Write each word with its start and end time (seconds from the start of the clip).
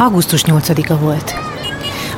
Augusztus 0.00 0.42
8-a 0.46 0.96
volt. 0.96 1.34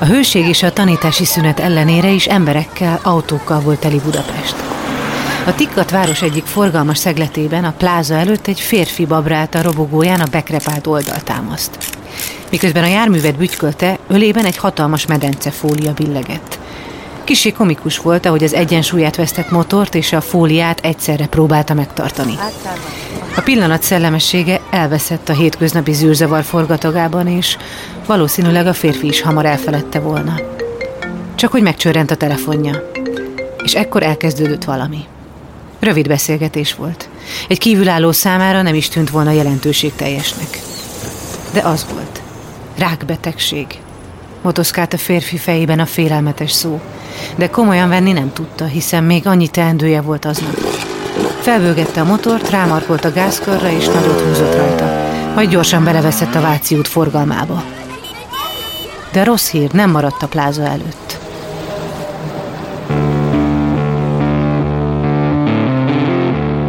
A 0.01 0.05
hőség 0.05 0.47
és 0.47 0.63
a 0.63 0.73
tanítási 0.73 1.25
szünet 1.25 1.61
ellenére 1.61 2.09
is 2.11 2.27
emberekkel, 2.27 3.01
autókkal 3.03 3.61
volt 3.61 3.81
teli 3.81 4.01
Budapest. 4.05 4.55
A 5.47 5.55
Tikkat 5.55 5.91
város 5.91 6.23
egyik 6.23 6.45
forgalmas 6.45 6.99
szegletében, 6.99 7.65
a 7.65 7.75
pláza 7.79 8.15
előtt 8.15 8.47
egy 8.47 8.61
férfi 8.61 9.07
babrált 9.07 9.55
a 9.55 9.63
robogóján 9.63 10.21
a 10.21 10.31
bekrepált 10.31 10.87
oldaltámaszt. 10.87 11.79
Miközben 12.51 12.85
a 12.85 12.87
járművet 12.87 13.37
bütykölte, 13.37 13.99
ölében 14.09 14.45
egy 14.45 14.57
hatalmas 14.57 15.07
medencefólia 15.07 15.93
billegett. 15.93 16.59
Kissé 17.25 17.51
komikus 17.51 17.99
volt, 17.99 18.27
ahogy 18.27 18.45
az 18.45 18.55
egyensúlyát 18.55 19.17
vesztett 19.17 19.51
motort 19.51 19.95
és 19.95 20.13
a 20.13 20.21
fóliát 20.21 20.81
egyszerre 20.83 21.27
próbálta 21.27 21.75
megtartani. 21.75 22.39
A 23.37 23.41
pillanat 23.41 23.83
szellemessége 23.83 24.60
elveszett 24.71 25.29
a 25.29 25.33
hétköznapi 25.33 25.93
zűrzavar 25.93 26.43
forgatagában, 26.43 27.27
és 27.27 27.57
valószínűleg 28.07 28.67
a 28.67 28.73
férfi 28.73 29.07
is 29.07 29.21
hamar 29.21 29.47
elfeledte 29.47 30.01
volna. 30.01 30.35
Csak 31.35 31.51
hogy 31.51 31.63
megcsörrent 31.63 32.11
a 32.11 32.15
telefonja. 32.15 32.91
És 33.65 33.75
ekkor 33.75 34.03
elkezdődött 34.03 34.65
valami. 34.65 35.05
Rövid 35.79 36.09
beszélgetés 36.09 36.75
volt. 36.75 37.09
Egy 37.49 37.59
kívülálló 37.59 38.13
számára 38.13 38.63
nem 38.63 38.75
is 38.75 38.89
tűnt 38.89 39.11
volna 39.11 39.31
jelentőségteljesnek. 39.31 40.61
De 41.53 41.61
az 41.61 41.87
volt. 41.93 42.21
Rákbetegség. 42.79 43.67
Motoszkált 44.43 44.93
a 44.93 44.99
férfi 44.99 45.37
fejében 45.37 45.79
a 45.79 45.87
félelmetes 45.87 46.53
szó. 46.53 46.81
De 47.37 47.51
komolyan 47.51 47.89
venni 47.89 48.13
nem 48.13 48.33
tudta, 48.33 48.65
hiszen 48.65 49.05
még 49.05 49.27
annyi 49.27 49.49
teendője 49.49 50.01
volt 50.01 50.25
aznap. 50.25 50.57
Felbőgette 51.51 52.01
a 52.01 52.05
motort, 52.05 52.51
rámarkolt 52.51 53.05
a 53.05 53.13
gázkörre 53.13 53.77
és 53.77 53.87
nagyot 53.87 54.21
húzott 54.21 54.55
rajta. 54.55 54.85
Majd 55.35 55.51
gyorsan 55.51 55.85
beleveszett 55.85 56.35
a 56.35 56.41
Váci 56.41 56.77
út 56.77 56.89
forgalmába. 56.89 57.63
De 59.13 59.25
rossz 59.25 59.51
hír 59.51 59.73
nem 59.73 59.91
maradt 59.91 60.23
a 60.23 60.27
pláza 60.27 60.63
előtt. 60.63 61.19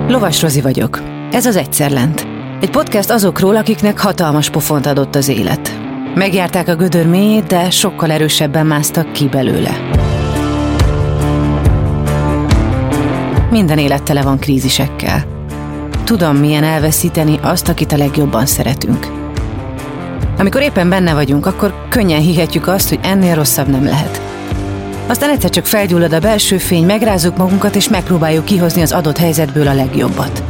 Lovas 0.07 0.41
Rozi 0.41 0.61
vagyok. 0.61 1.01
Ez 1.31 1.45
az 1.45 1.55
Egyszer 1.55 1.91
Lent. 1.91 2.27
Egy 2.61 2.69
podcast 2.69 3.09
azokról, 3.09 3.55
akiknek 3.55 3.99
hatalmas 3.99 4.49
pofont 4.49 4.85
adott 4.85 5.16
az 5.16 5.27
élet. 5.27 5.79
Megjárták 6.16 6.67
a 6.67 6.75
gödör 6.75 7.07
mélyét, 7.07 7.47
de 7.47 7.69
sokkal 7.69 8.11
erősebben 8.11 8.66
másztak 8.66 9.11
ki 9.11 9.27
belőle. 9.27 10.00
Minden 13.52 13.77
élet 13.77 14.03
tele 14.03 14.21
van 14.21 14.39
krízisekkel. 14.39 15.25
Tudom, 16.03 16.35
milyen 16.35 16.63
elveszíteni 16.63 17.39
azt, 17.41 17.67
akit 17.67 17.91
a 17.91 17.97
legjobban 17.97 18.45
szeretünk. 18.45 19.07
Amikor 20.38 20.61
éppen 20.61 20.89
benne 20.89 21.13
vagyunk, 21.13 21.45
akkor 21.45 21.88
könnyen 21.89 22.19
hihetjük 22.19 22.67
azt, 22.67 22.89
hogy 22.89 22.99
ennél 23.02 23.35
rosszabb 23.35 23.67
nem 23.67 23.83
lehet. 23.83 24.22
Aztán 25.07 25.29
egyszer 25.29 25.49
csak 25.49 25.66
felgyullad 25.66 26.13
a 26.13 26.19
belső 26.19 26.57
fény, 26.57 26.85
megrázunk 26.85 27.38
magunkat, 27.38 27.75
és 27.75 27.89
megpróbáljuk 27.89 28.45
kihozni 28.45 28.81
az 28.81 28.91
adott 28.91 29.17
helyzetből 29.17 29.67
a 29.67 29.73
legjobbat. 29.73 30.44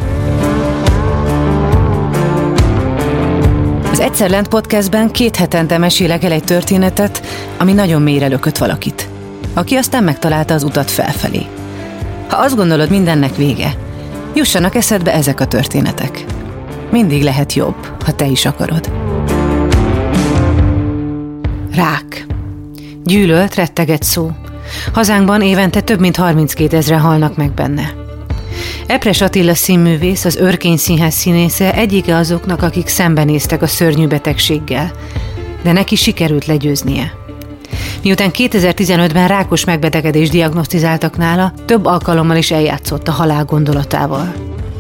Az 3.92 4.00
Egyszer 4.00 4.30
Lent 4.30 4.48
podcastben 4.48 5.12
két 5.12 5.36
hetente 5.36 5.78
mesélek 5.78 6.24
el 6.24 6.32
egy 6.32 6.44
történetet, 6.44 7.26
ami 7.58 7.74
nagyon 7.74 8.02
mélyre 8.02 8.28
lökött 8.28 8.58
valakit, 8.58 9.10
aki 9.54 9.76
aztán 9.76 10.04
megtalálta 10.04 10.54
az 10.54 10.64
utat 10.64 10.92
felfelé. 10.92 11.46
Ha 12.32 12.38
azt 12.38 12.56
gondolod, 12.56 12.90
mindennek 12.90 13.36
vége, 13.36 13.76
jussanak 14.34 14.76
eszedbe 14.76 15.14
ezek 15.14 15.40
a 15.40 15.46
történetek. 15.46 16.26
Mindig 16.92 17.24
lehet 17.24 17.54
jobb, 17.54 18.04
ha 18.06 18.12
te 18.12 18.26
is 18.26 18.46
akarod. 18.46 18.92
Rák. 21.76 22.26
Gyűlölt, 23.04 23.56
retteget 23.56 24.04
szó. 24.04 24.32
Hazánkban 24.94 25.42
évente 25.42 25.82
több 25.82 26.00
mint 26.00 26.16
32 26.16 26.78
ezre 26.78 26.98
halnak 26.98 27.36
meg 27.36 27.54
benne. 27.54 27.94
Epres 28.88 29.22
Attila 29.22 29.56
színművész, 29.56 30.26
az 30.26 30.36
Örkény 30.36 30.78
Színház 30.78 31.14
színésze 31.14 31.74
egyike 31.74 32.16
azoknak, 32.16 32.62
akik 32.62 32.88
szembenéztek 32.88 33.62
a 33.62 33.68
szörnyű 33.68 34.08
betegséggel, 34.08 34.92
de 35.64 35.72
neki 35.72 35.96
sikerült 35.96 36.46
legyőznie. 36.46 37.21
Miután 38.04 38.32
2015-ben 38.34 39.28
rákos 39.28 39.66
megbetegedést 39.66 40.32
diagnosztizáltak 40.32 41.18
nála, 41.18 41.54
több 41.66 41.86
alkalommal 41.86 42.38
is 42.38 42.52
eljátszott 42.52 43.08
a 43.08 43.12
halál 43.12 43.46
gondolatával. 43.46 44.34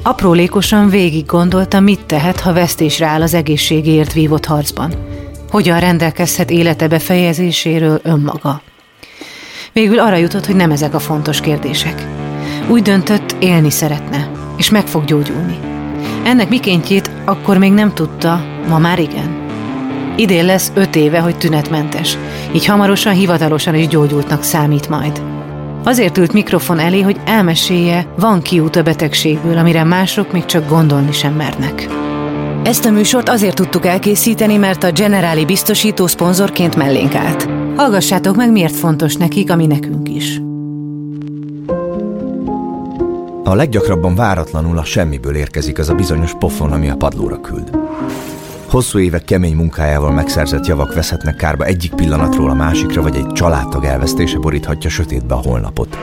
Aprólékosan 0.03 0.90
végig 0.90 1.25
gondolta, 1.25 1.79
mit 1.79 2.06
tehet, 2.06 2.40
ha 2.40 2.53
vesztésre 2.53 3.06
áll 3.06 3.22
az 3.22 3.34
egészségéért 3.34 4.13
vívott 4.13 4.46
harcban. 4.46 4.94
Hogyan 5.50 5.79
rendelkezhet 5.79 6.50
élete 6.50 6.88
befejezéséről 6.88 8.00
önmaga. 8.03 8.62
Végül 9.73 10.00
arra 10.00 10.16
jutott, 10.16 10.46
hogy 10.46 10.56
nem 10.56 10.72
ezek 10.72 10.94
a 10.94 11.00
fontos 11.00 11.41
kérdések. 11.41 12.08
Úgy 12.68 12.81
döntött, 12.81 13.35
élni 13.40 13.69
szeretne, 13.69 14.31
és 14.58 14.69
meg 14.69 14.88
fog 14.88 15.06
gyógyulni. 15.06 15.58
Ennek 16.23 16.50
mikéntjét 16.50 17.09
akkor 17.25 17.58
még 17.58 17.72
nem 17.72 17.94
tudta, 17.94 18.46
ma 18.68 18.78
már 18.78 19.00
igen. 19.00 19.41
Idén 20.16 20.46
lesz 20.46 20.72
öt 20.76 20.96
éve, 20.96 21.20
hogy 21.20 21.38
tünetmentes, 21.38 22.18
így 22.54 22.66
hamarosan 22.66 23.14
hivatalosan 23.14 23.76
is 23.76 23.88
gyógyultnak 23.88 24.44
számít 24.44 24.90
majd. 24.90 25.22
Azért 25.84 26.18
ült 26.18 26.34
mikrofon 26.34 26.80
elé, 26.80 27.02
hogy 27.02 27.20
elmesélje, 27.26 28.08
van 28.18 28.42
kiút 28.42 28.76
a 28.76 28.84
betegségből, 28.84 29.58
amire 29.58 29.84
mások 29.84 30.32
még 30.32 30.46
csak 30.46 30.70
gondolni 30.70 31.12
sem 31.12 31.34
mernek. 31.34 31.88
Ezt 32.64 32.86
a 32.86 32.92
műsort 32.92 33.30
azért 33.30 33.56
tudtuk 33.56 33.86
elkészíteni, 33.86 34.58
mert 34.58 34.84
a 34.84 34.92
Generáli 34.92 35.46
biztosító 35.46 36.08
szponzorként 36.08 36.76
mellénk 36.76 37.16
állt. 37.16 37.50
Hallgassátok 37.76 38.36
meg, 38.36 38.52
miért 38.52 38.76
fontos 38.76 39.16
nekik, 39.16 39.52
ami 39.52 39.66
nekünk 39.66 40.10
is. 40.10 40.42
A 43.44 43.56
leggyakrabban 43.56 44.16
váratlanul 44.16 44.78
a 44.78 44.84
semmiből 44.84 45.36
érkezik 45.36 45.80
az 45.80 45.90
a 45.90 45.96
bizonyos 45.96 46.34
pofon, 46.40 46.72
ami 46.72 46.90
a 46.90 46.96
padlóra 46.96 47.42
küld. 47.42 47.70
Hosszú 48.72 49.00
évek 49.00 49.24
kemény 49.24 49.56
munkájával 49.56 50.12
megszerzett 50.12 50.66
javak 50.66 50.94
veszhetnek 50.94 51.36
kárba 51.36 51.66
egyik 51.66 51.94
pillanatról 51.96 52.50
a 52.50 52.54
másikra, 52.54 53.02
vagy 53.02 53.16
egy 53.16 53.28
családtag 53.28 53.84
elvesztése 53.84 54.38
boríthatja 54.38 54.90
sötétbe 54.90 55.34
a 55.34 55.42
holnapot. 55.42 55.98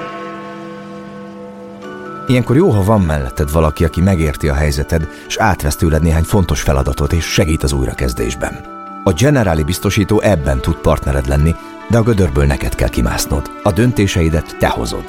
Ilyenkor 2.26 2.56
jó, 2.56 2.70
ha 2.70 2.84
van 2.84 3.00
melletted 3.00 3.52
valaki, 3.52 3.84
aki 3.84 4.00
megérti 4.00 4.48
a 4.48 4.54
helyzeted, 4.54 5.08
és 5.28 5.36
átvesz 5.36 5.76
tőled 5.76 6.02
néhány 6.02 6.22
fontos 6.22 6.60
feladatot, 6.60 7.12
és 7.12 7.24
segít 7.24 7.62
az 7.62 7.72
újrakezdésben. 7.72 8.64
A 9.04 9.12
Generáli 9.12 9.62
biztosító 9.62 10.20
ebben 10.20 10.60
tud 10.60 10.76
partnered 10.76 11.28
lenni, 11.28 11.54
de 11.90 11.98
a 11.98 12.02
gödörből 12.02 12.44
neked 12.44 12.74
kell 12.74 12.88
kimásznod. 12.88 13.50
A 13.62 13.72
döntéseidet 13.72 14.56
te 14.58 14.68
hozod. 14.68 15.04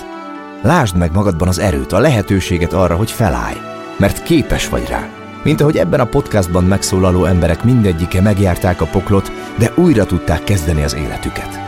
Lásd 0.62 0.98
meg 0.98 1.12
magadban 1.12 1.48
az 1.48 1.60
erőt, 1.60 1.92
a 1.92 2.00
lehetőséget 2.00 2.74
arra, 2.74 2.96
hogy 2.96 3.12
felállj, 3.12 3.58
mert 3.98 4.24
képes 4.24 4.70
vagy 4.70 4.88
rá. 4.90 5.19
Mint 5.44 5.62
ahogy 5.62 5.78
ebben 5.78 6.00
a 6.00 6.06
podcastban 6.06 6.64
megszólaló 6.64 7.26
emberek 7.26 7.64
mindegyike 7.64 8.22
megjárták 8.22 8.82
a 8.82 8.86
poklot, 8.86 9.32
de 9.58 9.72
újra 9.76 10.06
tudták 10.06 10.44
kezdeni 10.44 10.84
az 10.84 10.96
életüket. 10.96 11.68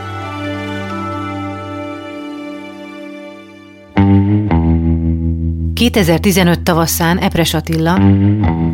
...2015 5.74 6.62
tavaszán 6.62 7.18
Epres 7.18 7.54
Attila, 7.54 8.00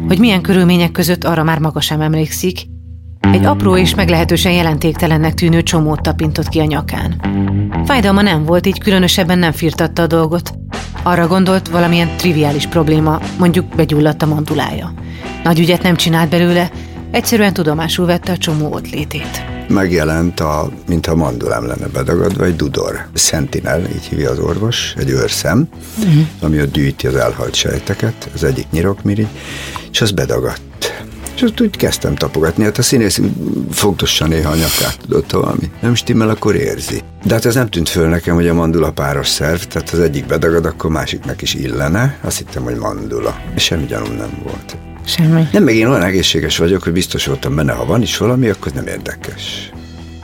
hogy 0.06 0.18
milyen 0.18 0.42
körülmények 0.42 0.92
között 0.92 1.24
arra 1.24 1.42
már 1.42 1.58
maga 1.58 1.80
sem 1.80 2.00
emlékszik, 2.00 2.66
egy 3.20 3.44
apró 3.44 3.76
és 3.76 3.94
meglehetősen 3.94 4.52
jelentéktelennek 4.52 5.34
tűnő 5.34 5.62
csomót 5.62 6.02
tapintott 6.02 6.48
ki 6.48 6.60
a 6.60 6.64
nyakán. 6.64 7.20
Fájdalma 7.84 8.22
nem 8.22 8.44
volt, 8.44 8.66
így 8.66 8.78
különösebben 8.78 9.38
nem 9.38 9.52
firtatta 9.52 10.02
a 10.02 10.06
dolgot. 10.06 10.52
Arra 11.02 11.26
gondolt, 11.26 11.68
valamilyen 11.68 12.16
triviális 12.16 12.66
probléma, 12.66 13.20
mondjuk 13.38 13.66
begyulladt 13.66 14.22
a 14.22 14.26
mandulája. 14.26 14.92
Nagy 15.42 15.58
ügyet 15.58 15.82
nem 15.82 15.96
csinált 15.96 16.30
belőle, 16.30 16.70
egyszerűen 17.10 17.52
tudomásul 17.52 18.06
vette 18.06 18.32
a 18.32 18.36
csomó 18.36 18.72
ott 18.72 18.90
létét. 18.90 19.44
Megjelent, 19.68 20.40
a, 20.40 20.70
mintha 20.86 21.14
mandulám 21.14 21.66
lenne 21.66 21.86
bedagadva, 21.86 22.44
egy 22.44 22.56
dudor. 22.56 23.06
Sentinel, 23.14 23.80
így 23.80 24.04
hívja 24.08 24.30
az 24.30 24.38
orvos, 24.38 24.94
egy 24.96 25.10
őrszem, 25.10 25.68
uh-huh. 25.98 26.22
ami 26.40 26.60
ott 26.60 26.72
gyűjti 26.72 27.06
az 27.06 27.14
elhalt 27.14 27.54
sejteket, 27.54 28.28
az 28.34 28.44
egyik 28.44 28.66
nyirokmirigy, 28.70 29.28
és 29.90 30.00
az 30.00 30.10
bedagadt 30.10 31.06
és 31.38 31.44
azt 31.44 31.60
úgy 31.60 31.76
kezdtem 31.76 32.14
tapogatni. 32.14 32.64
Hát 32.64 32.78
a 32.78 32.82
színész 32.82 33.20
fontosan 33.70 34.28
néha 34.28 34.50
a 34.50 34.54
nyakát 34.54 34.98
tudott, 35.00 35.30
ha 35.30 35.40
valami 35.40 35.70
nem 35.80 35.94
stimmel, 35.94 36.28
akkor 36.28 36.54
érzi. 36.54 37.02
De 37.24 37.34
hát 37.34 37.44
ez 37.44 37.54
nem 37.54 37.68
tűnt 37.68 37.88
föl 37.88 38.08
nekem, 38.08 38.34
hogy 38.34 38.48
a 38.48 38.54
mandula 38.54 38.90
páros 38.90 39.28
szerv, 39.28 39.60
tehát 39.60 39.90
az 39.90 40.00
egyik 40.00 40.26
bedagad, 40.26 40.64
akkor 40.66 40.90
másiknak 40.90 41.42
is 41.42 41.54
illene. 41.54 42.18
Azt 42.22 42.38
hittem, 42.38 42.62
hogy 42.62 42.76
mandula. 42.76 43.40
És 43.54 43.62
semmi 43.62 43.86
gyanúm 43.86 44.16
nem 44.16 44.40
volt. 44.42 44.76
Semmi. 45.04 45.48
Nem, 45.52 45.62
meg 45.62 45.74
én 45.74 45.86
olyan 45.86 46.02
egészséges 46.02 46.58
vagyok, 46.58 46.82
hogy 46.82 46.92
biztos 46.92 47.26
voltam 47.26 47.54
benne, 47.54 47.72
ha 47.72 47.84
van 47.84 48.02
is 48.02 48.16
valami, 48.16 48.48
akkor 48.48 48.72
nem 48.72 48.86
érdekes. 48.86 49.70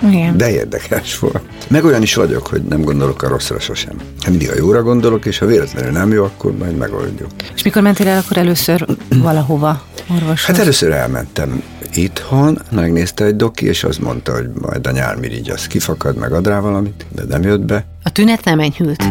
Igen. 0.03 0.37
De 0.37 0.51
érdekes 0.51 1.19
volt. 1.19 1.43
Meg 1.69 1.85
olyan 1.85 2.03
is 2.03 2.15
vagyok, 2.15 2.47
hogy 2.47 2.63
nem 2.63 2.83
gondolok 2.83 3.23
a 3.23 3.29
rosszra 3.29 3.61
sosem. 3.61 3.97
Hát 4.21 4.31
mindig 4.31 4.51
a 4.51 4.57
jóra 4.57 4.83
gondolok, 4.83 5.27
és 5.27 5.39
ha 5.39 5.47
véletlenül 5.47 5.91
nem 5.91 6.13
jó, 6.13 6.25
akkor 6.25 6.57
majd 6.57 6.77
megoldjuk. 6.77 7.31
És 7.55 7.63
mikor 7.63 7.83
mentél 7.83 8.09
el 8.09 8.19
akkor 8.19 8.37
először 8.37 8.87
valahova 9.09 9.83
orvoshoz? 10.11 10.45
Hát 10.45 10.59
először 10.59 10.91
elmentem 10.93 11.63
itthon, 11.93 12.59
megnézte 12.71 13.25
egy 13.25 13.37
doki, 13.37 13.67
és 13.67 13.85
azt 13.85 14.01
mondta, 14.01 14.33
hogy 14.33 14.51
majd 14.61 14.87
a 14.87 14.91
nyálmirigy 14.91 15.51
az 15.51 15.67
kifakad, 15.67 16.17
meg 16.17 16.33
ad 16.33 16.47
rá 16.47 16.61
valamit, 16.61 17.07
de 17.15 17.23
nem 17.29 17.43
jött 17.43 17.65
be. 17.65 17.85
A 18.03 18.11
tünet 18.13 18.45
nem 18.45 18.61
enyhült. 18.61 19.05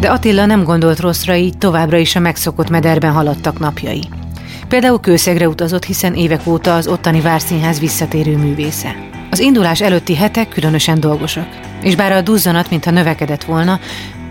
De 0.00 0.08
Attila 0.08 0.46
nem 0.46 0.64
gondolt 0.64 1.00
rosszra, 1.00 1.34
így 1.34 1.58
továbbra 1.58 1.96
is 1.96 2.16
a 2.16 2.20
megszokott 2.20 2.70
mederben 2.70 3.12
haladtak 3.12 3.58
napjai. 3.58 4.08
Például 4.68 5.00
Kőszegre 5.00 5.48
utazott, 5.48 5.84
hiszen 5.84 6.14
évek 6.14 6.46
óta 6.46 6.74
az 6.74 6.86
ottani 6.86 7.20
Várszínház 7.20 7.80
visszatérő 7.80 8.36
művésze. 8.36 9.07
Az 9.30 9.38
indulás 9.38 9.80
előtti 9.80 10.14
hetek 10.14 10.48
különösen 10.48 11.00
dolgosak, 11.00 11.48
és 11.82 11.96
bár 11.96 12.12
a 12.12 12.20
duzzanat, 12.20 12.70
mintha 12.70 12.90
növekedett 12.90 13.44
volna, 13.44 13.80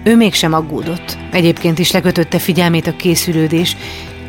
ő 0.04 0.16
mégsem 0.16 0.54
aggódott. 0.54 1.18
Egyébként 1.32 1.80
is 1.80 1.92
lekötötte 1.92 2.40
figyelmét 2.40 2.88
a 2.88 2.96
készülődés, 2.96 3.78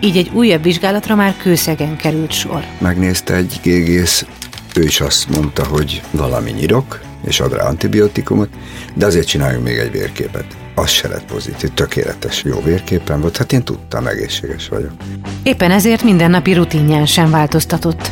így 0.00 0.16
egy 0.16 0.30
újabb 0.32 0.62
vizsgálatra 0.62 1.14
már 1.14 1.34
kőszegen 1.36 1.96
került 1.96 2.32
sor. 2.32 2.64
Megnézte 2.78 3.34
egy 3.34 3.60
gégész, 3.62 4.26
ő 4.74 4.82
is 4.82 5.00
azt 5.00 5.28
mondta, 5.28 5.66
hogy 5.66 6.02
valami 6.10 6.50
nyirok, 6.50 7.00
és 7.26 7.40
ad 7.40 7.52
rá 7.52 7.64
antibiotikumot, 7.64 8.48
de 8.94 9.06
azért 9.06 9.26
csináljunk 9.26 9.64
még 9.64 9.76
egy 9.76 9.90
vérképet. 9.90 10.44
Az 10.74 10.90
se 10.90 11.08
lett 11.08 11.24
pozitív, 11.24 11.70
tökéletes, 11.74 12.42
jó 12.44 12.60
vérképen 12.62 13.20
volt, 13.20 13.36
hát 13.36 13.52
én 13.52 13.62
tudtam, 13.62 14.06
egészséges 14.06 14.68
vagyok. 14.68 14.92
Éppen 15.42 15.70
ezért 15.70 16.02
mindennapi 16.02 16.52
rutinján 16.52 17.06
sem 17.06 17.30
változtatott. 17.30 18.10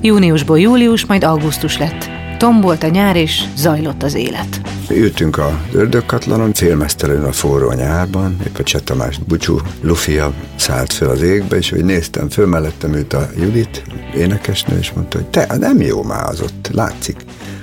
Júniusból 0.00 0.60
július, 0.60 1.06
majd 1.06 1.24
augusztus 1.24 1.78
lett. 1.78 2.10
Tombolt 2.38 2.82
a 2.82 2.88
nyár, 2.88 3.16
és 3.16 3.42
zajlott 3.56 4.02
az 4.02 4.14
élet. 4.14 4.60
Ültünk 4.90 5.38
a 5.38 5.60
ördögkatlanon, 5.72 6.52
félmeztelenül 6.52 7.24
a 7.24 7.32
forró 7.32 7.72
nyárban, 7.72 8.36
épp 8.46 8.58
a 8.58 8.62
Cseh 8.62 8.80
Tamás 8.80 9.18
Bucsú 9.18 9.58
Lufia 9.80 10.32
szállt 10.56 10.92
fel 10.92 11.08
az 11.08 11.22
égbe, 11.22 11.56
és 11.56 11.70
hogy 11.70 11.84
néztem 11.84 12.28
föl, 12.28 12.46
mellettem 12.46 12.94
ült 12.94 13.12
a 13.12 13.28
Judit, 13.38 13.82
énekesnő, 14.14 14.78
és 14.78 14.92
mondta, 14.92 15.18
hogy 15.18 15.26
te, 15.26 15.56
nem 15.58 15.80
jó 15.80 16.02
már 16.02 16.24
az 16.24 16.40
ott, 16.40 16.70
látszik. 16.72 17.16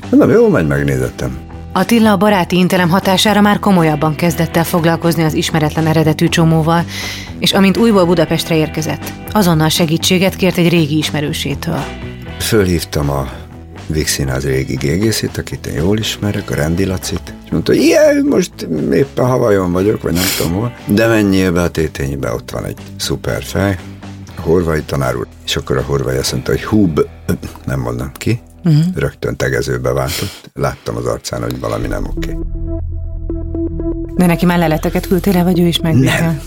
Mondom, 0.10 0.30
jó, 0.30 0.50
majd 0.50 0.68
megnézettem. 0.68 1.38
Attila 1.74 2.12
a 2.12 2.18
baráti 2.18 2.58
intelem 2.58 2.90
hatására 2.90 3.42
már 3.42 3.60
komolyabban 3.60 4.16
kezdett 4.16 4.58
el 4.58 4.64
foglalkozni 4.64 5.24
az 5.24 5.34
ismeretlen 5.34 5.88
eredetű 5.88 6.28
csomóval, 6.28 6.84
és 7.40 7.54
amint 7.54 7.78
újból 7.78 8.06
Budapestre 8.06 8.56
érkezett, 8.56 9.12
azonnal 9.32 9.70
segítséget 9.70 10.36
kért 10.36 10.58
egy 10.58 10.70
régi 10.70 10.98
ismerősétől. 10.98 11.84
Fölhívtam 12.45 13.09
a 13.09 13.27
Víg 13.88 14.07
Színház 14.07 14.45
régi 14.45 14.75
gégészét, 14.75 15.38
akit 15.38 15.68
én 15.68 15.74
jól 15.74 15.97
ismerek, 15.97 16.51
a 16.51 16.56
Rendi 16.56 16.86
Lacit, 16.86 17.33
és 17.45 17.51
mondta, 17.51 17.71
hogy 17.71 17.81
ilyen, 17.81 18.25
most 18.30 18.68
éppen 18.92 19.25
Havajon 19.25 19.71
vagyok, 19.71 20.01
vagy 20.01 20.13
nem 20.13 20.24
tudom 20.38 20.53
hol, 20.53 20.75
de 20.86 21.07
menjél 21.07 21.51
be 21.51 21.62
a 21.62 21.69
téténybe, 21.69 22.33
ott 22.33 22.51
van 22.51 22.65
egy 22.65 22.77
szuper 22.97 23.44
fej, 23.44 23.80
a 24.38 24.42
horvai 24.42 24.81
tanár 24.81 25.15
úr, 25.15 25.27
és 25.45 25.56
akkor 25.56 25.77
a 25.77 25.81
horvai 25.81 26.18
azt 26.18 26.31
mondta, 26.31 26.51
hogy 26.51 26.63
húb, 26.63 27.00
nem 27.65 27.80
mondom 27.80 28.12
ki, 28.12 28.39
uh-huh. 28.63 28.83
rögtön 28.95 29.36
tegezőbe 29.36 29.94
váltott, 29.94 30.50
láttam 30.53 30.95
az 30.95 31.06
arcán, 31.06 31.41
hogy 31.41 31.59
valami 31.59 31.88
nem 31.88 32.06
oké. 32.15 32.38
De 34.15 34.25
neki 34.25 34.45
már 34.45 34.57
leleteket 34.57 35.07
küldtél 35.07 35.44
vagy 35.44 35.59
ő 35.59 35.68
is 35.68 35.80
megbírta? 35.80 36.24
Nem, 36.24 36.41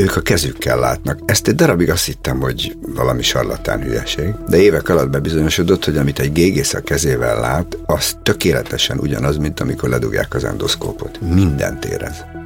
ők 0.00 0.16
a 0.16 0.20
kezükkel 0.20 0.78
látnak. 0.78 1.18
Ezt 1.24 1.48
egy 1.48 1.54
darabig 1.54 1.90
azt 1.90 2.04
hittem, 2.04 2.40
hogy 2.40 2.76
valami 2.94 3.22
sarlatán 3.22 3.82
hülyeség, 3.82 4.34
de 4.48 4.56
évek 4.56 4.88
alatt 4.88 5.10
bebizonyosodott, 5.10 5.84
hogy 5.84 5.96
amit 5.96 6.18
egy 6.18 6.32
gégész 6.32 6.74
a 6.74 6.80
kezével 6.80 7.40
lát, 7.40 7.76
az 7.86 8.16
tökéletesen 8.22 8.98
ugyanaz, 8.98 9.36
mint 9.36 9.60
amikor 9.60 9.88
ledugják 9.88 10.34
az 10.34 10.44
endoszkópot. 10.44 11.20
Mindent 11.20 11.84
érez. 11.84 12.39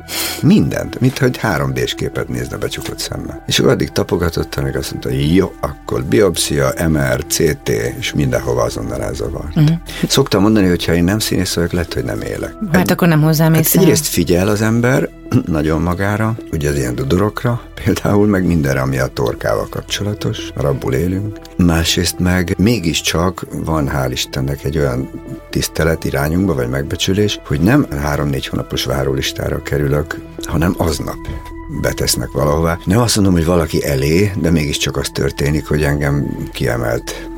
Mindent, 0.44 1.00
mint 1.00 1.18
hogy 1.18 1.38
3D-s 1.42 1.94
képet 1.94 2.28
nézne 2.28 2.56
becsukott 2.56 2.98
szemmel. 2.98 3.42
És 3.46 3.58
ő 3.58 3.68
addig 3.68 3.90
tapogatott, 3.90 4.54
amíg 4.54 4.76
azt 4.76 4.90
mondta, 4.90 5.08
hogy 5.08 5.34
jó, 5.34 5.52
akkor 5.60 6.04
biopsia, 6.04 6.72
MR, 6.88 7.24
CT, 7.26 7.68
és 7.98 8.12
mindenhova 8.12 8.62
azonnal 8.62 9.02
elzavar. 9.02 9.44
Uh-huh. 9.54 9.76
Szoktam 10.08 10.42
mondani, 10.42 10.68
hogy 10.68 10.84
ha 10.84 10.94
én 10.94 11.04
nem 11.04 11.18
színész 11.18 11.54
vagyok, 11.54 11.72
lehet, 11.72 11.94
hogy 11.94 12.04
nem 12.04 12.20
élek. 12.20 12.54
Hát 12.72 12.80
egy, 12.80 12.92
akkor 12.92 13.08
nem 13.08 13.22
hozzám 13.22 13.54
hát 13.54 13.68
Egyrészt 13.72 14.06
figyel 14.06 14.48
az 14.48 14.62
ember 14.62 15.08
nagyon 15.46 15.80
magára, 15.80 16.36
ugye 16.52 16.68
az 16.68 16.76
ilyen 16.76 16.94
dudorokra, 16.94 17.62
például, 17.84 18.26
meg 18.26 18.46
mindenre, 18.46 18.80
ami 18.80 18.98
a 18.98 19.06
torkával 19.06 19.66
kapcsolatos, 19.70 20.38
mert 20.54 20.68
abból 20.68 20.94
élünk. 20.94 21.38
Másrészt 21.56 22.18
meg 22.18 22.54
mégiscsak 22.58 23.46
van, 23.64 23.90
hál' 23.94 24.10
Istennek, 24.10 24.64
egy 24.64 24.78
olyan 24.78 25.10
tisztelet 25.50 26.04
irányunkba, 26.04 26.54
vagy 26.54 26.68
megbecsülés, 26.68 27.40
hogy 27.46 27.60
nem 27.60 27.86
három-négy 27.90 28.46
hónapos 28.46 28.84
várólistára 28.84 29.62
kerülök, 29.62 30.20
hanem 30.42 30.74
aznap 30.78 31.18
betesznek 31.80 32.30
valahová. 32.32 32.78
Nem 32.84 32.98
azt 32.98 33.14
mondom, 33.16 33.34
hogy 33.34 33.44
valaki 33.44 33.84
elé, 33.84 34.32
de 34.36 34.50
mégiscsak 34.50 34.96
az 34.96 35.08
történik, 35.12 35.66
hogy 35.66 35.82
engem 35.82 36.48
kiemelt 36.52 37.28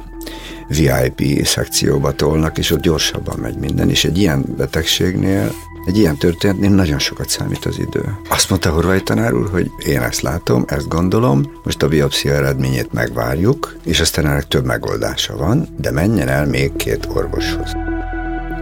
VIP 0.68 1.46
szekcióba 1.46 2.12
tolnak, 2.12 2.58
és 2.58 2.70
ott 2.70 2.80
gyorsabban 2.80 3.38
megy 3.38 3.56
minden, 3.56 3.90
és 3.90 4.04
egy 4.04 4.18
ilyen 4.18 4.44
betegségnél 4.56 5.52
egy 5.86 5.98
ilyen 5.98 6.16
történetnél 6.16 6.70
nagyon 6.70 6.98
sokat 6.98 7.28
számít 7.28 7.64
az 7.64 7.78
idő. 7.78 8.18
Azt 8.28 8.50
mondta 8.50 8.70
Horvai 8.70 9.02
tanár 9.02 9.34
úr, 9.34 9.50
hogy 9.50 9.70
én 9.84 10.00
ezt 10.00 10.20
látom, 10.20 10.64
ezt 10.66 10.88
gondolom, 10.88 11.42
most 11.64 11.82
a 11.82 11.88
biopszia 11.88 12.34
eredményét 12.34 12.92
megvárjuk, 12.92 13.76
és 13.84 14.00
aztán 14.00 14.26
ennek 14.26 14.48
több 14.48 14.64
megoldása 14.64 15.36
van, 15.36 15.68
de 15.76 15.90
menjen 15.90 16.28
el 16.28 16.46
még 16.46 16.76
két 16.76 17.08
orvoshoz. 17.14 17.72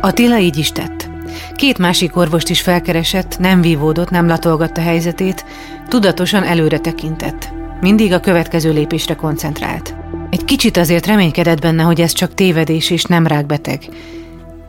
Attila 0.00 0.38
így 0.38 0.56
is 0.56 0.72
tett. 0.72 1.08
Két 1.54 1.78
másik 1.78 2.16
orvost 2.16 2.48
is 2.48 2.60
felkeresett, 2.60 3.38
nem 3.38 3.60
vívódott, 3.60 4.10
nem 4.10 4.26
latolgatta 4.26 4.80
helyzetét, 4.80 5.44
tudatosan 5.88 6.42
előre 6.42 6.78
tekintett. 6.78 7.52
Mindig 7.80 8.12
a 8.12 8.20
következő 8.20 8.72
lépésre 8.72 9.14
koncentrált. 9.14 10.03
Egy 10.34 10.44
kicsit 10.44 10.76
azért 10.76 11.06
reménykedett 11.06 11.60
benne, 11.60 11.82
hogy 11.82 12.00
ez 12.00 12.12
csak 12.12 12.34
tévedés 12.34 12.90
és 12.90 13.04
nem 13.04 13.26
rákbeteg, 13.26 13.88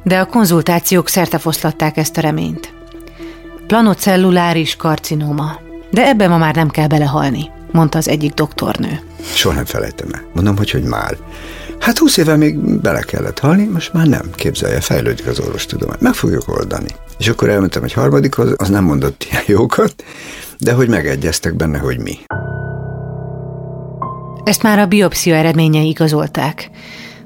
de 0.04 0.20
a 0.20 0.26
konzultációk 0.26 1.08
szertefoszlatták 1.08 1.98
ezt 1.98 2.18
a 2.18 2.22
reményt. 2.22 2.74
Planocelluláris 3.68 4.76
karcinoma. 4.76 5.60
De 5.92 6.08
ebbe 6.08 6.28
ma 6.28 6.38
már 6.38 6.56
nem 6.56 6.70
kell 6.70 6.88
belehalni, 6.88 7.50
mondta 7.72 7.98
az 7.98 8.08
egyik 8.08 8.34
doktornő. 8.34 9.00
Soha 9.34 9.56
nem 9.56 9.66
felejtem 9.66 10.08
el. 10.12 10.24
Mondom, 10.34 10.58
hogy 10.58 10.72
hogy 10.72 10.84
már. 10.84 11.18
Hát 11.80 11.98
húsz 11.98 12.18
éve 12.18 12.36
még 12.36 12.82
bele 12.82 13.02
kellett 13.02 13.40
halni, 13.40 13.64
most 13.64 13.94
már 13.94 14.08
nem. 14.08 14.30
Képzelje, 14.36 14.82
fejlődik 14.82 15.28
az 15.28 15.40
orvostudomány. 15.40 15.98
Meg 16.00 16.14
fogjuk 16.14 16.48
oldani. 16.48 16.90
És 17.18 17.28
akkor 17.28 17.50
elmentem 17.50 17.84
egy 17.84 17.94
harmadikhoz, 17.94 18.54
az 18.58 18.70
nem 18.70 18.84
mondott 18.84 19.28
ilyen 19.30 19.44
jókat, 19.46 20.04
de 20.58 20.74
hogy 20.74 20.90
megegyeztek 20.90 21.56
benne, 21.56 21.78
hogy 21.78 22.00
mi. 22.00 22.18
Ezt 24.46 24.64
már 24.64 24.80
a 24.80 24.86
biopszia 24.86 25.36
eredményei 25.36 25.88
igazolták. 25.88 26.70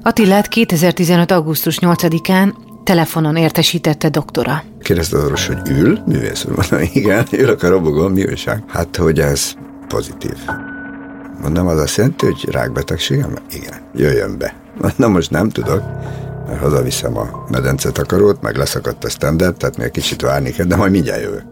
Attilát 0.02 0.48
2015. 0.48 1.30
augusztus 1.30 1.78
8-án 1.80 2.52
telefonon 2.84 3.36
értesítette 3.36 4.08
doktora. 4.08 4.62
Kérdezte 4.82 5.16
az 5.16 5.22
orvos, 5.22 5.46
hogy 5.46 5.68
ül, 5.68 5.98
művész 6.06 6.44
úr, 6.44 6.56
mondom, 6.56 6.88
igen, 6.92 7.26
ülök 7.42 7.62
a 7.62 7.68
robogon, 7.68 8.12
mi 8.12 8.24
újság? 8.24 8.62
Hát, 8.68 8.96
hogy 8.96 9.18
ez 9.18 9.52
pozitív. 9.88 10.36
Mondom, 11.42 11.66
az 11.66 11.78
azt 11.78 11.96
jelenti, 11.96 12.24
hogy 12.26 12.48
rákbetegségem? 12.50 13.34
Igen, 13.50 13.80
jöjjön 13.94 14.38
be. 14.38 14.54
Na 14.96 15.08
most 15.08 15.30
nem 15.30 15.48
tudok, 15.48 15.82
mert 16.46 16.60
hazaviszem 16.60 17.16
a 17.16 17.44
medence 17.50 17.90
takarót, 17.90 18.42
meg 18.42 18.56
leszakadt 18.56 19.04
a 19.04 19.08
standard, 19.08 19.56
tehát 19.56 19.76
még 19.76 19.90
kicsit 19.90 20.20
várni 20.20 20.50
kell, 20.50 20.66
de 20.66 20.76
majd 20.76 20.90
mindjárt 20.90 21.22
jövök. 21.22 21.44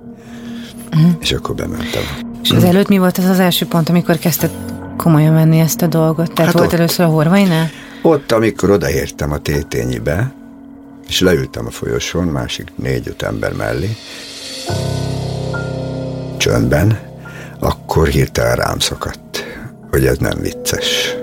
Uh-huh. 0.93 1.11
És 1.21 1.33
akkor 1.33 1.55
bementem. 1.55 2.03
És 2.43 2.51
az 2.51 2.65
előtt 2.65 2.89
mi 2.89 2.99
volt 2.99 3.19
az 3.19 3.25
az 3.25 3.39
első 3.39 3.67
pont, 3.67 3.89
amikor 3.89 4.19
kezdted 4.19 4.51
komolyan 4.99 5.35
venni 5.35 5.59
ezt 5.59 5.83
a 5.83 5.87
dolgot? 5.87 6.33
Tehát 6.33 6.53
hát 6.53 6.61
volt 6.61 6.73
ott, 6.73 6.79
először 6.79 7.07
a 7.07 7.09
horvainál? 7.09 7.71
Ott, 8.03 8.33
amikor 8.33 8.71
odaértem 8.71 9.33
a 9.33 9.39
tétényibe, 9.39 10.33
és 11.09 11.21
leültem 11.21 11.67
a 11.67 11.71
folyosón, 11.71 12.27
másik 12.27 12.73
négy-öt 12.75 13.23
ember 13.23 13.53
mellé, 13.53 13.97
csöndben, 16.37 16.99
akkor 17.59 18.07
hirtelen 18.07 18.57
rám 18.57 18.79
szakadt, 18.79 19.45
hogy 19.91 20.07
ez 20.07 20.19
nem 20.19 20.39
vicces. 20.41 21.15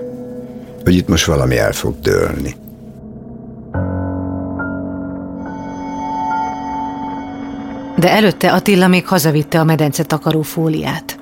Hogy 0.84 0.96
itt 0.96 1.08
most 1.08 1.26
valami 1.26 1.58
el 1.58 1.72
fog 1.72 2.00
dőlni. 2.00 2.56
De 7.96 8.12
előtte 8.12 8.52
Attila 8.52 8.88
még 8.88 9.08
hazavitte 9.08 9.60
a 9.60 9.64
medence 9.64 10.04
takaró 10.04 10.42
fóliát. 10.42 11.20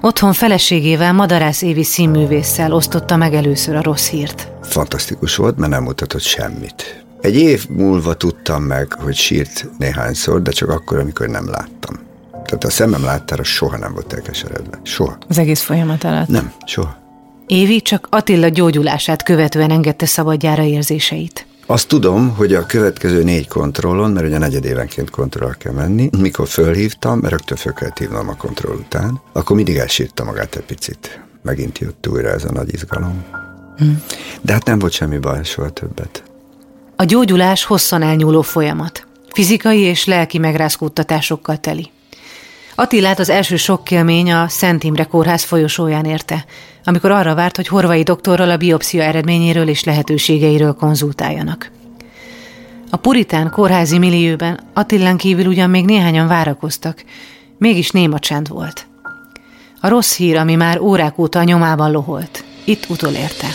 Otthon 0.00 0.32
feleségével 0.32 1.12
Madarász 1.12 1.62
Évi 1.62 1.84
színművésszel 1.84 2.72
osztotta 2.72 3.16
meg 3.16 3.34
először 3.34 3.76
a 3.76 3.82
rossz 3.82 4.08
hírt. 4.08 4.52
Fantasztikus 4.62 5.36
volt, 5.36 5.56
mert 5.56 5.72
nem 5.72 5.82
mutatott 5.82 6.22
semmit. 6.22 7.04
Egy 7.20 7.36
év 7.36 7.68
múlva 7.68 8.14
tudtam 8.14 8.62
meg, 8.62 8.92
hogy 8.92 9.14
sírt 9.14 9.68
néhányszor, 9.78 10.42
de 10.42 10.50
csak 10.50 10.68
akkor, 10.68 10.98
amikor 10.98 11.28
nem 11.28 11.50
láttam. 11.50 11.98
Tehát 12.30 12.64
a 12.64 12.70
szemem 12.70 13.04
láttára 13.04 13.44
soha 13.44 13.76
nem 13.76 13.92
volt 13.92 14.12
elkeseredve. 14.12 14.80
Soha. 14.82 15.18
Az 15.28 15.38
egész 15.38 15.62
folyamat 15.62 16.04
alatt? 16.04 16.28
Nem, 16.28 16.52
soha. 16.64 16.96
Évi 17.46 17.80
csak 17.80 18.06
Attila 18.10 18.48
gyógyulását 18.48 19.22
követően 19.22 19.70
engedte 19.70 20.06
szabadjára 20.06 20.62
érzéseit. 20.62 21.46
Azt 21.70 21.88
tudom, 21.88 22.34
hogy 22.34 22.54
a 22.54 22.66
következő 22.66 23.22
négy 23.22 23.48
kontrollon, 23.48 24.10
mert 24.10 24.26
ugye 24.26 24.38
negyedévenként 24.38 25.10
kontroll 25.10 25.54
kell 25.54 25.72
menni, 25.72 26.10
mikor 26.18 26.48
fölhívtam, 26.48 27.18
mert 27.18 27.32
rögtön 27.32 27.56
föl 27.56 27.72
kellett 27.72 27.98
hívnom 27.98 28.28
a 28.28 28.36
kontroll 28.36 28.76
után, 28.76 29.20
akkor 29.32 29.56
mindig 29.56 29.76
elsírta 29.76 30.24
magát 30.24 30.56
egy 30.56 30.64
picit. 30.64 31.20
Megint 31.42 31.78
jött 31.78 32.08
újra 32.08 32.28
ez 32.28 32.44
a 32.44 32.52
nagy 32.52 32.72
izgalom. 32.72 33.24
Hm. 33.76 33.84
De 34.40 34.52
hát 34.52 34.64
nem 34.64 34.78
volt 34.78 34.92
semmi 34.92 35.18
baj, 35.18 35.44
soha 35.44 35.68
többet. 35.68 36.22
A 36.96 37.04
gyógyulás 37.04 37.64
hosszan 37.64 38.02
elnyúló 38.02 38.42
folyamat. 38.42 39.06
Fizikai 39.32 39.80
és 39.80 40.04
lelki 40.04 40.38
megrázkódtatásokkal 40.38 41.56
teli. 41.56 41.90
Attilát 42.74 43.18
az 43.18 43.28
első 43.28 43.56
sokkélmény 43.56 44.32
a 44.32 44.48
Szent 44.48 44.84
Imre 44.84 45.04
kórház 45.04 45.42
folyosóján 45.42 46.04
érte, 46.04 46.44
amikor 46.88 47.10
arra 47.10 47.34
várt, 47.34 47.56
hogy 47.56 47.68
Horvai 47.68 48.02
doktorral 48.02 48.50
a 48.50 48.56
biopszia 48.56 49.02
eredményéről 49.02 49.68
és 49.68 49.84
lehetőségeiről 49.84 50.72
konzultáljanak. 50.72 51.70
A 52.90 52.96
puritán 52.96 53.50
kórházi 53.50 53.98
millióben 53.98 54.60
Attilán 54.74 55.16
kívül 55.16 55.46
ugyan 55.46 55.70
még 55.70 55.84
néhányan 55.84 56.28
várakoztak, 56.28 57.04
mégis 57.58 57.90
néma 57.90 58.18
csend 58.18 58.48
volt. 58.48 58.86
A 59.80 59.88
rossz 59.88 60.16
hír, 60.16 60.36
ami 60.36 60.54
már 60.54 60.80
órák 60.80 61.18
óta 61.18 61.38
a 61.38 61.44
nyomában 61.44 61.90
loholt, 61.90 62.44
itt 62.64 62.86
utolérte. 62.88 63.46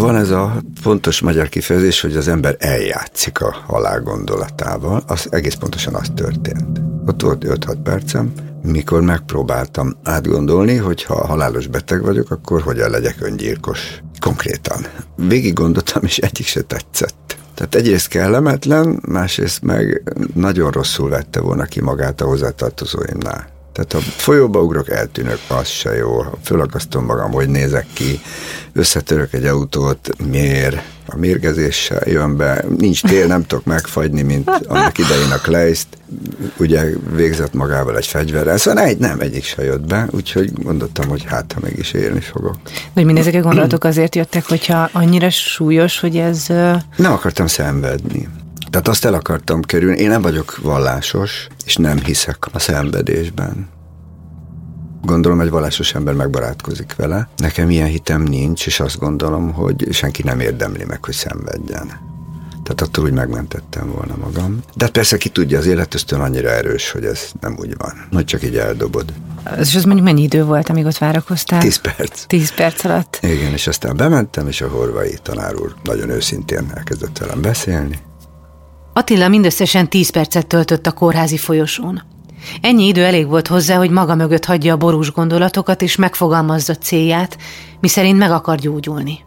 Van 0.00 0.16
ez 0.16 0.30
a 0.30 0.62
pontos 0.82 1.20
magyar 1.20 1.48
kifejezés, 1.48 2.00
hogy 2.00 2.16
az 2.16 2.28
ember 2.28 2.56
eljátszik 2.58 3.40
a 3.40 3.56
halál 3.66 4.00
gondolatával. 4.00 5.02
Az 5.06 5.26
egész 5.30 5.54
pontosan 5.54 5.94
az 5.94 6.10
történt. 6.14 6.80
Ott 7.06 7.22
volt 7.22 7.44
5-6 7.48 7.76
percem, 7.82 8.32
mikor 8.62 9.02
megpróbáltam 9.02 9.96
átgondolni, 10.02 10.76
hogy 10.76 11.02
ha 11.02 11.26
halálos 11.26 11.66
beteg 11.66 12.02
vagyok, 12.02 12.30
akkor 12.30 12.62
hogyan 12.62 12.90
legyek 12.90 13.16
öngyilkos. 13.20 14.02
Konkrétan. 14.20 14.86
Végig 15.16 15.52
gondoltam, 15.52 16.02
és 16.04 16.18
egyik 16.18 16.46
se 16.46 16.62
tetszett. 16.62 17.36
Tehát 17.54 17.74
egyrészt 17.74 18.08
kellemetlen, 18.08 19.00
másrészt 19.08 19.62
meg 19.62 20.02
nagyon 20.34 20.70
rosszul 20.70 21.08
vette 21.08 21.40
volna 21.40 21.64
ki 21.64 21.80
magát 21.80 22.20
a 22.20 22.26
hozzátartozóimnál. 22.26 23.57
Tehát 23.78 23.92
ha 23.92 24.12
folyóba 24.16 24.60
ugrok, 24.60 24.90
eltűnök, 24.90 25.38
az 25.48 25.68
se 25.68 25.94
jó. 25.94 26.24
Fölakasztom 26.42 27.04
magam, 27.04 27.32
hogy 27.32 27.48
nézek 27.48 27.86
ki, 27.92 28.20
összetörök 28.72 29.32
egy 29.32 29.44
autót, 29.44 30.08
miért? 30.30 30.82
A 31.06 31.16
mérgezéssel 31.16 32.00
jön 32.04 32.36
be, 32.36 32.64
nincs 32.78 33.02
tél, 33.02 33.26
nem 33.26 33.46
tudok 33.46 33.64
megfagyni, 33.64 34.22
mint 34.22 34.48
annak 34.66 34.98
idején 34.98 35.30
a 35.30 35.36
Kleist, 35.36 35.86
ugye 36.56 36.84
végzett 37.14 37.54
magával 37.54 37.96
egy 37.96 38.06
fegyverrel, 38.06 38.56
szóval 38.56 38.84
egy, 38.84 38.98
nem, 38.98 39.20
egyik 39.20 39.44
se 39.44 39.64
jött 39.64 39.86
be, 39.86 40.08
úgyhogy 40.10 40.52
gondoltam, 40.52 41.08
hogy 41.08 41.24
hát, 41.24 41.52
ha 41.52 41.60
mégis 41.62 41.92
élni 41.92 42.20
fogok. 42.20 42.56
Vagy 42.94 43.04
mindezek 43.04 43.34
a 43.34 43.40
gondolatok 43.40 43.84
azért 43.84 44.14
jöttek, 44.14 44.48
hogyha 44.48 44.88
annyira 44.92 45.30
súlyos, 45.30 46.00
hogy 46.00 46.16
ez... 46.16 46.46
Nem 46.96 47.12
akartam 47.12 47.46
szenvedni. 47.46 48.28
Tehát 48.70 48.88
azt 48.88 49.04
el 49.04 49.14
akartam 49.14 49.62
kerülni, 49.62 49.98
én 49.98 50.08
nem 50.08 50.22
vagyok 50.22 50.58
vallásos, 50.62 51.46
és 51.64 51.76
nem 51.76 51.98
hiszek 51.98 52.46
a 52.52 52.58
szenvedésben. 52.58 53.68
Gondolom, 55.02 55.40
egy 55.40 55.50
vallásos 55.50 55.94
ember 55.94 56.14
megbarátkozik 56.14 56.94
vele. 56.96 57.28
Nekem 57.36 57.70
ilyen 57.70 57.86
hitem 57.86 58.22
nincs, 58.22 58.66
és 58.66 58.80
azt 58.80 58.98
gondolom, 58.98 59.52
hogy 59.52 59.86
senki 59.90 60.22
nem 60.22 60.40
érdemli 60.40 60.84
meg, 60.84 61.04
hogy 61.04 61.14
szenvedjen. 61.14 61.86
Tehát 62.62 62.80
attól 62.80 63.04
úgy 63.04 63.12
megmentettem 63.12 63.90
volna 63.90 64.16
magam. 64.16 64.60
De 64.74 64.88
persze 64.88 65.16
ki 65.16 65.28
tudja, 65.28 65.58
az 65.58 65.66
életöztön 65.66 66.20
annyira 66.20 66.48
erős, 66.48 66.90
hogy 66.90 67.04
ez 67.04 67.30
nem 67.40 67.56
úgy 67.58 67.76
van, 67.76 68.08
hogy 68.12 68.24
csak 68.24 68.42
így 68.42 68.56
eldobod. 68.56 69.12
És 69.60 69.74
az 69.74 69.84
mondjuk 69.84 70.06
mennyi 70.06 70.22
idő 70.22 70.44
volt, 70.44 70.68
amíg 70.68 70.84
ott 70.84 70.98
várakoztál? 70.98 71.60
Tíz 71.60 71.76
perc. 71.76 72.26
Tíz 72.26 72.54
perc 72.54 72.84
alatt? 72.84 73.18
Igen, 73.22 73.52
és 73.52 73.66
aztán 73.66 73.96
bementem, 73.96 74.48
és 74.48 74.60
a 74.60 74.68
horvai 74.68 75.18
tanár 75.22 75.56
úr 75.56 75.74
nagyon 75.82 76.10
őszintén 76.10 76.70
elkezdett 76.74 77.18
velem 77.18 77.40
beszélni. 77.40 77.98
Attila 78.98 79.28
mindösszesen 79.28 79.88
tíz 79.88 80.10
percet 80.10 80.46
töltött 80.46 80.86
a 80.86 80.92
kórházi 80.92 81.36
folyosón. 81.36 82.02
Ennyi 82.60 82.86
idő 82.86 83.04
elég 83.04 83.26
volt 83.26 83.46
hozzá, 83.46 83.76
hogy 83.76 83.90
maga 83.90 84.14
mögött 84.14 84.44
hagyja 84.44 84.72
a 84.72 84.76
borús 84.76 85.12
gondolatokat 85.12 85.82
és 85.82 85.96
megfogalmazza 85.96 86.74
célját, 86.74 87.36
miszerint 87.80 88.18
meg 88.18 88.30
akar 88.30 88.58
gyógyulni. 88.58 89.18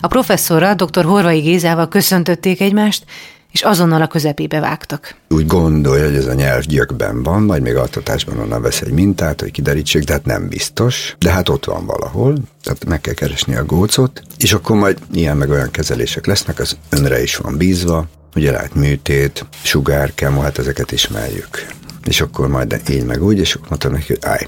A 0.00 0.06
professzorral, 0.06 0.74
dr. 0.74 1.04
Horvai 1.04 1.40
Gézával 1.40 1.88
köszöntötték 1.88 2.60
egymást, 2.60 3.04
és 3.52 3.62
azonnal 3.62 4.02
a 4.02 4.06
közepébe 4.06 4.60
vágtak. 4.60 5.14
Úgy 5.28 5.46
gondolja, 5.46 6.04
hogy 6.04 6.16
ez 6.16 6.26
a 6.26 6.34
nyelv 6.34 6.62
gyökben 6.62 7.22
van, 7.22 7.42
majd 7.42 7.62
még 7.62 7.76
altatásban 7.76 8.38
onnan 8.38 8.62
vesz 8.62 8.80
egy 8.80 8.92
mintát, 8.92 9.40
hogy 9.40 9.50
kiderítsék, 9.50 10.04
de 10.04 10.12
hát 10.12 10.24
nem 10.24 10.48
biztos, 10.48 11.16
de 11.18 11.30
hát 11.30 11.48
ott 11.48 11.64
van 11.64 11.86
valahol, 11.86 12.36
tehát 12.62 12.84
meg 12.84 13.00
kell 13.00 13.14
keresni 13.14 13.54
a 13.54 13.64
gócot, 13.64 14.22
és 14.38 14.52
akkor 14.52 14.76
majd 14.76 14.98
ilyen 15.12 15.36
meg 15.36 15.50
olyan 15.50 15.70
kezelések 15.70 16.26
lesznek, 16.26 16.58
az 16.58 16.76
önre 16.90 17.22
is 17.22 17.36
van 17.36 17.56
bízva, 17.56 18.06
ugye 18.34 18.50
lehet 18.50 18.74
műtét, 18.74 19.46
sugárkemo, 19.62 20.40
hát 20.40 20.58
ezeket 20.58 20.92
ismerjük. 20.92 21.66
És 22.04 22.20
akkor 22.20 22.48
majd 22.48 22.80
így 22.90 23.04
meg 23.04 23.22
úgy, 23.22 23.38
és 23.38 23.58
mondtam 23.68 23.92
neki, 23.92 24.06
hogy 24.06 24.18
állj, 24.20 24.46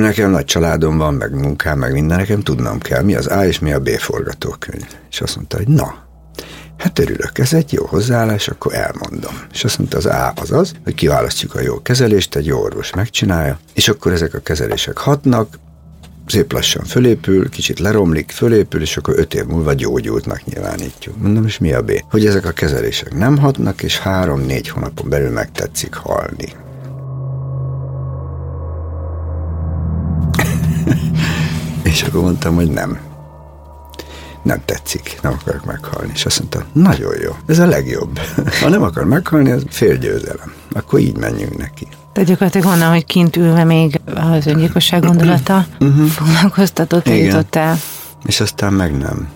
Nekem 0.00 0.30
nagy 0.30 0.44
családom 0.44 0.98
van, 0.98 1.14
meg 1.14 1.34
munkám, 1.34 1.78
meg 1.78 1.92
minden, 1.92 2.18
nekem 2.18 2.40
tudnom 2.40 2.78
kell, 2.78 3.02
mi 3.02 3.14
az 3.14 3.26
A 3.26 3.46
és 3.46 3.58
mi 3.58 3.72
a 3.72 3.80
B 3.80 3.88
forgatókönyv. 3.88 4.86
És 5.10 5.20
azt 5.20 5.36
mondta, 5.36 5.56
hogy 5.56 5.68
na, 5.68 5.94
hát 6.78 6.98
örülök, 6.98 7.38
ez 7.38 7.52
egy 7.52 7.72
jó 7.72 7.84
hozzáállás, 7.86 8.48
akkor 8.48 8.74
elmondom. 8.74 9.40
És 9.52 9.64
azt 9.64 9.78
mondta, 9.78 9.96
az 9.96 10.06
A 10.06 10.32
az 10.40 10.52
az, 10.52 10.72
hogy 10.84 10.94
kiválasztjuk 10.94 11.54
a 11.54 11.60
jó 11.60 11.82
kezelést, 11.82 12.36
egy 12.36 12.46
jó 12.46 12.60
orvos 12.60 12.94
megcsinálja, 12.94 13.58
és 13.74 13.88
akkor 13.88 14.12
ezek 14.12 14.34
a 14.34 14.38
kezelések 14.38 14.98
hatnak, 14.98 15.58
szép 16.32 16.52
lassan 16.52 16.84
fölépül, 16.84 17.48
kicsit 17.48 17.78
leromlik, 17.78 18.30
fölépül, 18.30 18.80
és 18.80 18.96
akkor 18.96 19.18
öt 19.18 19.34
év 19.34 19.44
múlva 19.44 19.72
gyógyultnak 19.72 20.44
nyilvánítjuk. 20.44 21.16
Mondom, 21.16 21.46
és 21.46 21.58
mi 21.58 21.72
a 21.72 21.82
B? 21.82 22.04
Hogy 22.10 22.26
ezek 22.26 22.46
a 22.46 22.50
kezelések 22.50 23.14
nem 23.14 23.38
hatnak, 23.38 23.82
és 23.82 23.98
három-négy 23.98 24.68
hónapon 24.68 25.08
belül 25.08 25.30
megtetszik 25.30 25.94
halni. 25.94 26.48
és 31.92 32.02
akkor 32.02 32.22
mondtam, 32.22 32.54
hogy 32.54 32.70
nem. 32.70 32.98
Nem 34.42 34.62
tetszik, 34.64 35.18
nem 35.22 35.32
akarok 35.32 35.64
meghalni. 35.64 36.10
És 36.14 36.24
azt 36.24 36.38
mondta, 36.38 36.66
nagyon 36.72 37.14
jó, 37.22 37.36
ez 37.46 37.58
a 37.58 37.66
legjobb. 37.66 38.18
Ha 38.60 38.68
nem 38.68 38.82
akar 38.82 39.04
meghalni, 39.04 39.50
ez 39.50 39.62
fél 39.68 39.96
győzelem. 39.96 40.52
Akkor 40.72 41.00
így 41.00 41.16
menjünk 41.16 41.58
neki. 41.58 41.88
Tehát 42.12 42.28
gyakorlatilag 42.28 42.66
onnan, 42.66 42.90
hogy 42.90 43.04
kint 43.04 43.36
ülve 43.36 43.64
még 43.64 44.00
az 44.14 44.46
öngyilkosság 44.46 45.02
gondolata 45.02 45.66
uh-huh. 45.80 46.06
foglalkoztatott, 46.06 47.08
jutottál. 47.08 47.76
És 48.26 48.40
aztán 48.40 48.72
meg 48.72 48.96
nem. 48.96 49.28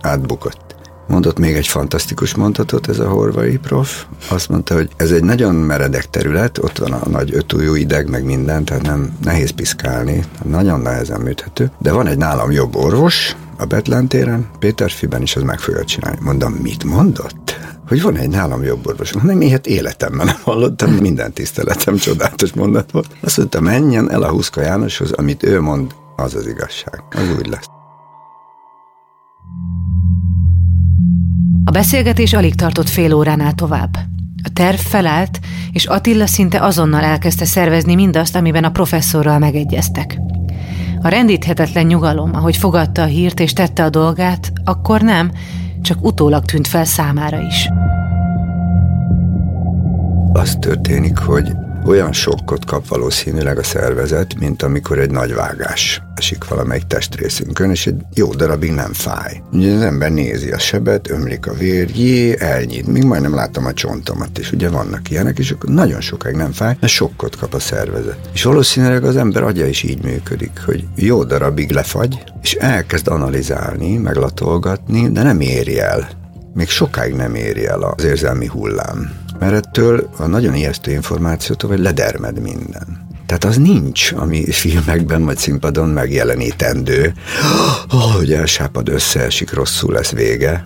Átbukott. 0.00 0.69
Mondott 1.10 1.38
még 1.38 1.54
egy 1.54 1.66
fantasztikus 1.66 2.34
mondatot 2.34 2.88
ez 2.88 2.98
a 2.98 3.08
horvai 3.08 3.56
prof. 3.56 4.04
Azt 4.28 4.48
mondta, 4.48 4.74
hogy 4.74 4.88
ez 4.96 5.10
egy 5.10 5.24
nagyon 5.24 5.54
meredek 5.54 6.10
terület, 6.10 6.58
ott 6.58 6.78
van 6.78 6.92
a 6.92 7.08
nagy 7.08 7.34
ötújú 7.34 7.74
ideg, 7.74 8.08
meg 8.08 8.24
minden, 8.24 8.64
tehát 8.64 8.82
nem 8.82 9.16
nehéz 9.22 9.50
piszkálni, 9.50 10.24
nagyon 10.44 10.80
nehezen 10.80 11.20
műthető. 11.20 11.70
De 11.78 11.92
van 11.92 12.06
egy 12.06 12.16
nálam 12.18 12.50
jobb 12.50 12.76
orvos, 12.76 13.36
a 13.58 13.64
Betlen 13.64 14.08
téren, 14.08 14.48
Péterfiben 14.58 15.22
is 15.22 15.36
az 15.36 15.42
meg 15.42 15.58
fogja 15.58 15.84
csinálni. 15.84 16.18
Mondom, 16.22 16.52
mit 16.52 16.84
mondott? 16.84 17.58
hogy 17.88 18.02
van 18.02 18.16
egy 18.16 18.28
nálam 18.28 18.62
jobb 18.62 18.86
orvos. 18.86 19.12
Nem, 19.12 19.40
ilyet 19.40 19.66
életemben 19.66 20.26
nem 20.26 20.38
hallottam, 20.42 20.92
minden 20.92 21.32
tiszteletem 21.32 21.96
csodálatos 21.96 22.52
mondat 22.52 22.90
volt. 22.90 23.06
Azt 23.20 23.36
mondta, 23.36 23.60
menjen 23.60 24.10
el 24.10 24.22
a 24.22 24.30
Huszka 24.30 24.60
Jánoshoz, 24.60 25.12
amit 25.12 25.42
ő 25.42 25.60
mond, 25.60 25.94
az 26.16 26.34
az 26.34 26.46
igazság. 26.46 27.02
Az 27.10 27.28
úgy 27.38 27.46
lesz. 27.46 27.79
A 31.70 31.72
beszélgetés 31.72 32.32
alig 32.32 32.54
tartott 32.54 32.88
fél 32.88 33.14
óránál 33.14 33.52
tovább. 33.52 33.96
A 34.42 34.48
terv 34.52 34.76
felállt, 34.76 35.40
és 35.72 35.84
Attila 35.84 36.26
szinte 36.26 36.60
azonnal 36.60 37.02
elkezdte 37.02 37.44
szervezni 37.44 37.94
mindazt, 37.94 38.36
amiben 38.36 38.64
a 38.64 38.70
professzorral 38.70 39.38
megegyeztek. 39.38 40.18
A 41.02 41.08
rendíthetetlen 41.08 41.86
nyugalom, 41.86 42.30
ahogy 42.34 42.56
fogadta 42.56 43.02
a 43.02 43.06
hírt 43.06 43.40
és 43.40 43.52
tette 43.52 43.84
a 43.84 43.90
dolgát, 43.90 44.52
akkor 44.64 45.00
nem, 45.00 45.30
csak 45.82 46.04
utólag 46.04 46.44
tűnt 46.44 46.66
fel 46.66 46.84
számára 46.84 47.40
is. 47.40 47.68
Az 50.32 50.56
történik, 50.60 51.18
hogy 51.18 51.52
olyan 51.84 52.12
sokkot 52.12 52.64
kap 52.64 52.88
valószínűleg 52.88 53.58
a 53.58 53.62
szervezet, 53.62 54.38
mint 54.38 54.62
amikor 54.62 54.98
egy 54.98 55.10
nagy 55.10 55.34
vágás 55.34 56.02
esik 56.14 56.48
valamelyik 56.48 56.86
testrészünkön, 56.86 57.70
és 57.70 57.86
egy 57.86 58.00
jó 58.14 58.34
darabig 58.34 58.72
nem 58.72 58.92
fáj. 58.92 59.42
Ugye 59.52 59.74
az 59.74 59.82
ember 59.82 60.12
nézi 60.12 60.50
a 60.50 60.58
sebet, 60.58 61.10
ömlik 61.10 61.46
a 61.46 61.52
vér, 61.52 61.90
jé, 61.96 62.36
elnyit, 62.38 62.86
még 62.86 63.04
majdnem 63.04 63.34
látom 63.34 63.66
a 63.66 63.72
csontomat, 63.72 64.38
és 64.38 64.52
ugye 64.52 64.68
vannak 64.68 65.10
ilyenek, 65.10 65.38
és 65.38 65.50
akkor 65.50 65.70
nagyon 65.70 66.00
sokáig 66.00 66.36
nem 66.36 66.52
fáj, 66.52 66.76
mert 66.80 66.92
sokkot 66.92 67.36
kap 67.36 67.54
a 67.54 67.58
szervezet. 67.58 68.18
És 68.32 68.42
valószínűleg 68.42 69.04
az 69.04 69.16
ember 69.16 69.42
agya 69.42 69.66
is 69.66 69.82
így 69.82 70.02
működik, 70.02 70.60
hogy 70.64 70.84
jó 70.94 71.24
darabig 71.24 71.70
lefagy, 71.70 72.22
és 72.42 72.54
elkezd 72.54 73.08
analizálni, 73.08 73.96
meglatolgatni, 73.96 75.10
de 75.10 75.22
nem 75.22 75.40
éri 75.40 75.78
el. 75.78 76.08
Még 76.54 76.68
sokáig 76.68 77.14
nem 77.14 77.34
éri 77.34 77.66
el 77.66 77.82
az 77.82 78.04
érzelmi 78.04 78.46
hullám 78.46 79.28
mert 79.40 79.54
ettől 79.54 80.10
a 80.16 80.26
nagyon 80.26 80.54
ijesztő 80.54 80.90
információtól, 80.90 81.70
hogy 81.70 81.78
ledermed 81.78 82.40
minden. 82.40 83.08
Tehát 83.26 83.44
az 83.44 83.56
nincs, 83.56 84.12
ami 84.12 84.50
filmekben 84.50 85.24
vagy 85.24 85.36
színpadon 85.36 85.88
megjelenítendő, 85.88 87.12
hogy 88.18 88.32
elsápad, 88.32 88.88
összeesik, 88.88 89.52
rosszul 89.52 89.92
lesz 89.92 90.10
vége. 90.10 90.64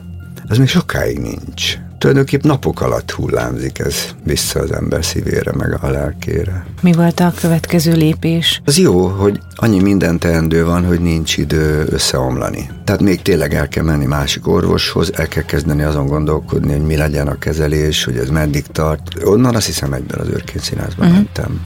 Az 0.49 0.59
még 0.59 0.69
sokáig 0.69 1.19
nincs. 1.19 1.77
Tulajdonképp 2.05 2.43
napok 2.43 2.81
alatt 2.81 3.11
hullámzik 3.11 3.79
ez 3.79 3.95
vissza 4.25 4.61
az 4.61 4.73
ember 4.73 5.05
szívére, 5.05 5.53
meg 5.53 5.79
a 5.83 5.91
lelkére. 5.91 6.67
Mi 6.81 6.93
volt 6.93 7.21
a 7.21 7.33
következő 7.41 7.93
lépés? 7.93 8.61
Az 8.65 8.79
jó, 8.79 9.07
hogy 9.07 9.41
annyi 9.55 9.81
minden 9.81 10.19
teendő 10.19 10.65
van, 10.65 10.85
hogy 10.85 11.01
nincs 11.01 11.37
idő 11.37 11.87
összeomlani. 11.91 12.71
Tehát 12.85 13.01
még 13.01 13.23
tényleg 13.23 13.55
el 13.55 13.69
kell 13.69 13.85
menni 13.85 14.07
másik 14.07 14.49
orvoshoz, 14.49 15.13
el 15.15 15.29
kell 15.29 15.43
kezdeni 15.43 15.83
azon 15.83 16.07
gondolkodni, 16.07 16.73
hogy 16.73 16.87
mi 16.87 16.97
legyen 16.97 17.29
a 17.29 17.39
kezelés, 17.39 18.05
hogy 18.05 18.17
ez 18.17 18.29
meddig 18.29 18.67
tart. 18.67 19.25
Onnan 19.25 19.55
azt 19.55 19.67
hiszem 19.67 19.93
egyben 19.93 20.21
az 20.21 20.29
őrként 20.29 20.65
színházba 20.65 21.03
uh-huh. 21.03 21.17
mentem 21.17 21.61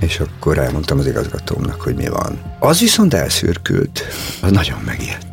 és 0.00 0.20
akkor 0.20 0.58
elmondtam 0.58 0.98
az 0.98 1.06
igazgatómnak, 1.06 1.80
hogy 1.80 1.94
mi 1.94 2.08
van. 2.08 2.38
Az 2.58 2.80
viszont 2.80 3.14
elszürkült, 3.14 4.02
az 4.40 4.50
nagyon 4.50 4.78
megijedt 4.84 5.29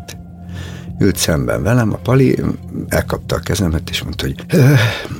ült 1.00 1.18
szemben 1.18 1.64
velem, 1.64 1.94
a 1.94 1.98
Pali 1.98 2.40
elkapta 2.88 3.36
a 3.36 3.40
kezemet, 3.40 3.90
és 3.90 4.04
mondta, 4.04 4.26
hogy 4.26 4.46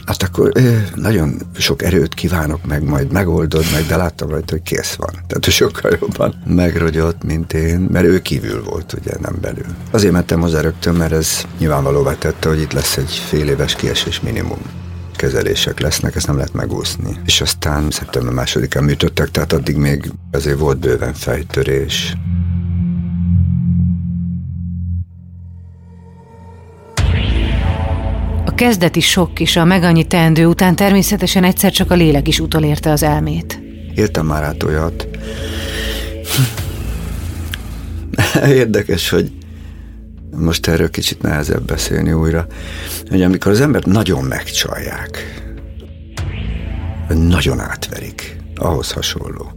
hát 0.06 0.24
akkor 0.24 0.52
nagyon 0.96 1.42
sok 1.58 1.84
erőt 1.84 2.14
kívánok 2.14 2.66
meg, 2.66 2.84
majd 2.84 3.12
megoldod 3.12 3.66
meg, 3.72 3.86
de 3.86 3.96
láttam 3.96 4.30
rajta, 4.30 4.52
hogy 4.52 4.62
kész 4.62 4.94
van. 4.94 5.12
Tehát 5.28 5.48
ő 5.48 5.52
sokkal 5.52 5.98
jobban 6.00 6.34
megrogyott, 6.46 7.24
mint 7.24 7.54
én, 7.54 7.80
mert 7.80 8.06
ő 8.06 8.22
kívül 8.22 8.64
volt, 8.64 8.94
ugye, 8.94 9.12
nem 9.22 9.38
belül. 9.42 9.66
Azért 9.92 10.14
mentem 10.14 10.40
hozzá 10.40 10.62
rögtön, 10.62 10.96
mert 10.96 11.12
ez 11.12 11.46
nyilvánvalóvá 11.60 12.14
tette, 12.14 12.50
hogy 12.50 12.62
itt 12.62 12.74
lesz 12.74 12.98
egy 12.98 13.22
fél 13.28 13.50
éves 13.50 13.76
kiesés 13.76 14.22
minimum 14.22 14.60
kezelések 15.18 15.80
lesznek, 15.80 16.16
ezt 16.16 16.28
nem 16.28 16.36
lehet 16.36 16.54
megúszni. 16.54 17.18
És 17.26 17.42
aztán 17.42 17.90
szeptember 17.92 18.34
másodikán 18.34 18.84
műtöttek, 18.84 19.32
tehát 19.32 19.54
addig 19.54 19.76
még 19.76 20.12
azért 20.32 20.60
volt 20.60 20.80
bőven 20.80 21.14
fejtörés. 21.14 22.18
Kezdeti 28.54 29.00
sok 29.00 29.40
és 29.40 29.56
a 29.56 29.66
megannyi 29.66 30.04
teendő 30.04 30.46
után 30.46 30.76
természetesen 30.76 31.44
egyszer 31.44 31.72
csak 31.72 31.92
a 31.92 31.96
lélek 31.96 32.28
is 32.28 32.40
utolérte 32.40 32.92
az 32.92 33.04
elmét. 33.04 33.60
Éltem 33.96 34.26
már 34.26 34.44
át 34.44 34.64
olyat. 34.64 35.08
Érdekes, 38.62 39.10
hogy 39.10 39.32
most 40.36 40.68
erről 40.68 40.90
kicsit 40.90 41.22
nehezebb 41.22 41.66
beszélni 41.66 42.14
újra, 42.14 42.48
hogy 43.10 43.22
amikor 43.22 43.52
az 43.52 43.62
embert 43.62 43.86
nagyon 43.86 44.24
megcsalják, 44.24 45.42
nagyon 47.08 47.60
átverik, 47.60 48.38
ahhoz 48.56 48.92
hasonló, 48.92 49.52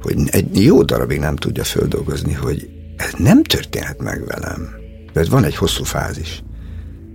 hogy 0.00 0.16
egy 0.26 0.62
jó 0.62 0.82
darabig 0.82 1.18
nem 1.18 1.36
tudja 1.36 1.64
földolgozni, 1.64 2.32
hogy 2.32 2.68
ez 2.96 3.12
nem 3.16 3.42
történhet 3.42 4.02
meg 4.02 4.24
velem. 4.26 4.68
Mert 5.12 5.28
van 5.28 5.44
egy 5.44 5.56
hosszú 5.56 5.84
fázis 5.84 6.42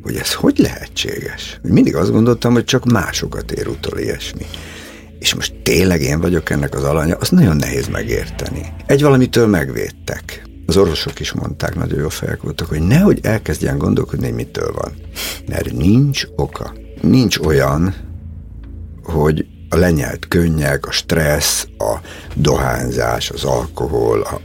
hogy 0.04 0.16
ez 0.16 0.34
hogy 0.34 0.58
lehetséges. 0.58 1.60
Mindig 1.62 1.96
azt 1.96 2.12
gondoltam, 2.12 2.54
hogy 2.54 2.64
csak 2.64 2.86
másokat 2.86 3.52
ér 3.52 3.68
utol 3.68 4.00
ilyesmi. 4.00 4.46
És 5.20 5.34
most 5.34 5.54
tényleg 5.64 6.02
én 6.02 6.20
vagyok 6.20 6.50
ennek 6.50 6.76
az 6.76 6.84
alanya, 6.84 7.16
azt 7.16 7.32
nagyon 7.32 7.56
nehéz 7.56 7.88
megérteni. 7.88 8.74
Egy 8.86 9.02
valamitől 9.02 9.48
megvédtek. 9.48 10.44
Az 10.66 10.78
orvosok 10.78 11.20
is 11.20 11.32
mondták, 11.32 11.76
nagyon 11.76 12.00
jó 12.00 12.10
fejek 12.10 12.42
voltak, 12.42 12.68
hogy 12.68 12.82
nehogy 12.82 13.20
elkezdjen 13.22 13.78
gondolkodni, 13.78 14.32
mitől 14.32 14.72
van. 14.74 14.94
Mert 15.48 15.72
nincs 15.72 16.24
oka. 16.36 16.74
Nincs 17.02 17.38
olyan, 17.38 17.96
hogy 19.04 19.46
a 19.74 19.78
lenyelt 19.78 20.28
könnyek, 20.28 20.86
a 20.86 20.92
stressz, 20.92 21.68
a 21.78 21.98
dohányzás, 22.36 23.30
az 23.30 23.44
alkohol, 23.44 24.22
a, 24.22 24.42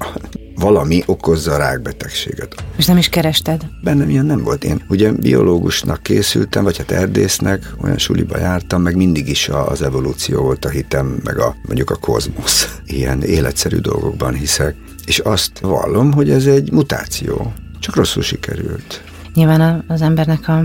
valami 0.54 1.02
okozza 1.06 1.52
a 1.52 1.56
rákbetegséget. 1.56 2.54
És 2.76 2.86
nem 2.86 2.96
is 2.96 3.08
kerested? 3.08 3.66
Bennem 3.82 4.08
ilyen 4.08 4.26
nem 4.26 4.42
volt. 4.42 4.64
Én 4.64 4.84
ugye 4.88 5.12
biológusnak 5.12 6.02
készültem, 6.02 6.64
vagy 6.64 6.76
hát 6.76 6.90
erdésznek, 6.90 7.72
olyan 7.82 7.98
suliba 7.98 8.38
jártam, 8.38 8.82
meg 8.82 8.96
mindig 8.96 9.28
is 9.28 9.48
az 9.48 9.82
evolúció 9.82 10.42
volt 10.42 10.64
a 10.64 10.68
hitem, 10.68 11.20
meg 11.24 11.38
a 11.38 11.56
mondjuk 11.66 11.90
a 11.90 11.96
kozmosz. 11.96 12.78
Ilyen 12.86 13.22
életszerű 13.22 13.76
dolgokban 13.76 14.34
hiszek. 14.34 14.74
És 15.06 15.18
azt 15.18 15.58
vallom, 15.58 16.12
hogy 16.12 16.30
ez 16.30 16.46
egy 16.46 16.72
mutáció. 16.72 17.52
Csak 17.80 17.96
rosszul 17.96 18.22
sikerült. 18.22 19.02
Nyilván 19.34 19.84
az 19.88 20.02
embernek 20.02 20.48
a 20.48 20.62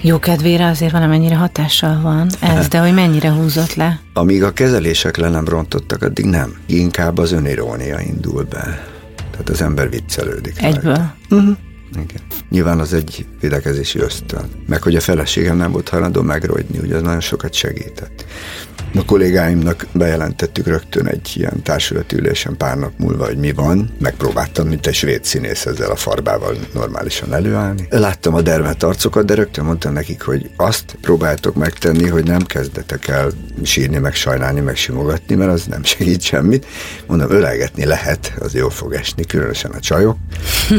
jó 0.00 0.18
kedvére 0.18 0.66
azért 0.66 0.92
valamennyire 0.92 1.34
hatással 1.34 2.00
van 2.00 2.30
ez, 2.40 2.68
de 2.68 2.78
hogy 2.78 2.94
mennyire 2.94 3.30
húzott 3.30 3.74
le? 3.74 4.00
Amíg 4.12 4.42
a 4.42 4.52
kezelések 4.52 5.16
le 5.16 5.28
nem 5.28 5.44
rontottak, 5.44 6.02
addig 6.02 6.24
nem. 6.24 6.56
Inkább 6.66 7.18
az 7.18 7.32
önirónia 7.32 8.00
indul 8.00 8.42
be. 8.42 8.84
Tehát 9.30 9.48
az 9.48 9.62
ember 9.62 9.90
viccelődik. 9.90 10.62
Egyből? 10.62 11.10
Uh-huh. 11.30 11.56
Igen. 11.92 12.22
Nyilván 12.50 12.78
az 12.78 12.92
egy 12.92 13.26
védekezési 13.40 13.98
ösztön. 13.98 14.48
Meg 14.66 14.82
hogy 14.82 14.96
a 14.96 15.00
feleségem 15.00 15.56
nem 15.56 15.72
volt 15.72 15.88
hajlandó 15.88 16.22
megrogyni, 16.22 16.78
ugye 16.78 16.96
az 16.96 17.02
nagyon 17.02 17.20
sokat 17.20 17.54
segített. 17.54 18.24
A 18.94 19.04
kollégáimnak 19.04 19.86
bejelentettük 19.92 20.66
rögtön 20.66 21.06
egy 21.06 21.32
ilyen 21.34 21.62
társulatülésen 21.62 22.56
pár 22.56 22.78
nap 22.78 22.92
múlva, 22.96 23.24
hogy 23.24 23.36
mi 23.36 23.52
van. 23.52 23.90
Megpróbáltam, 23.98 24.68
mint 24.68 24.86
egy 24.86 24.94
svéd 24.94 25.24
színész 25.24 25.66
ezzel 25.66 25.90
a 25.90 25.96
farbával 25.96 26.56
normálisan 26.74 27.34
előállni. 27.34 27.86
Láttam 27.90 28.34
a 28.34 28.40
dermet 28.40 28.82
arcokat, 28.82 29.24
de 29.24 29.34
rögtön 29.34 29.64
mondtam 29.64 29.92
nekik, 29.92 30.22
hogy 30.22 30.50
azt 30.56 30.96
próbáltok 31.00 31.54
megtenni, 31.54 32.08
hogy 32.08 32.24
nem 32.24 32.42
kezdetek 32.42 33.08
el 33.08 33.30
sírni, 33.62 33.98
meg 33.98 34.14
sajnálni, 34.14 34.60
meg 34.60 34.76
simogatni, 34.76 35.34
mert 35.34 35.50
az 35.50 35.66
nem 35.66 35.84
segít 35.84 36.22
semmit. 36.22 36.66
Mondom, 37.06 37.30
ölelgetni 37.30 37.84
lehet, 37.84 38.34
az 38.38 38.54
jó 38.54 38.68
fog 38.68 38.92
esni, 38.92 39.24
különösen 39.24 39.70
a 39.70 39.80
csajok. 39.80 40.16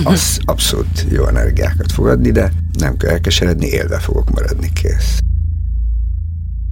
Az 0.04 0.40
abszolút 0.46 1.06
jó 1.10 1.28
energiákat 1.28 1.92
fog 1.92 2.08
adni, 2.08 2.32
de 2.32 2.52
nem 2.80 2.98
kell 2.98 3.12
elkeseredni, 3.12 3.68
élve 3.68 4.00
fogok 4.00 4.30
maradni, 4.30 4.70
kész. 4.74 5.20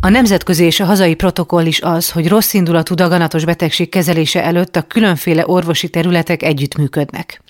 A 0.01 0.09
nemzetközi 0.09 0.63
és 0.63 0.79
a 0.79 0.85
hazai 0.85 1.15
protokoll 1.15 1.65
is 1.65 1.81
az, 1.81 2.11
hogy 2.11 2.27
rossz 2.27 2.53
indulatú 2.53 2.95
daganatos 2.95 3.45
betegség 3.45 3.89
kezelése 3.89 4.43
előtt 4.43 4.75
a 4.75 4.81
különféle 4.81 5.43
orvosi 5.47 5.89
területek 5.89 6.43
együttműködnek. 6.43 7.41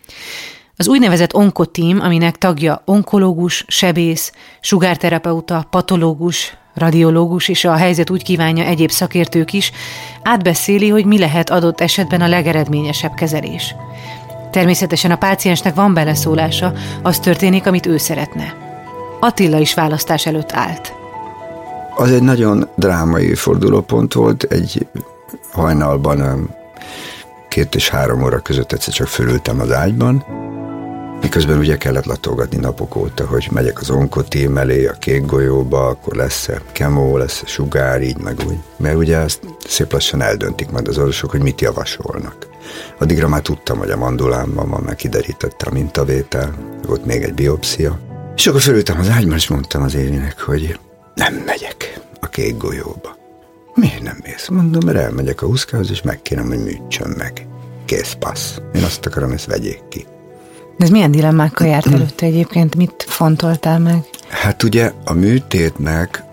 Az 0.76 0.88
úgynevezett 0.88 1.36
onkotím, 1.36 2.00
aminek 2.02 2.38
tagja 2.38 2.82
onkológus, 2.86 3.66
sebész, 3.68 4.32
sugárterapeuta, 4.62 5.68
patológus, 5.70 6.58
radiológus 6.74 7.48
és 7.48 7.66
a 7.66 7.76
helyzet 7.76 8.10
úgy 8.10 8.24
kívánja 8.24 8.64
egyéb 8.64 8.90
szakértők 8.90 9.54
is, 9.54 9.72
átbeszéli, 10.24 10.90
hogy 10.90 11.06
mi 11.06 11.20
lehet 11.20 11.50
adott 11.50 11.82
esetben 11.82 12.22
a 12.22 12.28
legeredményesebb 12.28 13.14
kezelés. 13.14 13.76
Természetesen 14.52 15.12
a 15.12 15.18
páciensnek 15.18 15.76
van 15.76 15.94
beleszólása, 15.94 16.74
az 17.04 17.20
történik, 17.20 17.66
amit 17.66 17.86
ő 17.86 17.98
szeretne. 17.98 18.56
Attila 19.20 19.60
is 19.60 19.74
választás 19.74 20.26
előtt 20.26 20.52
állt. 20.52 20.97
Az 22.00 22.12
egy 22.12 22.24
nagyon 22.24 22.70
drámai 22.76 23.36
fordulópont 23.36 24.14
volt, 24.14 24.44
egy 24.44 24.88
hajnalban 25.52 26.50
két 27.50 27.76
és 27.76 27.90
három 27.90 28.24
óra 28.24 28.40
között 28.40 28.72
egyszer 28.72 28.94
csak 28.94 29.08
fölültem 29.08 29.60
az 29.60 29.72
ágyban, 29.72 30.26
miközben 31.22 31.58
ugye 31.58 31.78
kellett 31.78 32.06
latolgatni 32.06 32.58
napok 32.58 32.96
óta, 32.96 33.26
hogy 33.26 33.48
megyek 33.52 33.80
az 33.80 33.90
onkotím 33.90 34.58
elé, 34.58 34.88
a 34.88 34.94
kék 34.94 35.26
golyóba, 35.26 35.88
akkor 35.88 36.16
lesz-e 36.16 36.62
kemó, 36.72 37.18
lesz-e 37.18 37.46
sugár, 37.46 38.02
így 38.02 38.18
meg 38.18 38.40
úgy. 38.48 38.58
Mert 38.78 38.96
ugye 38.96 39.18
ezt 39.18 39.40
szép 39.68 39.92
lassan 39.92 40.22
eldöntik 40.22 40.70
majd 40.70 40.88
az 40.88 40.98
orvosok, 40.98 41.32
hogy 41.32 41.42
mit 41.42 41.62
javasolnak. 41.62 42.48
Addigra 43.00 43.28
már 43.28 43.42
tudtam, 43.42 43.78
hogy 43.78 43.90
a 43.90 43.98
mandulámban 43.98 44.70
van, 44.70 44.82
meg 44.82 44.96
kiderítette 44.96 45.66
a 45.70 45.74
mintavétel, 45.74 46.54
volt 46.88 47.06
még 47.06 47.24
egy 47.24 47.34
biopszia. 47.34 48.00
És 48.36 48.48
akkor 48.48 48.62
fölültem 48.62 49.00
az 49.00 49.10
ágyban, 49.10 49.36
és 49.36 49.48
mondtam 49.48 49.84
az 49.84 49.96
Élinek, 49.96 50.42
hogy 50.42 50.80
nem 51.18 51.34
megyek 51.34 52.00
a 52.20 52.28
kék 52.28 52.58
golyóba. 52.58 53.18
Miért 53.74 54.02
nem 54.02 54.18
mész? 54.24 54.48
Mondom, 54.48 54.86
mert 54.86 54.98
elmegyek 54.98 55.42
a 55.42 55.46
huszkához, 55.46 55.92
és 55.92 56.02
megkérem, 56.02 56.48
hogy 56.48 56.64
műtsön 56.64 57.14
meg. 57.18 57.48
Kész 57.86 58.16
passz. 58.20 58.58
Én 58.74 58.84
azt 58.84 59.06
akarom, 59.06 59.32
ezt 59.32 59.46
vegyék 59.46 59.82
ki. 59.90 60.06
De 60.78 60.86
ez 60.86 60.90
milyen 60.90 61.12
dilemmákkal 61.12 61.68
járt 61.68 61.86
előtte 61.86 62.26
egyébként? 62.26 62.76
Mit 62.76 63.06
fontoltál 63.08 63.80
meg? 63.80 64.04
Hát 64.30 64.64
ugye 64.64 64.92
a 65.06 65.14
műtétnek 65.14 66.24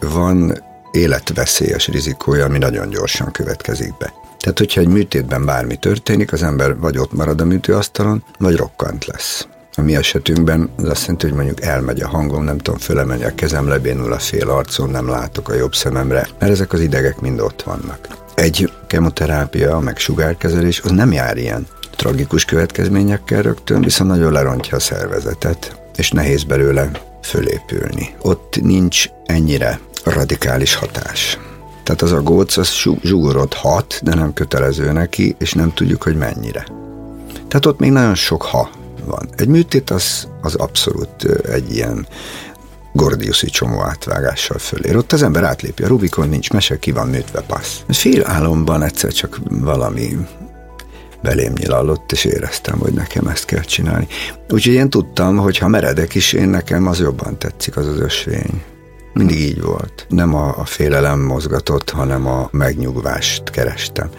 van 0.00 0.62
életveszélyes 0.90 1.88
rizikója, 1.88 2.44
ami 2.44 2.58
nagyon 2.58 2.88
gyorsan 2.88 3.32
következik 3.32 3.96
be. 3.96 4.12
Tehát, 4.38 4.58
hogyha 4.58 4.80
egy 4.80 4.88
műtétben 4.88 5.44
bármi 5.44 5.76
történik, 5.76 6.32
az 6.32 6.42
ember 6.42 6.78
vagy 6.78 6.98
ott 6.98 7.12
marad 7.12 7.40
a 7.40 7.44
műtőasztalon, 7.44 8.24
vagy 8.38 8.56
rokkant 8.56 9.06
lesz. 9.06 9.48
A 9.76 9.82
mi 9.82 9.96
esetünkben 9.96 10.70
az 10.76 10.84
azt 10.84 11.00
jelenti, 11.00 11.26
hogy 11.26 11.34
mondjuk 11.36 11.62
elmegy 11.62 12.00
a 12.00 12.08
hangom, 12.08 12.44
nem 12.44 12.58
tudom, 12.58 12.78
fölemegy 12.78 13.22
a 13.22 13.34
kezem, 13.34 13.68
lebénul 13.68 14.12
a 14.12 14.18
fél 14.18 14.50
arcom, 14.50 14.90
nem 14.90 15.08
látok 15.08 15.48
a 15.48 15.54
jobb 15.54 15.74
szememre, 15.74 16.28
mert 16.38 16.52
ezek 16.52 16.72
az 16.72 16.80
idegek 16.80 17.20
mind 17.20 17.40
ott 17.40 17.62
vannak. 17.62 18.08
Egy 18.34 18.72
kemoterápia, 18.86 19.78
meg 19.78 19.98
sugárkezelés, 19.98 20.80
az 20.80 20.90
nem 20.90 21.12
jár 21.12 21.36
ilyen 21.36 21.66
tragikus 21.96 22.44
következményekkel 22.44 23.42
rögtön, 23.42 23.80
viszont 23.80 24.10
nagyon 24.10 24.32
lerontja 24.32 24.76
a 24.76 24.80
szervezetet, 24.80 25.80
és 25.96 26.10
nehéz 26.10 26.44
belőle 26.44 26.90
fölépülni. 27.22 28.14
Ott 28.20 28.58
nincs 28.62 29.08
ennyire 29.26 29.80
radikális 30.04 30.74
hatás. 30.74 31.38
Tehát 31.82 32.02
az 32.02 32.12
a 32.12 32.22
góc, 32.22 32.56
az 32.56 32.72
zsugorodhat, 33.02 34.00
de 34.02 34.14
nem 34.14 34.32
kötelező 34.32 34.92
neki, 34.92 35.36
és 35.38 35.52
nem 35.52 35.72
tudjuk, 35.74 36.02
hogy 36.02 36.16
mennyire. 36.16 36.66
Tehát 37.48 37.66
ott 37.66 37.78
még 37.78 37.90
nagyon 37.90 38.14
sok 38.14 38.42
ha 38.42 38.70
van. 39.04 39.28
Egy 39.36 39.48
műtét 39.48 39.90
az, 39.90 40.28
az 40.40 40.54
abszolút 40.54 41.24
egy 41.44 41.74
ilyen 41.74 42.06
Gordiuszi 42.92 43.46
csomó 43.46 43.80
átvágással 43.80 44.58
fölér. 44.58 44.96
Ott 44.96 45.12
az 45.12 45.22
ember 45.22 45.44
átlépi 45.44 45.82
a 45.82 45.88
Rubikon, 45.88 46.28
nincs 46.28 46.50
mese, 46.50 46.78
ki 46.78 46.90
van 46.90 47.08
műtve, 47.08 47.40
passz. 47.40 47.80
Fél 47.88 48.22
álomban 48.26 48.82
egyszer 48.82 49.12
csak 49.12 49.40
valami 49.48 50.16
belém 51.22 51.52
nyilalott, 51.56 52.12
és 52.12 52.24
éreztem, 52.24 52.78
hogy 52.78 52.92
nekem 52.92 53.26
ezt 53.26 53.44
kell 53.44 53.62
csinálni. 53.62 54.06
Úgyhogy 54.50 54.74
én 54.74 54.90
tudtam, 54.90 55.36
hogy 55.36 55.58
ha 55.58 55.68
meredek 55.68 56.14
is, 56.14 56.32
én 56.32 56.48
nekem 56.48 56.86
az 56.86 57.00
jobban 57.00 57.38
tetszik, 57.38 57.76
az 57.76 57.86
az 57.86 58.00
ösvény. 58.00 58.62
Mindig 59.12 59.40
így 59.40 59.62
volt. 59.62 60.06
Nem 60.08 60.34
a, 60.34 60.58
a 60.58 60.64
félelem 60.64 61.20
mozgatott, 61.20 61.90
hanem 61.90 62.26
a 62.26 62.48
megnyugvást 62.50 63.50
kerestem. 63.50 64.10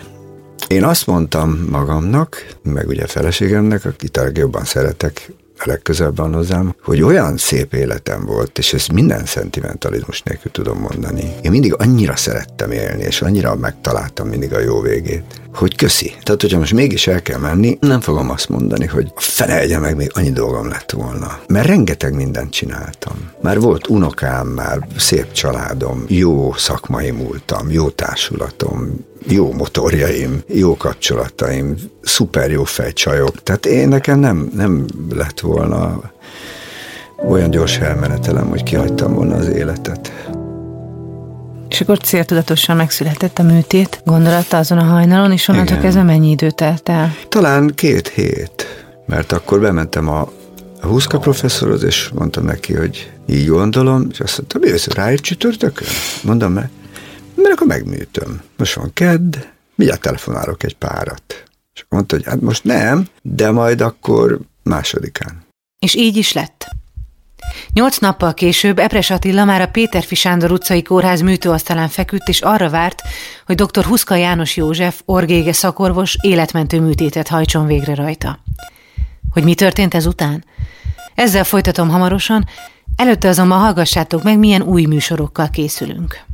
Én 0.67 0.83
azt 0.83 1.07
mondtam 1.07 1.67
magamnak, 1.69 2.55
meg 2.63 2.87
ugye 2.87 3.03
a 3.03 3.07
feleségemnek, 3.07 3.85
akit 3.85 4.17
a 4.17 4.23
legjobban 4.23 4.63
szeretek, 4.63 5.31
a 5.57 5.63
legközelebb 5.65 6.15
van 6.15 6.33
hozzám, 6.33 6.75
hogy 6.83 7.01
olyan 7.01 7.37
szép 7.37 7.73
életem 7.73 8.25
volt, 8.25 8.57
és 8.57 8.73
ezt 8.73 8.91
minden 8.91 9.25
szentimentalizmus 9.25 10.21
nélkül 10.21 10.51
tudom 10.51 10.79
mondani. 10.79 11.35
Én 11.41 11.51
mindig 11.51 11.73
annyira 11.77 12.15
szerettem 12.15 12.71
élni, 12.71 13.03
és 13.03 13.21
annyira 13.21 13.55
megtaláltam 13.55 14.27
mindig 14.27 14.53
a 14.53 14.59
jó 14.59 14.81
végét, 14.81 15.41
hogy 15.53 15.75
köszi. 15.75 16.13
Tehát, 16.23 16.41
hogyha 16.41 16.59
most 16.59 16.73
mégis 16.73 17.07
el 17.07 17.21
kell 17.21 17.39
menni, 17.39 17.77
nem 17.81 18.01
fogom 18.01 18.29
azt 18.29 18.49
mondani, 18.49 18.85
hogy 18.85 19.11
felelje 19.15 19.79
meg, 19.79 19.95
még 19.95 20.11
annyi 20.13 20.31
dolgom 20.31 20.67
lett 20.67 20.91
volna. 20.91 21.39
Mert 21.47 21.67
rengeteg 21.67 22.13
mindent 22.13 22.51
csináltam. 22.51 23.31
Már 23.41 23.59
volt 23.59 23.87
unokám, 23.87 24.47
már 24.47 24.87
szép 24.97 25.31
családom, 25.31 26.03
jó 26.07 26.53
szakmai 26.53 27.11
múltam, 27.11 27.71
jó 27.71 27.89
társulatom, 27.89 29.05
jó 29.27 29.53
motorjaim, 29.53 30.41
jó 30.47 30.77
kapcsolataim, 30.77 31.75
szuper 32.01 32.51
jó 32.51 32.63
fejcsajok. 32.63 33.43
Tehát 33.43 33.65
én 33.65 33.87
nekem 33.87 34.19
nem, 34.19 34.49
nem 34.55 34.85
lett 35.09 35.39
volna 35.39 36.01
olyan 37.27 37.49
gyors 37.49 37.77
elmenetelem, 37.77 38.49
hogy 38.49 38.63
kihagytam 38.63 39.13
volna 39.13 39.35
az 39.35 39.47
életet. 39.47 40.11
És 41.69 41.81
akkor 41.81 41.97
céltudatosan 41.97 42.75
megszületett 42.75 43.39
a 43.39 43.43
műtét 43.43 44.01
gondolata 44.05 44.57
azon 44.57 44.77
a 44.77 44.83
hajnalon, 44.83 45.31
és 45.31 45.47
onnantól 45.47 45.77
kezdve 45.77 46.03
mennyi 46.03 46.29
idő 46.29 46.51
telt 46.51 46.89
el? 46.89 47.15
Talán 47.29 47.71
két 47.75 48.07
hét, 48.07 48.85
mert 49.05 49.31
akkor 49.31 49.59
bementem 49.59 50.09
a, 50.09 50.31
a 50.81 50.87
Huszka 50.87 51.19
professzorhoz, 51.19 51.83
és 51.83 52.09
mondtam 52.13 52.43
neki, 52.45 52.73
hogy 52.73 53.11
így 53.25 53.47
gondolom, 53.47 54.07
és 54.11 54.19
azt 54.19 54.37
mondta, 54.37 54.59
mi 54.59 54.67
jössz 54.67 54.87
ráért 54.87 55.21
csütörtökön? 55.21 55.87
Mondom 56.23 56.53
meg, 56.53 56.69
mert 57.35 57.53
akkor 57.53 57.67
megműtöm. 57.67 58.41
Most 58.57 58.73
van 58.73 58.93
kedd, 58.93 59.35
mindjárt 59.75 60.01
telefonálok 60.01 60.63
egy 60.63 60.75
párat. 60.75 61.43
És 61.73 61.81
akkor 61.81 61.97
mondta, 61.97 62.15
hogy 62.15 62.25
hát 62.25 62.41
most 62.41 62.63
nem, 62.63 63.07
de 63.21 63.51
majd 63.51 63.81
akkor 63.81 64.39
másodikán. 64.63 65.45
És 65.79 65.95
így 65.95 66.17
is 66.17 66.33
lett. 66.33 66.67
Nyolc 67.73 67.97
nappal 67.97 68.33
később 68.33 68.79
Epres 68.79 69.09
Attila 69.09 69.45
már 69.45 69.61
a 69.61 69.67
Péterfi 69.67 70.15
Sándor 70.15 70.51
utcai 70.51 70.81
kórház 70.81 71.21
műtőasztalán 71.21 71.87
feküdt, 71.87 72.27
és 72.27 72.41
arra 72.41 72.69
várt, 72.69 73.01
hogy 73.45 73.55
dr. 73.55 73.83
Huszka 73.83 74.15
János 74.15 74.55
József, 74.57 75.01
orgége 75.05 75.53
szakorvos 75.53 76.17
életmentő 76.21 76.81
műtétet 76.81 77.27
hajtson 77.27 77.65
végre 77.65 77.95
rajta. 77.95 78.39
Hogy 79.29 79.43
mi 79.43 79.55
történt 79.55 79.93
ezután? 79.93 80.45
Ezzel 81.15 81.43
folytatom 81.43 81.89
hamarosan, 81.89 82.45
előtte 82.95 83.27
azonban 83.27 83.59
hallgassátok 83.59 84.23
meg, 84.23 84.39
milyen 84.39 84.61
új 84.61 84.85
műsorokkal 84.85 85.49
készülünk. 85.49 86.25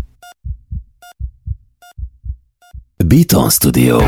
Beaton 3.06 3.50
Studio. 3.50 4.00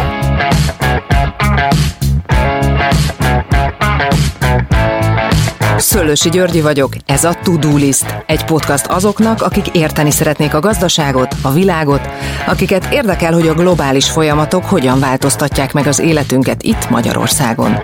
Szőlősi 5.77 6.29
Györgyi 6.29 6.61
vagyok, 6.61 6.93
ez 7.05 7.23
a 7.23 7.33
To-Do 7.43 7.75
List, 7.75 8.23
egy 8.25 8.45
podcast 8.45 8.85
azoknak, 8.85 9.41
akik 9.41 9.67
érteni 9.67 10.11
szeretnék 10.11 10.53
a 10.53 10.59
gazdaságot, 10.59 11.35
a 11.41 11.51
világot, 11.51 12.01
akiket 12.47 12.93
érdekel, 12.93 13.33
hogy 13.33 13.47
a 13.47 13.53
globális 13.53 14.09
folyamatok 14.09 14.65
hogyan 14.65 14.99
változtatják 14.99 15.73
meg 15.73 15.87
az 15.87 15.99
életünket 15.99 16.63
itt 16.63 16.89
Magyarországon. 16.89 17.81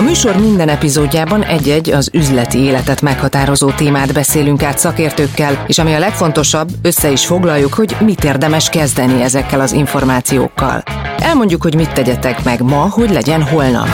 A 0.00 0.02
műsor 0.02 0.36
minden 0.36 0.68
epizódjában 0.68 1.44
egy-egy 1.44 1.90
az 1.90 2.10
üzleti 2.12 2.58
életet 2.58 3.00
meghatározó 3.00 3.70
témát 3.70 4.12
beszélünk 4.12 4.62
át 4.62 4.78
szakértőkkel, 4.78 5.64
és 5.66 5.78
ami 5.78 5.94
a 5.94 5.98
legfontosabb, 5.98 6.68
össze 6.82 7.10
is 7.10 7.26
foglaljuk, 7.26 7.74
hogy 7.74 7.96
mit 8.00 8.24
érdemes 8.24 8.68
kezdeni 8.68 9.22
ezekkel 9.22 9.60
az 9.60 9.72
információkkal. 9.72 10.82
Elmondjuk, 11.18 11.62
hogy 11.62 11.74
mit 11.74 11.92
tegyetek 11.92 12.44
meg 12.44 12.62
ma, 12.62 12.88
hogy 12.90 13.10
legyen 13.10 13.42
holnap. 13.42 13.88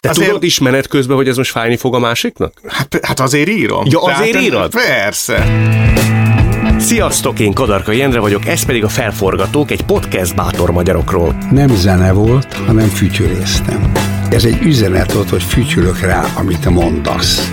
Te 0.00 0.08
azért... 0.08 0.26
tudod 0.26 0.42
is 0.42 0.58
menet 0.58 0.86
közben, 0.86 1.16
hogy 1.16 1.28
ez 1.28 1.36
most 1.36 1.50
fájni 1.50 1.76
fog 1.76 1.94
a 1.94 1.98
másiknak? 1.98 2.52
Hát, 2.66 2.98
hát 3.02 3.20
azért 3.20 3.48
írom. 3.48 3.84
Ja, 3.86 4.02
azért 4.02 4.30
Tehát, 4.30 4.46
írod? 4.46 4.70
Persze. 4.70 5.46
Sziasztok, 6.78 7.38
én 7.38 7.52
Kadarka 7.52 7.92
Jendre 7.92 8.20
vagyok, 8.20 8.46
ez 8.46 8.64
pedig 8.64 8.84
a 8.84 8.88
Felforgatók, 8.88 9.70
egy 9.70 9.82
podcast 9.82 10.34
bátor 10.34 10.70
magyarokról. 10.70 11.34
Nem 11.50 11.68
zene 11.68 12.12
volt, 12.12 12.54
hanem 12.54 12.88
fütyüléztem. 12.88 13.92
Ez 14.30 14.44
egy 14.44 14.62
üzenet 14.62 15.12
volt, 15.12 15.28
hogy 15.28 15.42
fütyülök 15.42 16.00
rá, 16.00 16.24
amit 16.34 16.60
te 16.60 16.70
mondasz. 16.70 17.52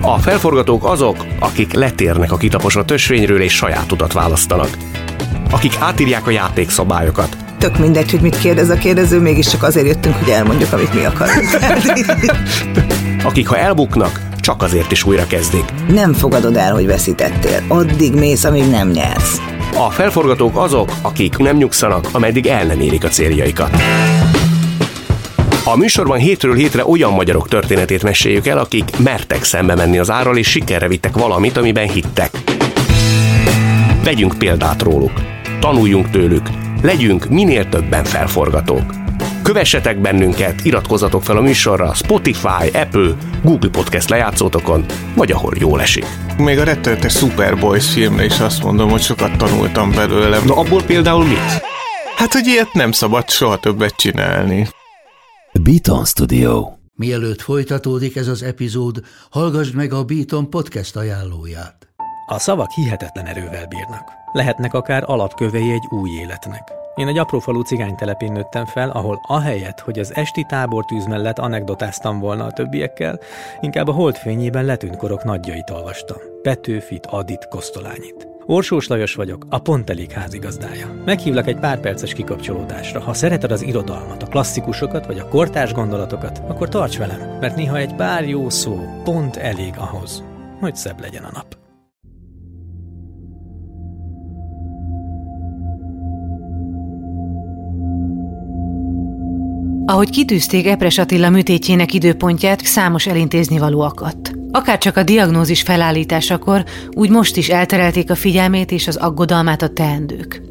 A 0.00 0.18
felforgatók 0.18 0.84
azok, 0.84 1.26
akik 1.38 1.72
letérnek 1.72 2.32
a 2.32 2.36
kitaposott 2.36 2.90
ösvényről 2.90 3.40
és 3.40 3.54
saját 3.54 3.92
utat 3.92 4.12
választanak. 4.12 4.78
Akik 5.50 5.72
átírják 5.78 6.26
a 6.26 6.30
játékszabályokat, 6.30 7.36
tök 7.58 7.78
mindegy, 7.78 8.10
hogy 8.10 8.20
mit 8.20 8.38
kérdez 8.38 8.70
a 8.70 8.76
kérdező, 8.76 9.20
mégiscsak 9.20 9.62
azért 9.62 9.86
jöttünk, 9.86 10.14
hogy 10.14 10.28
elmondjuk, 10.28 10.72
amit 10.72 10.94
mi 10.94 11.04
akarunk. 11.04 11.48
Akik 13.28 13.48
ha 13.48 13.58
elbuknak, 13.58 14.27
csak 14.48 14.62
azért 14.62 14.92
is 14.92 15.04
újra 15.04 15.26
kezdik. 15.26 15.64
Nem 15.88 16.12
fogadod 16.12 16.56
el, 16.56 16.72
hogy 16.72 16.86
veszítettél. 16.86 17.62
Addig 17.68 18.14
mész, 18.14 18.44
amíg 18.44 18.70
nem 18.70 18.90
nyersz. 18.90 19.40
A 19.74 19.90
felforgatók 19.90 20.56
azok, 20.56 20.92
akik 21.02 21.36
nem 21.36 21.56
nyugszanak, 21.56 22.08
ameddig 22.12 22.46
el 22.46 22.64
nem 22.64 22.80
érik 22.80 23.04
a 23.04 23.08
céljaikat. 23.08 23.70
A 25.64 25.76
műsorban 25.76 26.18
hétről 26.18 26.54
hétre 26.54 26.86
olyan 26.86 27.12
magyarok 27.12 27.48
történetét 27.48 28.02
meséljük 28.02 28.46
el, 28.46 28.58
akik 28.58 28.90
mertek 28.98 29.44
szembe 29.44 29.74
menni 29.74 29.98
az 29.98 30.10
árral, 30.10 30.36
és 30.36 30.48
sikerre 30.48 30.88
vittek 30.88 31.16
valamit, 31.16 31.56
amiben 31.56 31.88
hittek. 31.88 32.30
Vegyünk 34.04 34.38
példát 34.38 34.82
róluk. 34.82 35.12
Tanuljunk 35.60 36.10
tőlük, 36.10 36.48
legyünk 36.82 37.28
minél 37.28 37.68
többen 37.68 38.04
felforgatók. 38.04 39.07
Kövessetek 39.48 40.00
bennünket, 40.00 40.64
iratkozzatok 40.64 41.22
fel 41.22 41.36
a 41.36 41.40
műsorra 41.40 41.94
Spotify, 41.94 42.68
Apple, 42.72 43.16
Google 43.42 43.70
Podcast 43.70 44.08
lejátszótokon, 44.08 44.84
vagy 45.16 45.32
ahol 45.32 45.54
jól 45.58 45.80
esik. 45.80 46.04
Még 46.36 46.58
a 46.58 46.64
rettenetes 46.64 47.12
Superboys 47.12 47.92
filmre 47.92 48.24
is 48.24 48.40
azt 48.40 48.62
mondom, 48.62 48.90
hogy 48.90 49.00
sokat 49.00 49.38
tanultam 49.38 49.90
belőle. 49.90 50.38
Na 50.44 50.56
abból 50.56 50.82
például 50.82 51.24
mit? 51.24 51.62
Hát, 52.16 52.32
hogy 52.32 52.46
ilyet 52.46 52.72
nem 52.72 52.92
szabad 52.92 53.28
soha 53.28 53.58
többet 53.58 53.96
csinálni. 53.96 54.68
Beaton 55.52 56.04
Studio 56.04 56.72
Mielőtt 56.94 57.40
folytatódik 57.40 58.16
ez 58.16 58.28
az 58.28 58.42
epizód, 58.42 59.00
hallgassd 59.30 59.74
meg 59.74 59.92
a 59.92 60.04
Beaton 60.04 60.50
podcast 60.50 60.96
ajánlóját. 60.96 61.87
A 62.30 62.38
szavak 62.38 62.70
hihetetlen 62.70 63.26
erővel 63.26 63.66
bírnak. 63.66 64.12
Lehetnek 64.32 64.74
akár 64.74 65.02
alapkövei 65.06 65.70
egy 65.70 65.86
új 65.88 66.10
életnek. 66.10 66.72
Én 66.94 67.08
egy 67.08 67.18
apró 67.18 67.60
cigánytelepén 67.60 68.32
nőttem 68.32 68.66
fel, 68.66 68.90
ahol 68.90 69.20
ahelyett, 69.26 69.80
hogy 69.80 69.98
az 69.98 70.14
esti 70.14 70.44
tábortűz 70.48 71.06
mellett 71.06 71.38
anekdotáztam 71.38 72.18
volna 72.18 72.44
a 72.44 72.52
többiekkel, 72.52 73.18
inkább 73.60 73.88
a 73.88 73.92
holdfényében 73.92 74.64
letűnt 74.64 74.96
korok 74.96 75.24
nagyjait 75.24 75.70
olvastam. 75.70 76.16
Petőfit, 76.42 77.06
Adit, 77.06 77.48
Kosztolányit. 77.48 78.28
Orsós 78.46 78.86
Lajos 78.86 79.14
vagyok, 79.14 79.46
a 79.48 79.58
Pont 79.58 79.90
Elég 79.90 80.10
házigazdája. 80.10 81.02
Meghívlak 81.04 81.46
egy 81.46 81.58
pár 81.58 81.80
perces 81.80 82.12
kikapcsolódásra. 82.12 83.00
Ha 83.00 83.14
szereted 83.14 83.50
az 83.52 83.62
irodalmat, 83.62 84.22
a 84.22 84.26
klasszikusokat 84.26 85.06
vagy 85.06 85.18
a 85.18 85.28
kortárs 85.28 85.72
gondolatokat, 85.72 86.42
akkor 86.48 86.68
tarts 86.68 86.98
velem, 86.98 87.38
mert 87.40 87.56
néha 87.56 87.76
egy 87.76 87.94
pár 87.94 88.28
jó 88.28 88.50
szó 88.50 88.78
pont 89.04 89.36
elég 89.36 89.74
ahhoz, 89.76 90.24
hogy 90.60 90.76
szebb 90.76 91.00
legyen 91.00 91.24
a 91.24 91.30
nap. 91.32 91.57
Ahogy 99.88 100.10
kitűzték 100.10 100.66
Epres 100.66 100.98
Attila 100.98 101.30
műtétjének 101.30 101.94
időpontját, 101.94 102.64
számos 102.64 103.06
elintézni 103.06 103.58
való 103.58 103.80
akadt. 103.80 104.32
Akár 104.50 104.78
csak 104.78 104.96
a 104.96 105.02
diagnózis 105.02 105.62
felállításakor, 105.62 106.64
úgy 106.90 107.10
most 107.10 107.36
is 107.36 107.48
elterelték 107.48 108.10
a 108.10 108.14
figyelmét 108.14 108.70
és 108.70 108.86
az 108.86 108.96
aggodalmát 108.96 109.62
a 109.62 109.68
teendők. 109.68 110.42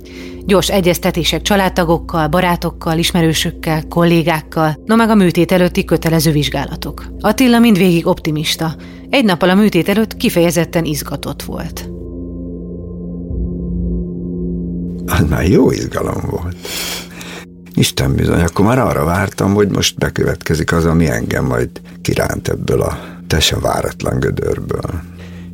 Gyors 0.45 0.69
egyeztetések 0.69 1.41
családtagokkal, 1.41 2.27
barátokkal, 2.27 2.97
ismerősökkel, 2.97 3.83
kollégákkal, 3.87 4.79
no 4.85 4.95
meg 4.95 5.09
a 5.09 5.15
műtét 5.15 5.51
előtti 5.51 5.85
kötelező 5.85 6.31
vizsgálatok. 6.31 7.05
Attila 7.19 7.59
mindvégig 7.59 8.07
optimista. 8.07 8.75
Egy 9.09 9.25
nappal 9.25 9.49
a 9.49 9.55
műtét 9.55 9.89
előtt 9.89 10.17
kifejezetten 10.17 10.85
izgatott 10.85 11.41
volt. 11.41 11.89
Az 15.05 15.29
már 15.29 15.49
jó 15.49 15.71
izgalom 15.71 16.21
volt. 16.29 16.55
Isten 17.77 18.15
bizony, 18.15 18.41
akkor 18.41 18.65
már 18.65 18.79
arra 18.79 19.03
vártam, 19.03 19.53
hogy 19.53 19.69
most 19.69 19.97
bekövetkezik 19.97 20.71
az, 20.71 20.85
ami 20.85 21.09
engem 21.09 21.45
majd 21.45 21.69
kiránt 22.01 22.47
ebből 22.47 22.81
a 22.81 22.99
teljesen 23.27 23.61
váratlan 23.61 24.19
gödörből. 24.19 25.01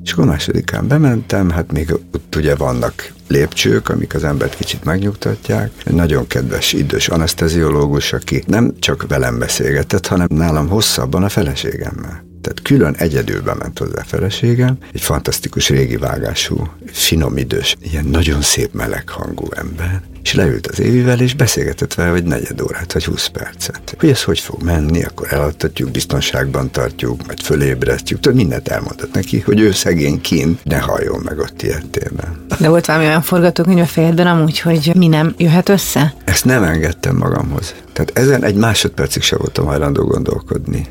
És 0.04 0.12
akkor 0.12 0.26
másodikán 0.26 0.88
bementem, 0.88 1.50
hát 1.50 1.72
még 1.72 1.92
ott 1.92 2.36
ugye 2.36 2.56
vannak 2.56 3.12
lépcsők, 3.28 3.90
amik 3.90 4.14
az 4.14 4.24
embert 4.24 4.56
kicsit 4.56 4.84
megnyugtatják. 4.84 5.72
Egy 5.86 5.94
nagyon 5.94 6.28
kedves 6.28 6.74
idős 6.74 7.08
anesteziológus, 7.08 8.14
aki 8.14 8.44
nem 8.48 8.74
csak 8.80 9.08
velem 9.08 9.40
beszélgetett, 9.40 10.08
hanem 10.08 10.28
nálam 10.30 10.68
hosszabban 10.68 11.24
a 11.24 11.30
feleségemmel. 11.30 12.26
Tehát 12.42 12.62
külön 12.62 12.96
egyedül 12.98 13.42
bement 13.42 13.80
hozzá 13.80 14.02
a 14.02 14.06
feleségem, 14.06 14.78
egy 14.94 15.02
fantasztikus 15.02 15.70
régi 15.70 15.98
vágású, 15.98 16.68
finom 16.86 17.38
idős, 17.38 17.76
ilyen 17.82 18.06
nagyon 18.06 18.42
szép 18.42 18.74
meleg 18.74 19.10
hangú 19.10 19.48
ember. 19.56 20.02
És 20.24 20.34
leült 20.34 20.68
az 20.68 20.80
évivel, 20.80 21.20
és 21.20 21.36
beszélgetett 21.36 21.94
vele, 21.94 22.12
vagy 22.12 22.24
negyed 22.24 22.62
órát, 22.62 22.94
vagy 22.94 23.06
húsz 23.06 23.28
percet. 23.28 23.96
Hogy 24.00 24.10
ez 24.10 24.24
hogy 24.24 24.40
fog 24.40 24.64
menni, 24.64 25.04
akkor 25.04 25.34
eladtatjuk, 25.34 25.92
biztonságban 25.92 26.72
tartjuk, 26.72 27.26
majd 27.26 27.42
fölébresztjük. 27.42 28.20
Tudod, 28.20 28.38
mindent 28.38 28.68
elmondott 28.68 29.14
neki, 29.14 29.40
hogy 29.40 29.60
ő 29.60 29.72
szegény 29.72 30.22
kint, 30.22 30.64
ne 30.64 30.78
halljon 30.78 31.22
meg 31.24 31.40
ott 31.40 31.62
ilyetében. 31.62 32.46
De 32.60 32.70
volt 32.70 32.86
valami 32.86 33.06
olyan 33.06 33.22
forgatókönyv 33.22 33.80
a 33.80 33.86
fejedben 33.86 34.28
amúgy, 34.28 34.60
hogy 34.60 34.92
mi 34.96 35.08
nem 35.08 35.34
jöhet 35.38 35.70
össze? 35.70 36.14
Ezt 36.24 36.46
nem 36.46 36.64
engedtem 36.64 37.16
magamhoz. 37.16 37.76
Tehát 37.94 38.12
ezen 38.18 38.44
egy 38.44 38.56
másodpercig 38.56 39.22
sem 39.22 39.38
voltam 39.42 39.66
hajlandó 39.66 40.04
gondolkodni. 40.04 40.88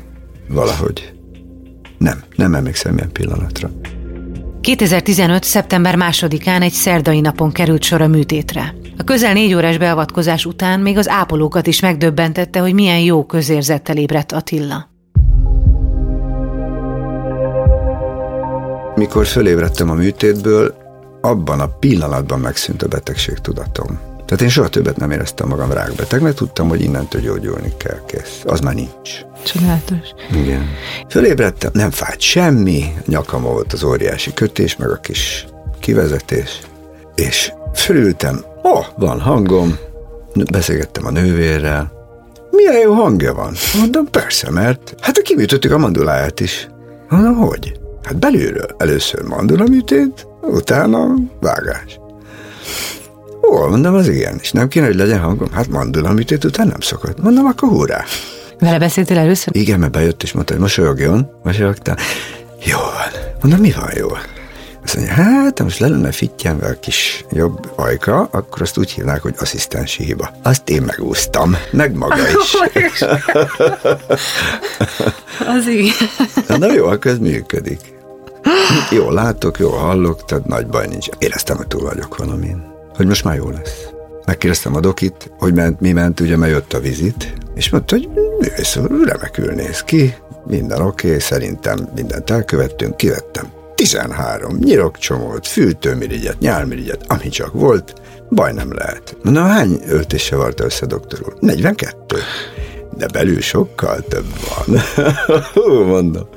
Valahogy. 0.47 1.13
Nem, 1.97 2.23
nem 2.35 2.55
emlékszem 2.55 2.95
ilyen 2.97 3.11
pillanatra. 3.11 3.71
2015. 4.61 5.43
szeptember 5.43 5.95
másodikán 5.95 6.61
egy 6.61 6.71
szerdai 6.71 7.19
napon 7.19 7.51
került 7.51 7.83
sor 7.83 8.01
a 8.01 8.07
műtétre. 8.07 8.73
A 8.97 9.03
közel 9.03 9.33
négy 9.33 9.53
órás 9.53 9.77
beavatkozás 9.77 10.45
után 10.45 10.79
még 10.79 10.97
az 10.97 11.09
ápolókat 11.09 11.67
is 11.67 11.79
megdöbbentette, 11.79 12.59
hogy 12.59 12.73
milyen 12.73 12.99
jó 12.99 13.25
közérzettel 13.25 13.97
ébredt 13.97 14.31
Attila. 14.31 14.91
Mikor 18.95 19.25
fölébredtem 19.25 19.89
a 19.89 19.93
műtétből, 19.93 20.75
abban 21.21 21.59
a 21.59 21.67
pillanatban 21.67 22.39
megszűnt 22.39 22.83
a 22.83 22.87
betegség 22.87 23.37
tudatom. 23.37 23.99
Tehát 24.25 24.41
én 24.41 24.49
soha 24.49 24.69
többet 24.69 24.97
nem 24.97 25.11
éreztem 25.11 25.47
magam 25.47 25.71
rákbetegnek, 25.71 26.33
tudtam, 26.33 26.69
hogy 26.69 26.81
innentől 26.81 27.21
gyógyulni 27.21 27.73
kell, 27.77 27.99
kész. 28.05 28.41
Az 28.45 28.59
már 28.59 28.73
nincs. 28.73 29.19
Csodálatos. 29.45 30.07
Igen. 30.35 30.69
Fölébredtem, 31.09 31.71
nem 31.73 31.91
fájt 31.91 32.19
semmi, 32.19 32.93
nyakam 33.05 33.41
volt 33.41 33.73
az 33.73 33.83
óriási 33.83 34.33
kötés, 34.33 34.75
meg 34.75 34.89
a 34.89 34.95
kis 34.95 35.47
kivezetés, 35.79 36.59
és 37.15 37.51
fölültem, 37.73 38.43
oh, 38.73 38.85
van 38.97 39.19
hangom, 39.19 39.77
beszélgettem 40.51 41.05
a 41.05 41.11
nővérrel, 41.11 41.91
milyen 42.51 42.81
jó 42.81 42.93
hangja 42.93 43.33
van? 43.33 43.53
Mondom, 43.79 44.05
persze, 44.09 44.51
mert 44.51 44.95
hát 44.99 45.21
kiműtöttük 45.21 45.71
a 45.71 45.77
manduláját 45.77 46.39
is. 46.39 46.67
Mondom, 47.09 47.35
hogy? 47.35 47.79
Hát 48.03 48.17
belülről. 48.17 48.75
Először 48.77 49.21
mandulaműtét, 49.21 50.27
utána 50.41 51.13
vágás. 51.39 51.99
Ó, 53.51 53.67
mondom, 53.67 53.93
az 53.93 54.07
igen, 54.07 54.37
és 54.41 54.51
nem 54.51 54.67
kéne, 54.67 54.85
hogy 54.85 54.95
legyen 54.95 55.19
hangom. 55.19 55.51
Hát 55.51 55.67
mandulaműtét 55.67 56.43
után 56.43 56.67
nem 56.67 56.79
szokott. 56.79 57.21
Mondom, 57.21 57.45
akkor 57.45 57.69
hurrá. 57.69 58.03
Vele 58.59 58.79
beszéltél 58.79 59.17
először? 59.17 59.55
Igen, 59.55 59.79
mert 59.79 59.91
bejött 59.91 60.23
és 60.23 60.31
mondta, 60.31 60.53
hogy 60.53 60.61
mosolyogjon. 60.61 61.29
Mosolyogtál. 61.43 61.97
Jó 62.65 62.77
van. 62.77 63.21
Mondom, 63.41 63.59
mi 63.59 63.71
van 63.71 63.89
jó? 63.95 64.07
Azt 64.83 64.95
mondja, 64.95 65.13
hát 65.13 65.63
most 65.63 65.79
le 65.79 65.87
lenne 65.87 66.11
fittyenve 66.11 66.67
a 66.67 66.79
kis 66.79 67.25
jobb 67.31 67.71
ajka, 67.75 68.27
akkor 68.31 68.61
azt 68.61 68.77
úgy 68.77 68.91
hívnák, 68.91 69.21
hogy 69.21 69.35
asszisztensi 69.39 70.03
hiba. 70.03 70.29
Azt 70.41 70.69
én 70.69 70.81
megúsztam, 70.81 71.55
meg 71.71 71.95
maga 71.95 72.15
is. 72.15 72.55
Az 75.55 75.67
igen. 75.67 76.59
Na 76.59 76.73
jó, 76.73 76.85
akkor 76.85 77.11
ez 77.11 77.17
működik. 77.17 77.79
Jól 78.91 79.13
látok, 79.13 79.59
jól 79.59 79.77
hallok, 79.77 80.25
tehát 80.25 80.45
nagy 80.45 80.67
baj 80.67 80.87
nincs. 80.87 81.07
Éreztem, 81.17 81.57
hogy 81.57 81.67
túl 81.67 81.81
vagyok 81.81 82.17
valamin. 82.17 82.63
Hogy 82.95 83.05
most 83.05 83.23
már 83.23 83.35
jó 83.35 83.49
lesz. 83.49 83.87
Megkérdeztem 84.25 84.75
a 84.75 84.79
dokit, 84.79 85.31
hogy 85.37 85.53
ment, 85.53 85.79
mi 85.79 85.91
ment, 85.91 86.19
ugye, 86.19 86.37
mert 86.37 86.51
jött 86.51 86.73
a 86.73 86.79
vizit, 86.79 87.33
és 87.55 87.69
mondta, 87.69 87.95
hogy 87.95 88.09
művész 88.09 88.75
remekül 89.03 89.53
néz 89.53 89.83
ki, 89.83 90.15
minden 90.47 90.81
oké, 90.81 91.07
okay, 91.07 91.19
szerintem 91.19 91.89
mindent 91.95 92.29
elkövettünk, 92.29 92.97
kivettem 92.97 93.61
13 93.83 94.57
nyirokcsomót, 94.57 95.47
fültőmirigyet, 95.47 96.39
nyálmirigyet, 96.39 97.05
ami 97.07 97.29
csak 97.29 97.53
volt, 97.53 97.93
baj 98.29 98.53
nem 98.53 98.73
lehet. 98.73 99.17
Na 99.21 99.41
hány 99.41 99.81
öltése 99.87 100.35
volt 100.35 100.59
össze, 100.59 100.85
doktor 100.85 101.19
úr? 101.25 101.33
42. 101.39 102.17
De 102.97 103.07
belül 103.07 103.41
sokkal 103.41 104.01
több 104.07 104.25
van. 104.47 104.79
Hú, 105.53 105.83
mondom. 105.83 106.27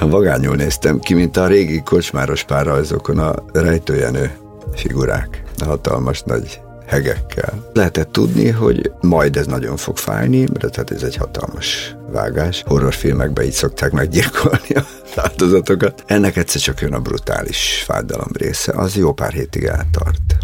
Vagányul 0.00 0.56
néztem 0.56 0.98
ki, 0.98 1.14
mint 1.14 1.36
a 1.36 1.46
régi 1.46 1.82
kocsmáros 1.82 2.42
párrajzokon 2.42 3.18
a 3.18 3.34
rejtőjenő 3.52 4.30
figurák. 4.74 5.42
A 5.58 5.64
hatalmas 5.64 6.22
nagy 6.22 6.60
hegekkel. 6.86 7.70
Lehetett 7.72 8.12
tudni, 8.12 8.48
hogy 8.48 8.92
majd 9.00 9.36
ez 9.36 9.46
nagyon 9.46 9.76
fog 9.76 9.96
fájni, 9.96 10.46
mert 10.60 10.76
hát 10.76 10.90
ez 10.90 11.02
egy 11.02 11.16
hatalmas 11.16 11.96
vágás. 12.12 12.62
Horrorfilmekben 12.66 13.44
így 13.44 13.52
szokták 13.52 13.90
meggyilkolni 13.90 14.74
áldozatokat. 15.18 16.02
Ennek 16.06 16.36
egyszer 16.36 16.60
csak 16.60 16.80
jön 16.80 16.94
a 16.94 17.00
brutális 17.00 17.82
fájdalom 17.86 18.30
része, 18.32 18.72
az 18.76 18.96
jó 18.96 19.12
pár 19.12 19.32
hétig 19.32 19.64
eltart. 19.64 20.36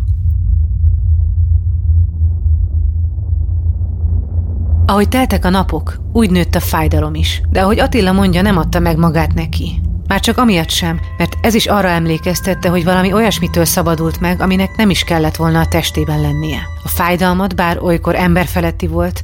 Ahogy 4.86 5.08
teltek 5.08 5.44
a 5.44 5.50
napok, 5.50 6.00
úgy 6.12 6.30
nőtt 6.30 6.54
a 6.54 6.60
fájdalom 6.60 7.14
is, 7.14 7.42
de 7.50 7.60
ahogy 7.60 7.78
Attila 7.78 8.12
mondja, 8.12 8.42
nem 8.42 8.56
adta 8.56 8.78
meg 8.78 8.96
magát 8.96 9.34
neki. 9.34 9.80
Már 10.06 10.20
csak 10.20 10.38
amiatt 10.38 10.70
sem, 10.70 11.00
mert 11.18 11.36
ez 11.40 11.54
is 11.54 11.66
arra 11.66 11.88
emlékeztette, 11.88 12.68
hogy 12.68 12.84
valami 12.84 13.12
olyasmitől 13.12 13.64
szabadult 13.64 14.20
meg, 14.20 14.40
aminek 14.40 14.76
nem 14.76 14.90
is 14.90 15.04
kellett 15.04 15.36
volna 15.36 15.60
a 15.60 15.66
testében 15.66 16.20
lennie. 16.20 16.60
A 16.84 16.88
fájdalmat, 16.88 17.54
bár 17.54 17.82
olykor 17.82 18.14
emberfeletti 18.14 18.86
volt, 18.86 19.22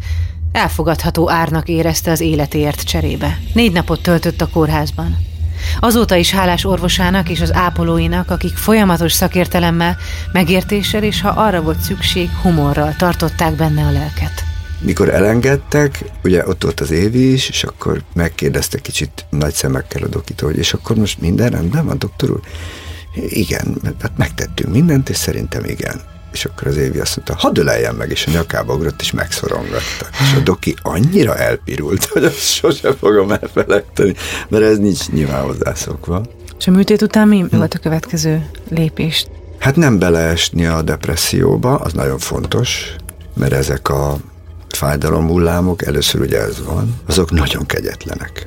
elfogadható 0.52 1.30
árnak 1.30 1.68
érezte 1.68 2.10
az 2.10 2.20
életéért 2.20 2.82
cserébe. 2.82 3.38
Négy 3.54 3.72
napot 3.72 4.02
töltött 4.02 4.40
a 4.40 4.48
kórházban. 4.48 5.16
Azóta 5.80 6.14
is 6.14 6.30
hálás 6.30 6.64
orvosának 6.64 7.28
és 7.28 7.40
az 7.40 7.52
ápolóinak, 7.52 8.30
akik 8.30 8.56
folyamatos 8.56 9.12
szakértelemmel, 9.12 9.96
megértéssel 10.32 11.02
és 11.02 11.20
ha 11.20 11.28
arra 11.28 11.62
volt 11.62 11.80
szükség, 11.80 12.30
humorral 12.42 12.94
tartották 12.98 13.54
benne 13.54 13.84
a 13.84 13.90
lelket. 13.90 14.44
Mikor 14.80 15.08
elengedtek, 15.08 16.04
ugye 16.24 16.46
ott 16.46 16.62
volt 16.62 16.80
az 16.80 16.90
Évi 16.90 17.32
is, 17.32 17.48
és 17.48 17.64
akkor 17.64 18.02
megkérdezte 18.14 18.78
kicsit 18.78 19.26
nagy 19.30 19.54
szemekkel 19.54 20.02
a 20.02 20.08
dokitól, 20.08 20.48
hogy 20.48 20.58
és 20.58 20.72
akkor 20.72 20.96
most 20.96 21.20
minden 21.20 21.50
rendben 21.50 21.86
van, 21.86 21.98
doktor 21.98 22.30
úr? 22.30 22.40
Igen, 23.14 23.76
hát 24.00 24.12
megtettünk 24.16 24.72
mindent, 24.72 25.08
és 25.08 25.16
szerintem 25.16 25.64
igen. 25.64 26.00
És 26.34 26.44
akkor 26.44 26.68
az 26.68 26.76
Évi 26.76 26.98
azt 26.98 27.16
mondta, 27.16 27.34
hadd 27.46 27.58
öleljen 27.58 27.94
meg, 27.94 28.10
és 28.10 28.26
a 28.26 28.30
nyakába 28.30 28.74
ugrott, 28.74 29.00
és 29.00 29.10
megszorongatta. 29.10 30.06
És 30.20 30.34
a 30.36 30.40
doki 30.40 30.74
annyira 30.82 31.36
elpirult, 31.36 32.04
hogy 32.12 32.24
azt 32.24 32.52
sose 32.52 32.92
fogom 32.92 33.30
elfelejteni, 33.30 34.14
mert 34.48 34.64
ez 34.64 34.78
nincs 34.78 35.08
nyilván 35.08 35.42
hozzászokva. 35.42 36.22
És 36.58 36.66
a 36.66 36.70
műtét 36.70 37.02
után 37.02 37.28
mi 37.28 37.38
hm. 37.38 37.56
volt 37.56 37.74
a 37.74 37.78
következő 37.78 38.50
lépés? 38.68 39.26
Hát 39.58 39.76
nem 39.76 39.98
beleesni 39.98 40.66
a 40.66 40.82
depresszióba, 40.82 41.74
az 41.74 41.92
nagyon 41.92 42.18
fontos, 42.18 42.96
mert 43.34 43.52
ezek 43.52 43.88
a 43.88 44.16
fájdalomhullámok, 44.68 45.86
először 45.86 46.20
ugye 46.20 46.40
ez 46.40 46.64
van, 46.64 47.00
azok 47.06 47.30
nagyon 47.30 47.66
kegyetlenek. 47.66 48.46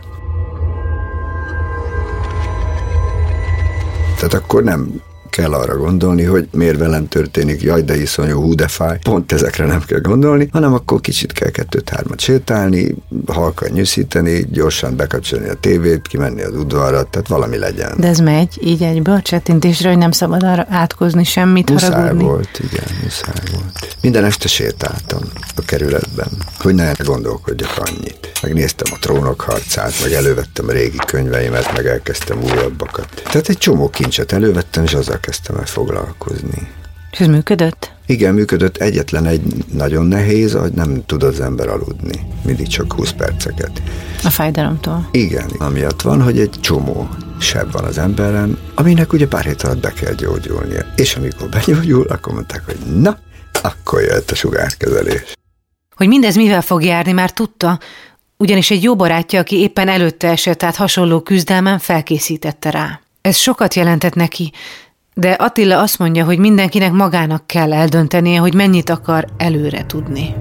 Tehát 4.16 4.34
akkor 4.34 4.64
nem 4.64 5.02
kell 5.30 5.54
arra 5.54 5.78
gondolni, 5.78 6.24
hogy 6.24 6.48
miért 6.52 6.78
velem 6.78 7.08
történik, 7.08 7.62
jaj, 7.62 7.82
de 7.82 8.02
iszonyú, 8.02 8.42
hú, 8.42 8.56
de 8.56 8.68
fáj. 8.68 9.00
Pont 9.04 9.32
ezekre 9.32 9.66
nem 9.66 9.82
kell 9.86 10.00
gondolni, 10.00 10.50
hanem 10.52 10.74
akkor 10.74 11.02
kicsit 11.02 11.32
kell 11.32 11.50
kettőt-hármat 11.50 12.20
sétálni, 12.20 12.96
halkan 13.28 13.70
nyűszíteni, 13.72 14.46
gyorsan 14.52 14.96
bekapcsolni 14.96 15.48
a 15.50 15.54
tévét, 15.54 16.08
kimenni 16.08 16.42
az 16.42 16.56
udvarra, 16.56 17.04
tehát 17.04 17.28
valami 17.28 17.58
legyen. 17.58 17.94
De 17.98 18.08
ez 18.08 18.20
megy 18.20 18.60
így 18.62 18.84
egyből 18.84 19.22
csettintésre, 19.22 19.90
hogy 19.90 19.98
nem 19.98 20.12
szabad 20.12 20.44
arra 20.44 20.66
átkozni 20.70 21.24
semmit, 21.24 21.70
muszáj 21.70 21.92
haragudni? 21.92 22.24
volt, 22.24 22.60
igen, 22.72 22.86
muszáj 23.04 23.44
volt. 23.52 23.98
Minden 24.02 24.24
este 24.24 24.48
sétáltam 24.48 25.20
a 25.56 25.62
kerületben, 25.66 26.28
hogy 26.60 26.76
ne 26.76 26.92
gondolkodjak 27.04 27.78
annyit. 27.78 28.32
Megnéztem 28.42 28.94
a 28.96 29.00
trónok 29.00 29.42
harcát, 29.42 29.94
meg 30.04 30.12
elővettem 30.12 30.68
a 30.68 30.72
régi 30.72 30.98
könyveimet, 31.06 31.74
meg 31.76 31.86
elkezdtem 31.86 32.44
újabbakat. 32.44 33.08
Tehát 33.24 33.50
egy 33.50 33.58
csomó 33.58 33.90
kincset 33.90 34.32
elővettem, 34.32 34.84
és 34.84 34.94
azzal 34.94 35.17
elkezdtem 35.18 35.56
el 35.56 35.66
foglalkozni. 35.66 36.68
És 37.12 37.20
ez 37.20 37.28
működött? 37.28 37.92
Igen, 38.06 38.34
működött. 38.34 38.78
Egyetlen 38.78 39.26
egy 39.26 39.42
nagyon 39.74 40.06
nehéz, 40.06 40.54
hogy 40.54 40.72
nem 40.72 41.06
tud 41.06 41.24
az 41.24 41.40
ember 41.40 41.68
aludni. 41.68 42.28
Mindig 42.46 42.68
csak 42.68 42.94
20 42.94 43.12
perceket. 43.12 43.82
A 44.24 44.30
fájdalomtól? 44.30 45.10
Igen, 45.12 45.50
amiatt 45.58 46.02
van, 46.02 46.22
hogy 46.22 46.40
egy 46.40 46.56
csomó 46.60 47.10
seb 47.40 47.72
van 47.72 47.84
az 47.84 47.98
emberen, 47.98 48.58
aminek 48.76 49.14
ugye 49.14 49.28
pár 49.28 49.44
hét 49.44 49.62
alatt 49.62 49.80
be 49.82 49.92
kell 49.92 50.14
gyógyulnia. 50.14 50.86
És 50.96 51.16
amikor 51.16 51.50
begyógyul, 51.50 52.08
akkor 52.08 52.34
mondták, 52.34 52.66
hogy 52.66 52.78
na, 53.02 53.18
akkor 53.62 54.02
jött 54.02 54.32
a 54.32 54.36
sugárkezelés. 54.36 55.34
Hogy 55.96 56.08
mindez 56.08 56.36
mivel 56.36 56.62
fog 56.62 56.84
járni, 56.84 57.12
már 57.12 57.32
tudta, 57.32 57.80
ugyanis 58.38 58.72
egy 58.72 58.84
jó 58.84 58.96
barátja, 58.96 59.40
aki 59.40 59.60
éppen 59.60 59.88
előtte 59.88 60.30
esett 60.30 60.64
át 60.64 60.76
hasonló 60.76 61.22
küzdelmen, 61.22 61.80
felkészítette 61.80 62.70
rá. 62.70 63.02
Ez 63.22 63.36
sokat 63.36 63.74
jelentett 63.74 64.14
neki, 64.14 64.52
de 65.18 65.32
Attila 65.32 65.80
azt 65.80 66.00
mondja, 66.00 66.26
hogy 66.26 66.40
mindenkinek 66.40 66.92
magának 66.92 67.48
kell 67.48 67.74
eldöntenie, 67.74 68.40
hogy 68.40 68.54
mennyit 68.54 68.90
akar 68.90 69.28
előre 69.38 69.86
tudni. 69.86 70.36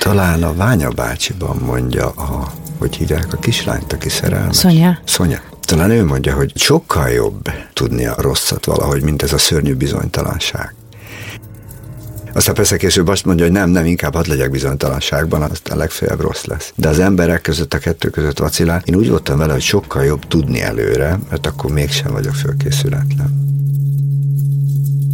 Talán 0.00 0.42
a 0.42 0.54
Ványa 0.54 0.90
bácsiban 0.90 1.56
mondja, 1.56 2.08
a, 2.08 2.52
hogy 2.78 2.96
hívják 2.96 3.32
a 3.32 3.36
kislányt, 3.36 3.92
aki 3.92 4.08
szerelmes. 4.08 4.56
Szonya. 4.56 4.98
Szonya. 5.04 5.40
Talán 5.60 5.90
ő 5.90 6.04
mondja, 6.04 6.34
hogy 6.34 6.52
sokkal 6.54 7.08
jobb 7.08 7.50
tudni 7.72 8.06
a 8.06 8.14
rosszat 8.18 8.64
valahogy, 8.64 9.02
mint 9.02 9.22
ez 9.22 9.32
a 9.32 9.38
szörnyű 9.38 9.74
bizonytalanság. 9.74 10.74
Aztán 12.34 12.54
persze 12.54 12.76
később 12.76 13.08
azt 13.08 13.24
mondja, 13.24 13.44
hogy 13.44 13.54
nem, 13.54 13.70
nem, 13.70 13.84
inkább 13.84 14.14
hadd 14.14 14.28
legyek 14.28 14.50
bizonytalanságban, 14.50 15.42
aztán 15.42 15.76
legfeljebb 15.78 16.20
rossz 16.20 16.44
lesz. 16.44 16.72
De 16.76 16.88
az 16.88 16.98
emberek 16.98 17.40
között, 17.40 17.74
a 17.74 17.78
kettő 17.78 18.08
között 18.08 18.38
vacilál, 18.38 18.82
én 18.84 18.94
úgy 18.94 19.08
voltam 19.08 19.38
vele, 19.38 19.52
hogy 19.52 19.62
sokkal 19.62 20.04
jobb 20.04 20.26
tudni 20.28 20.60
előre, 20.62 21.18
mert 21.30 21.46
akkor 21.46 21.72
mégsem 21.72 22.12
vagyok 22.12 22.34
fölkészületlen. 22.34 23.42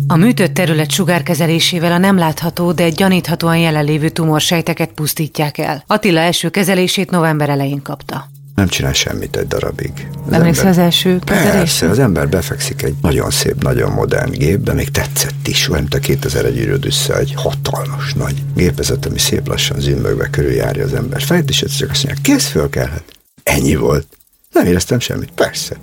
A 0.06 0.16
műtött 0.16 0.54
terület 0.54 0.90
sugárkezelésével 0.90 1.92
a 1.92 1.98
nem 1.98 2.18
látható, 2.18 2.72
de 2.72 2.88
gyaníthatóan 2.88 3.59
jelenlévő 3.59 4.09
tumorsejteket 4.09 4.92
pusztítják 4.92 5.59
el. 5.59 5.85
Attila 5.87 6.20
első 6.20 6.48
kezelését 6.48 7.11
november 7.11 7.48
elején 7.48 7.83
kapta. 7.83 8.30
Nem 8.60 8.68
csinál 8.68 8.92
semmit 8.92 9.36
egy 9.36 9.46
darabig. 9.46 10.08
Az 10.26 10.32
Emlékszel 10.32 10.66
az 10.66 10.78
első 10.78 11.18
kezelésre? 11.24 11.58
Persze, 11.58 11.88
az 11.88 11.98
ember 11.98 12.28
befekszik 12.28 12.82
egy 12.82 12.94
nagyon 13.02 13.30
szép, 13.30 13.62
nagyon 13.62 13.92
modern 13.92 14.30
gépbe, 14.30 14.72
még 14.72 14.90
tetszett 14.90 15.48
is, 15.48 15.68
olyan, 15.68 15.80
mint 15.80 15.94
a 15.94 15.98
2001 15.98 16.56
írőd 16.56 16.86
össze 16.86 17.16
egy 17.16 17.32
hatalmas 17.36 18.12
nagy 18.14 18.42
gépezet, 18.54 19.06
ami 19.06 19.18
szép 19.18 19.48
lassan 19.48 19.80
zümbögve 19.80 20.30
körüljárja 20.30 20.84
az 20.84 20.94
ember 20.94 21.22
fejt, 21.22 21.48
és 21.48 21.64
csak 21.78 21.90
azt 21.90 22.04
mondja, 22.04 22.22
kész 22.22 22.46
föl 22.46 22.68
kellhet. 22.68 23.04
Ennyi 23.42 23.74
volt. 23.74 24.06
Nem 24.52 24.66
éreztem 24.66 25.00
semmit, 25.00 25.30
persze. 25.34 25.76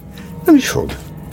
Nem 0.45 0.55
is 0.55 0.69
fog. 0.69 0.91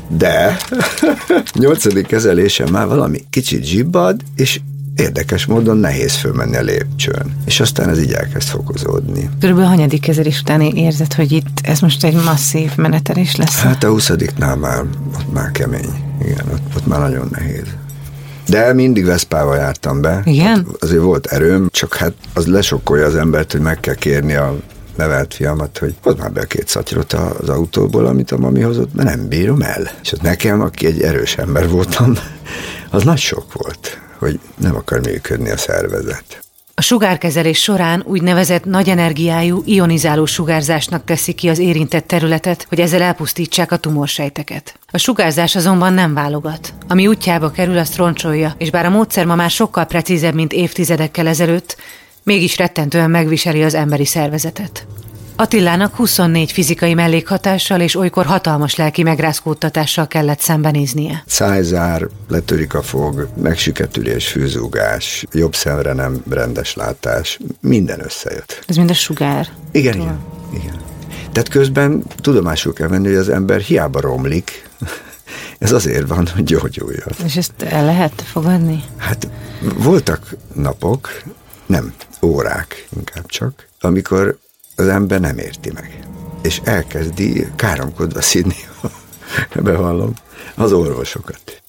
De 0.09 0.57
nyolcadik 1.55 2.07
kezelésen 2.07 2.69
már 2.71 2.87
valami 2.87 3.25
kicsit 3.31 3.65
zsibbad, 3.65 4.21
és 4.37 4.61
érdekes 4.97 5.47
módon 5.47 5.77
nehéz 5.77 6.15
fölmenni 6.15 6.57
a 6.57 6.63
lépcsőn. 6.63 7.37
És 7.45 7.61
aztán 7.61 7.89
ez 7.89 7.99
így 8.03 8.13
elkezd 8.13 8.49
fokozódni. 8.49 9.31
Körülbelül 9.41 9.71
hanyadik 9.71 10.01
kezelés 10.01 10.41
után 10.41 10.61
érzed, 10.61 11.13
hogy 11.13 11.33
itt 11.33 11.61
ez 11.63 11.81
most 11.81 12.05
egy 12.05 12.25
masszív 12.25 12.71
menetelés 12.77 13.37
lesz? 13.37 13.61
Hát 13.61 13.85
a 13.85 13.89
huszadiknál 13.89 14.57
már, 14.57 14.81
ott 15.15 15.33
már 15.33 15.51
kemény. 15.51 15.95
Igen, 16.23 16.47
ott, 16.53 16.77
ott 16.77 16.87
már 16.87 17.01
nagyon 17.01 17.29
nehéz. 17.31 17.67
De 18.49 18.73
mindig 18.73 19.05
Veszpával 19.05 19.57
jártam 19.57 20.01
be. 20.01 20.23
Igen? 20.25 20.67
Azért 20.81 21.03
volt 21.03 21.27
erőm, 21.27 21.69
csak 21.71 21.95
hát 21.95 22.13
az 22.35 22.47
lesokkolja 22.47 23.07
az 23.07 23.15
embert, 23.15 23.53
hogy 23.53 23.61
meg 23.61 23.81
kell 23.81 23.95
kérni 23.95 24.35
a 24.35 24.57
nevelt 24.97 25.35
fiamat, 25.35 25.79
hogy 25.79 25.95
hozd 26.03 26.19
már 26.19 26.33
be 26.33 26.41
a 26.41 26.45
két 26.45 26.69
szatyrot 26.69 27.13
az 27.13 27.49
autóból, 27.49 28.07
amit 28.07 28.31
a 28.31 28.37
mami 28.37 28.61
hozott, 28.61 28.95
mert 28.95 29.09
nem 29.09 29.29
bírom 29.29 29.63
el. 29.63 29.91
És 30.03 30.13
ott 30.13 30.23
nekem, 30.23 30.61
aki 30.61 30.87
egy 30.87 31.03
erős 31.03 31.37
ember 31.37 31.69
voltam, 31.69 32.15
az 32.95 33.05
nagy 33.05 33.19
sok 33.19 33.53
volt, 33.53 33.99
hogy 34.19 34.41
nem 34.57 34.77
akar 34.77 35.01
működni 35.01 35.51
a 35.51 35.57
szervezet. 35.57 36.45
A 36.77 36.83
sugárkezelés 36.83 37.63
során 37.63 38.03
úgynevezett 38.07 38.65
nagy 38.65 38.89
energiájú 38.89 39.63
ionizáló 39.65 40.25
sugárzásnak 40.25 41.05
teszi 41.05 41.33
ki 41.33 41.49
az 41.49 41.59
érintett 41.59 42.07
területet, 42.07 42.67
hogy 42.69 42.81
ezzel 42.81 43.03
elpusztítsák 43.03 43.73
a 43.73 43.77
tumorsejteket. 43.77 44.79
A 44.91 44.99
sugárzás 44.99 45.57
azonban 45.57 45.93
nem 45.93 46.15
válogat. 46.15 46.75
Ami 46.89 47.07
útjába 47.07 47.51
kerül, 47.51 47.79
azt 47.79 47.97
roncsolja, 47.97 48.55
és 48.59 48.71
bár 48.71 48.87
a 48.87 48.91
módszer 48.91 49.25
ma 49.25 49.35
már 49.35 49.51
sokkal 49.51 49.85
precízebb, 49.85 50.35
mint 50.35 50.53
évtizedekkel 50.53 51.27
ezelőtt, 51.27 51.77
mégis 52.23 52.57
rettentően 52.57 53.11
megviseli 53.11 53.63
az 53.63 53.75
emberi 53.75 54.05
szervezetet. 54.05 54.87
Attilának 55.37 55.97
24 55.97 56.53
fizikai 56.53 56.95
mellékhatással 56.95 57.81
és 57.81 57.97
olykor 57.97 58.25
hatalmas 58.27 58.75
lelki 58.75 59.03
megrázkódtatással 59.03 60.07
kellett 60.07 60.41
szembenéznie. 60.41 61.23
Szájzár, 61.27 62.09
letörik 62.29 62.75
a 62.75 62.83
fog, 62.83 63.29
megsüketülés, 63.43 64.29
fűzúgás, 64.29 65.25
jobb 65.33 65.55
szemre 65.55 65.93
nem 65.93 66.23
rendes 66.31 66.75
látás, 66.75 67.39
minden 67.61 68.05
összejött. 68.05 68.65
Ez 68.67 68.77
mind 68.77 68.91
a 68.91 68.95
sugár. 68.95 69.49
Igen, 69.73 69.95
igen, 69.95 70.19
igen. 70.55 70.81
Tehát 71.33 71.49
közben 71.49 72.03
tudomásul 72.17 72.73
kell 72.73 72.89
venni, 72.89 73.07
hogy 73.07 73.17
az 73.17 73.29
ember 73.29 73.61
hiába 73.61 74.01
romlik, 74.01 74.69
ez 75.59 75.73
azért 75.73 76.09
van, 76.09 76.29
hogy 76.35 76.45
gyógyuljon. 76.45 77.09
És 77.25 77.37
ezt 77.37 77.63
el 77.63 77.85
lehet 77.85 78.23
fogadni? 78.23 78.85
Hát 78.97 79.29
voltak 79.77 80.37
napok, 80.53 81.23
nem, 81.67 81.95
órák 82.23 82.89
inkább 82.97 83.27
csak, 83.27 83.67
amikor 83.81 84.39
az 84.77 84.89
ember 84.89 85.21
nem 85.21 85.39
érti 85.39 85.71
meg. 85.75 85.99
És 86.43 86.61
elkezdi 86.65 87.47
káromkodva 87.57 88.23
színi, 88.23 88.57
bevallom, 89.55 90.13
az 90.55 90.73
orvosokat. 90.73 91.63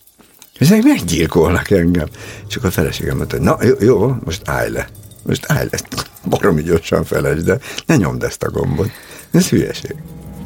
És 0.54 0.60
ezek 0.60 0.84
meggyilkolnak 0.84 1.70
engem. 1.70 2.08
Akkor 2.56 2.66
a 2.70 2.72
feleségem 2.72 3.18
mondta, 3.18 3.40
na 3.40 3.58
jó, 3.64 3.74
jó, 3.80 4.16
most 4.24 4.42
állj 4.46 4.72
le. 4.72 4.88
Most 5.24 5.52
állj 5.52 5.68
le. 5.72 5.80
Baromi 6.30 6.64
gyorsan 6.64 7.04
felejtsd, 7.04 7.46
de 7.46 7.60
ne 7.86 7.96
nyomd 7.96 8.24
ezt 8.24 8.44
a 8.44 8.50
gombot. 8.50 8.90
Ez 9.32 9.50
hülyeség. 9.50 9.96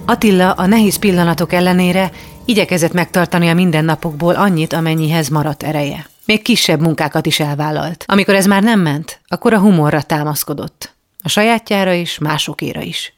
Attila 0.05 0.51
a 0.51 0.65
nehéz 0.65 0.95
pillanatok 0.95 1.53
ellenére 1.53 2.11
igyekezett 2.45 2.93
megtartani 2.93 3.49
a 3.49 3.53
mindennapokból 3.53 4.35
annyit, 4.35 4.73
amennyihez 4.73 5.27
maradt 5.27 5.63
ereje. 5.63 6.09
Még 6.25 6.41
kisebb 6.41 6.81
munkákat 6.81 7.25
is 7.25 7.39
elvállalt. 7.39 8.03
Amikor 8.07 8.33
ez 8.33 8.45
már 8.45 8.63
nem 8.63 8.79
ment, 8.79 9.19
akkor 9.27 9.53
a 9.53 9.59
humorra 9.59 10.01
támaszkodott. 10.01 10.93
A 11.23 11.29
sajátjára 11.29 11.93
is, 11.93 12.17
másokéra 12.17 12.81
is. 12.81 13.13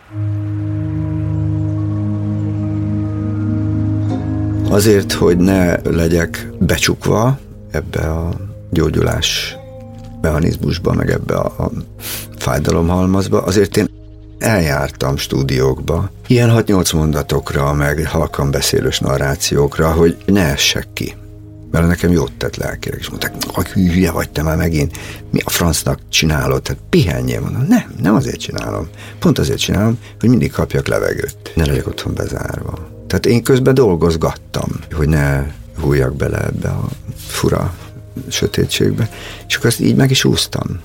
Azért, 4.70 5.12
hogy 5.12 5.38
ne 5.38 5.82
legyek 5.82 6.48
becsukva 6.60 7.40
ebbe 7.72 8.00
a 8.00 8.30
gyógyulás 8.70 9.56
mechanizmusba, 10.22 10.94
meg 10.94 11.10
ebbe 11.10 11.36
a 11.36 11.72
fájdalomhalmazba, 12.38 13.42
azért 13.42 13.78
én 13.78 13.90
eljártam 14.40 15.18
stúdiókba, 15.18 16.12
ilyen 16.28 16.50
6-8 16.54 16.96
mondatokra, 16.96 17.74
meg 17.74 18.08
halkan 18.08 18.52
beszélős 18.52 19.00
narrációkra, 19.00 19.92
hogy 19.92 20.18
ne 20.26 20.52
essek 20.52 20.88
ki 20.94 21.16
mert 21.72 21.88
nekem 21.88 22.12
jót 22.12 22.32
tett 22.38 22.56
lelkileg, 22.56 23.00
és 23.00 23.10
mondták, 23.10 23.34
hogy 23.48 23.68
hülye 23.68 24.12
vagy 24.12 24.30
te 24.30 24.44
már 24.44 24.58
megint, 24.58 24.98
mi 25.32 25.40
a 25.44 25.50
francnak 25.50 26.00
csinálod, 26.10 26.62
tehát 26.62 26.82
pihenjél, 26.90 27.42
mondom, 27.42 27.66
nem, 27.68 27.94
nem 28.02 28.16
azért 28.16 28.40
csinálom, 28.40 28.88
pont 29.20 29.40
azért 29.40 29.60
csinálom, 29.60 29.98
hogy 30.20 30.30
mindig 30.30 30.52
kapjak 30.52 30.88
levegőt, 30.88 31.52
ne 31.56 31.66
legyek 31.66 31.88
otthon 31.88 32.14
bezárva. 32.14 32.74
Tehát 33.08 33.26
én 33.26 33.44
közben 33.44 33.74
dolgozgattam, 33.74 34.70
hogy 34.92 35.10
ne 35.10 35.44
hújjak 35.80 36.16
bele 36.16 36.38
ebbe 36.46 36.70
a 36.70 36.88
fura 37.18 37.74
sötétségbe, 38.30 39.10
és 39.48 39.56
akkor 39.56 39.70
ezt 39.70 39.80
így 39.80 39.96
meg 39.96 40.12
is 40.12 40.24
úsztam. 40.24 40.80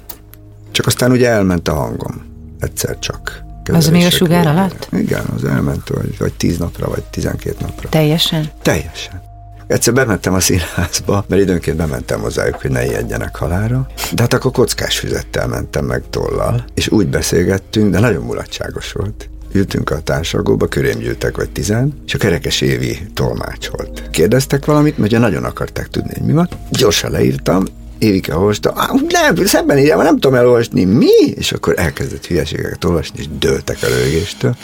Csak 0.71 0.87
aztán 0.87 1.11
ugye 1.11 1.29
elment 1.29 1.69
a 1.69 1.75
hangom, 1.75 2.25
egyszer 2.61 2.99
csak. 2.99 3.45
Az 3.73 3.89
még 3.89 4.05
a 4.05 4.11
sugár 4.11 4.47
alatt? 4.47 4.89
Igen, 4.93 5.25
az 5.35 5.45
elment, 5.45 5.89
vagy, 5.89 6.19
vagy 6.19 6.33
tíz 6.33 6.59
napra, 6.59 6.89
vagy 6.89 7.03
tizenkét 7.03 7.61
napra. 7.61 7.89
Teljesen? 7.89 8.51
Teljesen. 8.63 9.26
Egyszer 9.67 9.95
bementem 9.95 10.35
a 10.35 10.41
színházba, 10.41 11.25
mert 11.29 11.43
időnként 11.43 11.77
bementem 11.77 12.21
hozzájuk, 12.21 12.61
hogy 12.61 12.71
ne 12.71 12.85
ijedjenek 12.85 13.37
halára. 13.37 13.87
De 14.13 14.23
hát 14.23 14.35
akkor 14.35 14.51
kockás 14.51 14.99
füzettel 14.99 15.47
mentem 15.47 15.85
meg 15.85 16.03
tollal, 16.11 16.65
és 16.75 16.89
úgy 16.89 17.07
beszélgettünk, 17.07 17.91
de 17.91 17.99
nagyon 17.99 18.23
mulatságos 18.23 18.93
volt. 18.93 19.29
Ültünk 19.53 19.91
a 19.91 20.01
társalgóba, 20.01 20.67
körém 20.67 20.99
gyűltek 20.99 21.37
vagy 21.37 21.51
tizen, 21.51 22.03
és 22.07 22.15
a 22.15 22.19
kerekes 22.19 22.61
évi 22.61 22.99
tolmácsolt. 23.15 24.11
Kérdeztek 24.11 24.65
valamit, 24.65 24.99
mert 24.99 25.19
nagyon 25.19 25.45
akarták 25.45 25.89
tudni, 25.89 26.13
hogy 26.13 26.27
mi 26.27 26.33
van. 26.33 26.49
Gyorsan 26.71 27.11
leírtam, 27.11 27.65
Évike 27.99 28.37
olvasta, 28.37 28.91
nem, 29.09 29.47
szemben 29.47 29.79
írja, 29.79 29.97
nem 29.97 30.19
tudom 30.19 30.35
elolvasni, 30.35 30.85
mi? 30.85 31.27
És 31.35 31.53
akkor 31.53 31.75
elkezdett 31.77 32.27
hülyeségeket 32.27 32.85
olvasni, 32.85 33.19
és 33.19 33.27
dőltek 33.39 33.79
a 33.83 33.87
rögéstől. 33.87 34.57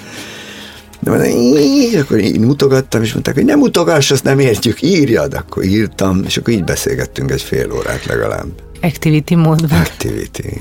De 1.02 2.00
akkor 2.00 2.18
így 2.18 2.40
mutogattam, 2.40 3.02
és 3.02 3.12
mondták, 3.12 3.34
hogy 3.34 3.44
nem 3.44 3.58
mutogass, 3.58 4.10
azt 4.10 4.24
nem 4.24 4.38
értjük, 4.38 4.82
írjad. 4.82 5.34
Akkor 5.34 5.64
írtam, 5.64 6.22
és 6.24 6.36
akkor 6.36 6.52
így 6.52 6.64
beszélgettünk 6.64 7.30
egy 7.30 7.42
fél 7.42 7.72
órát 7.72 8.04
legalább. 8.04 8.46
Activity 8.82 9.34
módban. 9.34 9.80
Activity. 9.80 10.60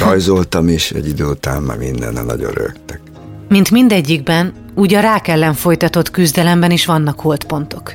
Rajzoltam 0.00 0.68
is, 0.68 0.90
egy 0.90 1.08
idő 1.08 1.24
után 1.24 1.62
már 1.62 1.78
minden 1.78 2.24
nagyon 2.26 2.50
rögtek. 2.52 3.00
Mint 3.48 3.70
mindegyikben, 3.70 4.52
úgy 4.74 4.94
a 4.94 5.00
rák 5.00 5.28
ellen 5.28 5.54
folytatott 5.54 6.10
küzdelemben 6.10 6.70
is 6.70 6.86
vannak 6.86 7.20
holdpontok. 7.20 7.94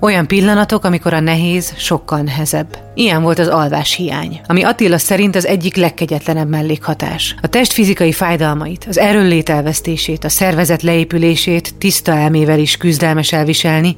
Olyan 0.00 0.26
pillanatok, 0.26 0.84
amikor 0.84 1.12
a 1.12 1.20
nehéz 1.20 1.72
sokkal 1.76 2.20
nehezebb. 2.20 2.78
Ilyen 2.94 3.22
volt 3.22 3.38
az 3.38 3.48
alvás 3.48 3.94
hiány, 3.94 4.40
ami 4.46 4.62
Attila 4.62 4.98
szerint 4.98 5.36
az 5.36 5.46
egyik 5.46 5.76
legkegyetlenebb 5.76 6.48
mellékhatás. 6.48 7.34
A 7.42 7.46
test 7.46 7.72
fizikai 7.72 8.12
fájdalmait, 8.12 8.84
az 8.88 8.98
erőllét 8.98 9.48
elvesztését, 9.48 10.24
a 10.24 10.28
szervezet 10.28 10.82
leépülését 10.82 11.74
tiszta 11.74 12.12
elmével 12.12 12.58
is 12.58 12.76
küzdelmes 12.76 13.32
elviselni, 13.32 13.96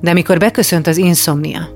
de 0.00 0.10
amikor 0.10 0.38
beköszönt 0.38 0.86
az 0.86 0.96
inszomnia, 0.96 1.68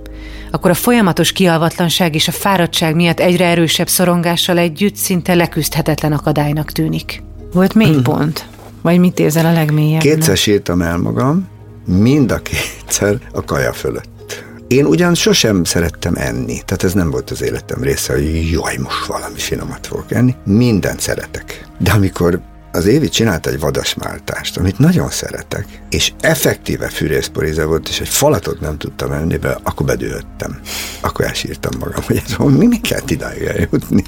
akkor 0.50 0.70
a 0.70 0.74
folyamatos 0.74 1.32
kialvatlanság 1.32 2.14
és 2.14 2.28
a 2.28 2.32
fáradtság 2.32 2.94
miatt 2.94 3.20
egyre 3.20 3.46
erősebb 3.46 3.88
szorongással 3.88 4.58
együtt 4.58 4.96
szinte 4.96 5.34
leküzdhetetlen 5.34 6.12
akadálynak 6.12 6.72
tűnik. 6.72 7.22
Volt 7.52 7.74
még 7.74 8.02
pont? 8.10 8.46
Vagy 8.82 8.98
mit 8.98 9.18
érzel 9.18 9.46
a 9.46 9.52
legmélyebben? 9.52 10.14
Kétszer 10.14 10.36
sírtam 10.36 10.82
el 10.82 10.98
magam, 10.98 11.48
mind 11.86 12.32
a 12.32 12.42
kétszer 12.42 13.18
a 13.32 13.44
kaja 13.44 13.72
fölött. 13.72 14.44
Én 14.66 14.84
ugyan 14.84 15.14
sosem 15.14 15.64
szerettem 15.64 16.14
enni, 16.14 16.60
tehát 16.64 16.84
ez 16.84 16.92
nem 16.92 17.10
volt 17.10 17.30
az 17.30 17.42
életem 17.42 17.82
része, 17.82 18.12
hogy 18.12 18.50
jaj, 18.50 18.76
most 18.76 19.06
valami 19.06 19.38
finomat 19.38 19.86
fogok 19.86 20.12
enni. 20.12 20.34
Mindent 20.44 21.00
szeretek. 21.00 21.66
De 21.78 21.90
amikor 21.92 22.40
az 22.72 22.86
Évi 22.86 23.08
csinált 23.08 23.46
egy 23.46 23.60
vadasmáltást, 23.60 24.56
amit 24.56 24.78
nagyon 24.78 25.10
szeretek, 25.10 25.66
és 25.90 26.12
effektíve 26.20 26.88
fűrészporíze 26.88 27.64
volt, 27.64 27.88
és 27.88 28.00
egy 28.00 28.08
falatot 28.08 28.60
nem 28.60 28.78
tudtam 28.78 29.12
enni 29.12 29.36
be, 29.36 29.58
akkor 29.62 29.86
bedőltem. 29.86 30.60
Akkor 31.00 31.24
elsírtam 31.24 31.78
magam, 31.78 32.02
hogy 32.06 32.22
ez 32.26 32.36
mi, 32.36 32.66
mi 32.66 32.80
kell 32.80 33.02
idáig 33.06 33.42
eljutni. 33.42 34.04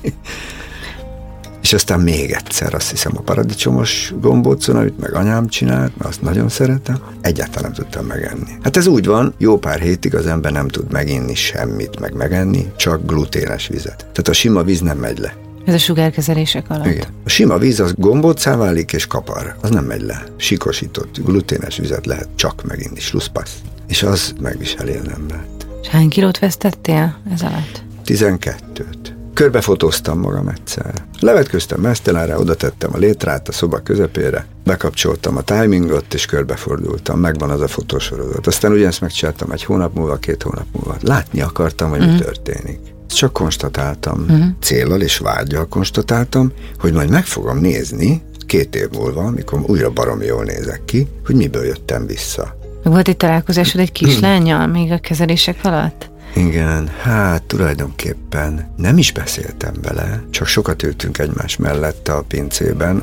Aztán 1.75 2.01
még 2.01 2.31
egyszer 2.31 2.75
azt 2.75 2.91
hiszem 2.91 3.12
a 3.16 3.20
paradicsomos 3.20 4.12
gombócon, 4.20 4.77
amit 4.77 5.01
meg 5.01 5.14
anyám 5.14 5.49
csinált, 5.49 5.97
mert 5.97 6.11
azt 6.11 6.22
nagyon 6.22 6.49
szeretem, 6.49 6.99
egyáltalán 7.20 7.62
nem 7.62 7.72
tudtam 7.72 8.07
megenni. 8.07 8.51
Hát 8.62 8.77
ez 8.77 8.87
úgy 8.87 9.07
van, 9.07 9.35
jó 9.39 9.59
pár 9.59 9.81
hétig 9.81 10.14
az 10.14 10.27
ember 10.27 10.53
nem 10.53 10.68
tud 10.68 10.93
meginni 10.93 11.35
semmit, 11.35 12.01
meg 12.01 12.14
megenni, 12.14 12.72
csak 12.77 13.07
gluténes 13.07 13.66
vizet. 13.66 13.97
Tehát 13.97 14.29
a 14.29 14.33
sima 14.33 14.62
víz 14.62 14.81
nem 14.81 14.99
megy 14.99 15.18
le. 15.18 15.35
Ez 15.64 15.75
a 15.75 15.79
sugárkezelések 15.79 16.70
alatt? 16.70 16.87
Igen. 16.87 17.07
A 17.25 17.29
sima 17.29 17.59
víz 17.59 17.81
az 17.81 17.95
gombócá 17.97 18.57
válik 18.57 18.93
és 18.93 19.07
kapar, 19.07 19.57
az 19.61 19.70
nem 19.70 19.85
megy 19.85 20.03
le. 20.03 20.25
Sikosított 20.37 21.18
gluténes 21.25 21.77
vizet 21.77 22.07
lehet 22.07 22.29
csak 22.35 22.62
meginni, 22.66 23.01
slusszpassz. 23.01 23.55
És 23.89 24.03
az 24.03 24.35
megviseli 24.41 24.93
az 24.93 25.09
embert. 25.09 25.66
És 25.83 25.89
hány 25.89 26.09
kilót 26.09 26.39
vesztettél 26.39 27.16
ez 27.33 27.43
alatt? 27.43 27.83
12-t. 28.07 29.14
Körbefotóztam 29.35 30.18
magam 30.18 30.49
egyszer. 30.49 30.93
Levetköztem 31.20 31.80
mesztelenre, 31.80 32.39
oda 32.39 32.55
tettem 32.55 32.91
a 32.93 32.97
létrát 32.99 33.49
a 33.49 33.53
szoba 33.53 33.78
közepére, 33.78 34.47
bekapcsoltam 34.64 35.37
a 35.37 35.41
timingot, 35.43 36.14
és 36.14 36.26
körbefordultam. 36.26 37.20
Megvan 37.20 37.51
az 37.51 37.61
a 37.61 37.68
fotósorozat. 37.68 38.47
Aztán 38.47 38.72
ugyanezt 38.72 39.01
megcsináltam 39.01 39.51
egy 39.51 39.64
hónap 39.64 39.95
múlva, 39.95 40.16
két 40.16 40.43
hónap 40.43 40.66
múlva. 40.72 40.97
Látni 41.01 41.41
akartam, 41.41 41.91
hogy 41.91 41.99
mm. 42.01 42.05
mi 42.05 42.11
Mhm. 42.11 42.20
történik. 42.22 42.78
Csak 43.07 43.32
konstatáltam, 43.32 44.20
Mhm. 44.20 44.43
célral 44.61 45.01
és 45.01 45.18
vágyal 45.18 45.68
konstatáltam, 45.68 46.53
hogy 46.78 46.93
majd 46.93 47.11
meg 47.11 47.24
fogom 47.24 47.59
nézni 47.59 48.22
két 48.47 48.74
év 48.76 48.89
múlva, 48.93 49.20
amikor 49.22 49.61
újra 49.66 49.91
baromi 49.91 50.24
jól 50.24 50.45
nézek 50.45 50.85
ki, 50.85 51.09
hogy 51.26 51.35
miből 51.35 51.64
jöttem 51.64 52.07
vissza. 52.07 52.57
Volt 52.82 53.09
egy 53.09 53.16
találkozásod 53.16 53.80
egy 53.80 53.93
kislányjal 53.93 54.66
még 54.66 54.91
a 54.93 54.99
kezelések 54.99 55.57
alatt? 55.62 56.11
Igen, 56.35 56.89
hát 56.89 57.43
tulajdonképpen 57.43 58.72
nem 58.76 58.99
is 58.99 59.12
beszéltem 59.12 59.74
vele, 59.82 60.22
csak 60.30 60.47
sokat 60.47 60.82
ültünk 60.82 61.18
egymás 61.18 61.57
mellett 61.57 62.09
a 62.09 62.24
pincében, 62.28 63.03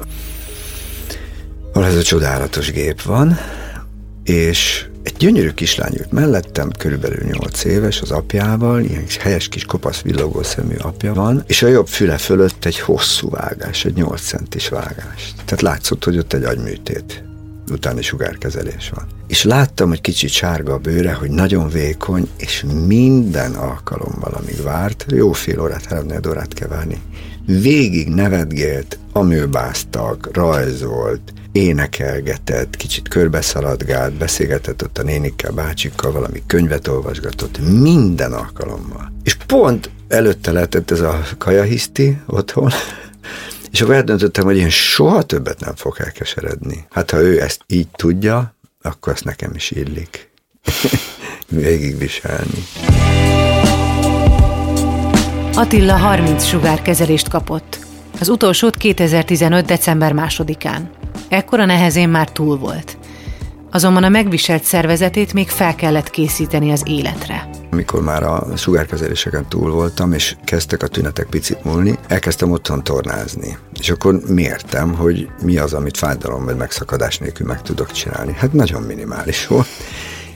ahol 1.74 1.88
ez 1.88 1.96
a 1.96 2.04
csodálatos 2.04 2.72
gép 2.72 3.02
van, 3.02 3.38
és 4.24 4.86
egy 5.04 5.16
gyönyörű 5.18 5.50
kislány 5.50 5.94
ült 5.98 6.12
mellettem, 6.12 6.72
körülbelül 6.78 7.24
8 7.24 7.64
éves, 7.64 8.02
az 8.02 8.12
apjával, 8.12 8.82
ilyen 8.82 9.06
kis 9.06 9.18
helyes 9.18 9.48
kis 9.48 9.66
kopasz 9.66 10.02
villogó 10.02 10.44
szemű 10.44 10.76
apja 10.76 11.14
van, 11.14 11.44
és 11.48 11.62
a 11.62 11.68
jobb 11.68 11.88
füle 11.88 12.18
fölött 12.18 12.66
egy 12.66 12.80
hosszú 12.80 13.30
vágás, 13.30 13.86
egy 13.86 13.94
8 13.94 14.22
centis 14.22 14.70
vágás. 14.70 15.34
Tehát 15.46 15.62
látszott, 15.62 16.04
hogy 16.04 16.18
ott 16.18 16.34
egy 16.34 16.44
agyműtét 16.44 17.24
utáni 17.72 18.02
sugárkezelés 18.02 18.92
van. 18.96 19.08
És 19.28 19.44
láttam, 19.44 19.90
hogy 19.90 20.02
kicsit 20.02 20.30
sárga 20.30 20.74
a 20.74 20.78
bőre, 20.78 21.14
hogy 21.14 21.30
nagyon 21.30 21.70
vékony, 21.70 22.28
és 22.38 22.66
minden 22.88 23.54
alkalommal, 23.54 24.32
amíg 24.34 24.62
várt, 24.64 25.06
jó 25.10 25.32
fél 25.32 25.62
órát, 25.62 25.86
három 25.86 26.08
órát 26.30 26.54
kell 26.54 26.68
várni, 26.68 27.02
végig 27.46 28.08
nevetgélt, 28.08 28.98
amőbáztak, 29.12 30.30
rajzolt, 30.34 31.34
énekelgetett, 31.52 32.76
kicsit 32.76 33.08
körbeszaladgált, 33.08 34.14
beszélgetett 34.14 34.84
ott 34.84 34.98
a 34.98 35.04
nénikkel, 35.04 35.52
bácsikkal, 35.52 36.12
valami 36.12 36.44
könyvet 36.48 36.88
olvasgatott, 36.88 37.60
minden 37.82 38.34
alkalommal. 38.34 39.12
És 39.24 39.36
pont 39.36 39.90
előtte 40.08 40.52
lehetett 40.52 40.92
ez 40.92 41.00
a 41.00 41.24
kajahiszti 41.38 42.22
otthon, 42.28 42.72
és 43.72 43.82
akkor 43.82 43.94
eldöntöttem, 43.94 44.44
hogy 44.44 44.58
én 44.58 44.70
soha 44.70 45.22
többet 45.22 45.60
nem 45.60 45.76
fogok 45.76 46.00
elkeseredni. 46.00 46.86
Hát 46.90 47.12
ha 47.12 47.18
ő 47.18 47.42
ezt 47.42 47.62
így 47.68 47.88
tudja, 47.88 48.56
akkor 48.82 49.14
ezt 49.14 49.24
nekem 49.24 49.52
is 49.56 49.72
illik. 49.72 50.32
Végigviselni. 51.50 52.66
Attila 55.54 55.96
30 55.96 56.46
sugárkezelést 56.46 57.30
kapott. 57.30 57.80
Az 58.20 58.30
utolsót 58.30 58.76
2015. 58.76 59.66
december 59.66 60.14
másodikán. 60.14 60.90
Ekkora 61.30 61.66
nehezén 61.66 62.10
már 62.10 62.32
túl 62.32 62.58
volt. 62.58 62.98
Azonban 63.72 64.04
a 64.04 64.10
megviselt 64.10 64.64
szervezetét 64.64 65.34
még 65.34 65.50
fel 65.50 65.76
kellett 65.76 66.10
készíteni 66.10 66.72
az 66.72 66.84
életre. 66.86 67.50
Amikor 67.72 68.02
már 68.02 68.24
a 68.24 68.48
sugárkezeléseken 68.58 69.50
túl 69.50 69.72
voltam, 69.72 70.14
és 70.14 70.36
kezdtek 70.44 70.84
a 70.84 70.88
tünetek 70.88 71.26
picit 71.26 71.64
múlni, 71.64 72.00
elkezdtem 72.08 72.52
otthon 72.52 72.84
tornázni. 72.84 73.58
És 73.80 73.90
akkor 73.90 74.20
mértem, 74.28 74.94
hogy 74.94 75.30
mi 75.44 75.58
az, 75.58 75.74
amit 75.74 75.98
fájdalom 75.98 76.46
vagy 76.46 76.56
megszakadás 76.56 77.18
nélkül 77.18 77.48
meg 77.48 77.62
tudok 77.62 77.92
csinálni. 77.92 78.34
Hát 78.34 78.54
nagyon 78.54 78.82
minimális 78.82 79.48
volt. 79.48 79.68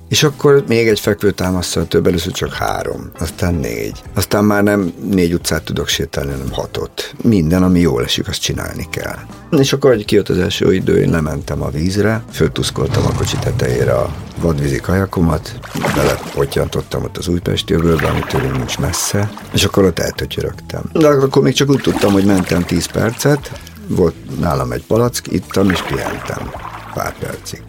És 0.09 0.23
akkor 0.23 0.63
még 0.67 0.87
egy 0.87 0.99
fekvőtámasztal 0.99 1.87
több, 1.87 2.07
először 2.07 2.31
csak 2.31 2.53
három, 2.53 3.11
aztán 3.19 3.53
négy. 3.53 4.01
Aztán 4.13 4.43
már 4.43 4.63
nem 4.63 4.93
négy 5.09 5.33
utcát 5.33 5.63
tudok 5.63 5.87
sétálni, 5.87 6.31
hanem 6.31 6.51
hatot. 6.51 7.13
Minden, 7.21 7.63
ami 7.63 7.79
jól 7.79 8.03
esik, 8.03 8.27
azt 8.27 8.41
csinálni 8.41 8.87
kell. 8.89 9.17
És 9.51 9.73
akkor, 9.73 9.91
hogy 9.91 10.05
kijött 10.05 10.29
az 10.29 10.37
első 10.37 10.73
idő, 10.73 11.01
én 11.01 11.09
lementem 11.09 11.61
a 11.61 11.69
vízre, 11.69 12.23
föltuszkoltam 12.31 13.05
a 13.05 13.13
kocsi 13.17 13.37
tetejére 13.37 13.93
a 13.93 14.15
vadvízi 14.41 14.79
kajakomat, 14.79 15.59
belepotyantottam 15.95 17.03
ott 17.03 17.17
az 17.17 17.27
újpesti 17.27 17.73
öbölbe, 17.73 18.07
ami 18.07 18.19
tőlünk 18.29 18.57
nincs 18.57 18.77
messze, 18.77 19.31
és 19.53 19.63
akkor 19.63 19.83
ott 19.83 19.99
eltötyörögtem. 19.99 20.83
De 20.93 21.07
akkor 21.07 21.41
még 21.41 21.53
csak 21.53 21.69
úgy 21.69 21.81
tudtam, 21.81 22.13
hogy 22.13 22.25
mentem 22.25 22.63
10 22.63 22.85
percet, 22.85 23.51
volt 23.87 24.39
nálam 24.39 24.71
egy 24.71 24.83
palack, 24.83 25.31
ittam 25.31 25.69
és 25.69 25.81
pihentem 25.81 26.51
pár 26.93 27.17
percig. 27.17 27.61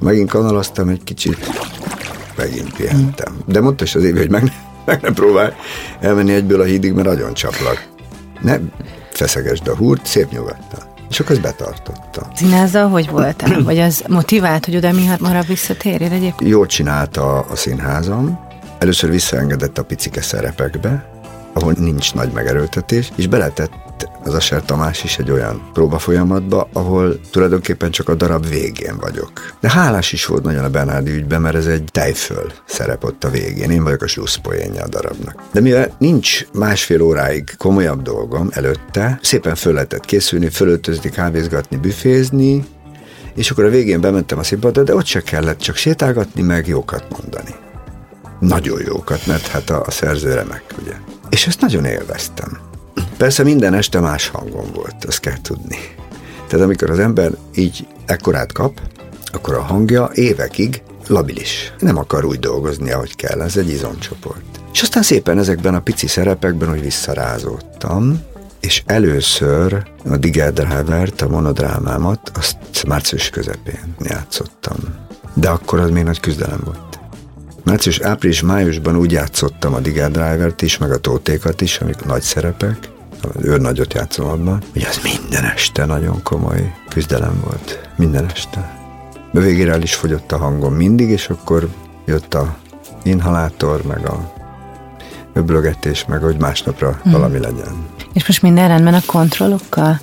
Megint 0.00 0.30
kanalaztam 0.30 0.88
egy 0.88 1.04
kicsit, 1.04 1.50
megint 2.36 2.76
pihentem. 2.76 3.38
De 3.46 3.60
mondta 3.60 3.84
is 3.84 3.94
az 3.94 4.04
évi, 4.04 4.18
hogy 4.18 4.30
meg 4.30 4.42
ne, 4.42 4.52
meg 4.84 5.02
ne 5.02 5.12
próbálj 5.12 5.52
elmenni 6.00 6.32
egyből 6.32 6.60
a 6.60 6.64
hídig, 6.64 6.92
mert 6.92 7.08
nagyon 7.08 7.34
csaplak. 7.34 7.86
Ne 8.40 8.58
feszegesd 9.12 9.68
a 9.68 9.76
húrt, 9.76 10.06
szép 10.06 10.30
nyugodtan. 10.30 10.80
És 11.10 11.20
akkor 11.20 11.32
ezt 11.32 11.40
betartottam. 11.40 12.24
Színázzal 12.34 12.88
hogy 12.88 13.10
voltál? 13.10 13.62
Vagy 13.70 13.78
az 13.78 14.04
motivált, 14.08 14.64
hogy 14.64 14.76
oda 14.76 14.92
mi 14.92 15.06
hamarabb 15.06 15.46
visszatérjél 15.46 16.12
egyébként? 16.12 16.50
Jól 16.50 16.66
csinálta 16.66 17.38
a 17.38 17.56
színházam. 17.56 18.46
Először 18.78 19.10
visszaengedett 19.10 19.78
a 19.78 19.84
picike 19.84 20.22
szerepekbe, 20.22 21.17
ahol 21.58 21.74
nincs 21.78 22.14
nagy 22.14 22.32
megerőltetés, 22.32 23.12
és 23.16 23.26
beletett 23.26 24.08
az 24.24 24.34
Aser 24.34 24.64
Tamás 24.64 25.04
is 25.04 25.18
egy 25.18 25.30
olyan 25.30 25.70
próbafolyamatba, 25.72 26.68
ahol 26.72 27.20
tulajdonképpen 27.30 27.90
csak 27.90 28.08
a 28.08 28.14
darab 28.14 28.48
végén 28.48 28.98
vagyok. 29.00 29.56
De 29.60 29.70
hálás 29.70 30.12
is 30.12 30.26
volt 30.26 30.42
nagyon 30.42 30.64
a 30.64 30.70
Bernárdi 30.70 31.10
ügyben, 31.10 31.40
mert 31.40 31.56
ez 31.56 31.66
egy 31.66 31.84
tejföl 31.92 32.52
szerep 32.64 33.04
ott 33.04 33.24
a 33.24 33.30
végén. 33.30 33.70
Én 33.70 33.82
vagyok 33.82 34.02
a 34.02 34.06
slusszpoénja 34.06 34.82
a 34.82 34.88
darabnak. 34.88 35.42
De 35.52 35.60
mivel 35.60 35.94
nincs 35.98 36.46
másfél 36.52 37.02
óráig 37.02 37.54
komolyabb 37.56 38.02
dolgom 38.02 38.48
előtte, 38.52 39.18
szépen 39.22 39.54
föl 39.54 39.72
lehetett 39.72 40.04
készülni, 40.04 40.48
fölöltözni, 40.48 41.10
kávézgatni, 41.10 41.76
büfézni, 41.76 42.64
és 43.34 43.50
akkor 43.50 43.64
a 43.64 43.70
végén 43.70 44.00
bementem 44.00 44.38
a 44.38 44.42
színpadra, 44.42 44.82
de 44.82 44.94
ott 44.94 45.06
se 45.06 45.20
kellett 45.20 45.58
csak 45.58 45.76
sétálgatni, 45.76 46.42
meg 46.42 46.66
jókat 46.66 47.04
mondani. 47.20 47.54
Nagyon 48.40 48.80
jókat, 48.86 49.26
mert 49.26 49.46
hát 49.46 49.70
a, 49.70 49.82
a 49.86 49.90
szerző 49.90 50.34
remek, 50.34 50.64
ugye. 50.82 51.17
És 51.30 51.46
ezt 51.46 51.60
nagyon 51.60 51.84
élveztem. 51.84 52.58
Persze 53.16 53.42
minden 53.42 53.74
este 53.74 54.00
más 54.00 54.28
hangom 54.28 54.72
volt, 54.74 55.04
azt 55.04 55.20
kell 55.20 55.40
tudni. 55.42 55.78
Tehát 56.48 56.64
amikor 56.64 56.90
az 56.90 56.98
ember 56.98 57.30
így 57.54 57.86
ekkorát 58.06 58.52
kap, 58.52 58.80
akkor 59.32 59.54
a 59.54 59.62
hangja 59.62 60.10
évekig 60.14 60.82
labilis. 61.06 61.72
Nem 61.78 61.96
akar 61.96 62.24
úgy 62.24 62.38
dolgozni, 62.38 62.90
ahogy 62.90 63.16
kell, 63.16 63.40
ez 63.40 63.56
egy 63.56 63.68
izomcsoport. 63.68 64.42
És 64.72 64.82
aztán 64.82 65.02
szépen 65.02 65.38
ezekben 65.38 65.74
a 65.74 65.80
pici 65.80 66.06
szerepekben, 66.06 66.68
hogy 66.68 66.80
visszarázódtam, 66.80 68.20
és 68.60 68.82
először 68.86 69.86
a 70.10 70.16
Digger 70.16 70.52
Drivert, 70.52 71.20
a 71.20 71.28
monodrámámat, 71.28 72.30
azt 72.34 72.86
március 72.86 73.30
közepén 73.30 73.94
játszottam. 74.00 74.76
De 75.34 75.48
akkor 75.48 75.78
az 75.78 75.90
még 75.90 76.04
nagy 76.04 76.20
küzdelem 76.20 76.60
volt. 76.64 76.87
Március, 77.68 78.00
április, 78.00 78.42
májusban 78.42 78.96
úgy 78.96 79.12
játszottam 79.12 79.74
a 79.74 79.80
Digger 79.80 80.10
Drivert 80.10 80.62
is, 80.62 80.78
meg 80.78 80.90
a 80.90 80.98
Tótékat 80.98 81.60
is, 81.60 81.78
amik 81.78 82.04
nagy 82.04 82.22
szerepek, 82.22 82.90
az 83.22 83.44
őrnagyot 83.44 83.94
játszom 83.94 84.28
abban, 84.28 84.62
hogy 84.72 84.86
az 84.88 85.00
minden 85.02 85.44
este 85.44 85.84
nagyon 85.84 86.22
komoly 86.22 86.74
küzdelem 86.88 87.40
volt. 87.44 87.88
Minden 87.96 88.30
este. 88.34 88.76
De 89.32 89.40
végére 89.40 89.72
el 89.72 89.82
is 89.82 89.94
fogyott 89.94 90.32
a 90.32 90.36
hangom 90.36 90.74
mindig, 90.74 91.08
és 91.08 91.28
akkor 91.28 91.68
jött 92.06 92.34
a 92.34 92.56
inhalátor, 93.02 93.82
meg 93.82 94.06
a 94.06 94.32
öblögetés, 95.32 96.04
meg 96.04 96.20
hogy 96.20 96.36
másnapra 96.38 96.98
hmm. 97.02 97.12
valami 97.12 97.38
legyen. 97.38 97.86
És 98.12 98.26
most 98.26 98.42
minden 98.42 98.68
rendben 98.68 98.94
a 98.94 99.02
kontrollokkal? 99.06 100.00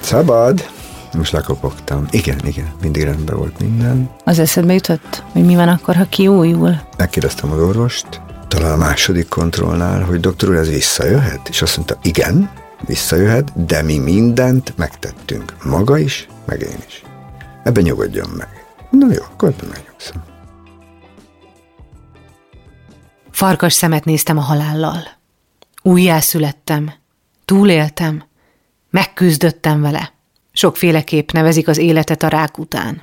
Szabad. 0.00 0.73
Most 1.14 1.32
lekopogtam. 1.32 2.06
Igen, 2.10 2.38
igen, 2.44 2.72
mindig 2.80 3.02
rendben 3.02 3.36
volt 3.36 3.60
minden. 3.60 4.10
Az 4.24 4.38
eszedbe 4.38 4.72
jutott, 4.72 5.22
hogy 5.32 5.44
mi 5.44 5.54
van 5.54 5.68
akkor, 5.68 5.96
ha 5.96 6.04
kiújul? 6.04 6.80
Megkérdeztem 6.96 7.50
az 7.52 7.60
orvost, 7.60 8.20
talán 8.48 8.72
a 8.72 8.76
második 8.76 9.28
kontrollnál, 9.28 10.02
hogy 10.02 10.20
doktor 10.20 10.48
úr, 10.48 10.56
ez 10.56 10.68
visszajöhet? 10.68 11.48
És 11.48 11.62
azt 11.62 11.76
mondta, 11.76 11.98
igen, 12.02 12.50
visszajöhet, 12.86 13.66
de 13.66 13.82
mi 13.82 13.98
mindent 13.98 14.76
megtettünk. 14.76 15.56
Maga 15.64 15.98
is, 15.98 16.28
meg 16.44 16.60
én 16.60 16.78
is. 16.86 17.02
Ebben 17.62 17.82
nyugodjon 17.82 18.28
meg. 18.36 18.48
Na 18.90 19.06
jó, 19.12 19.22
akkor 19.32 19.48
ebben 19.48 19.68
megnyugszom. 19.68 20.22
Farkas 23.30 23.72
szemet 23.72 24.04
néztem 24.04 24.38
a 24.38 24.40
halállal. 24.40 25.02
Újjászülettem, 25.82 26.92
túléltem, 27.44 28.24
megküzdöttem 28.90 29.80
vele. 29.80 30.13
Sokféleképp 30.56 31.30
nevezik 31.30 31.68
az 31.68 31.78
életet 31.78 32.22
a 32.22 32.28
rák 32.28 32.58
után. 32.58 33.02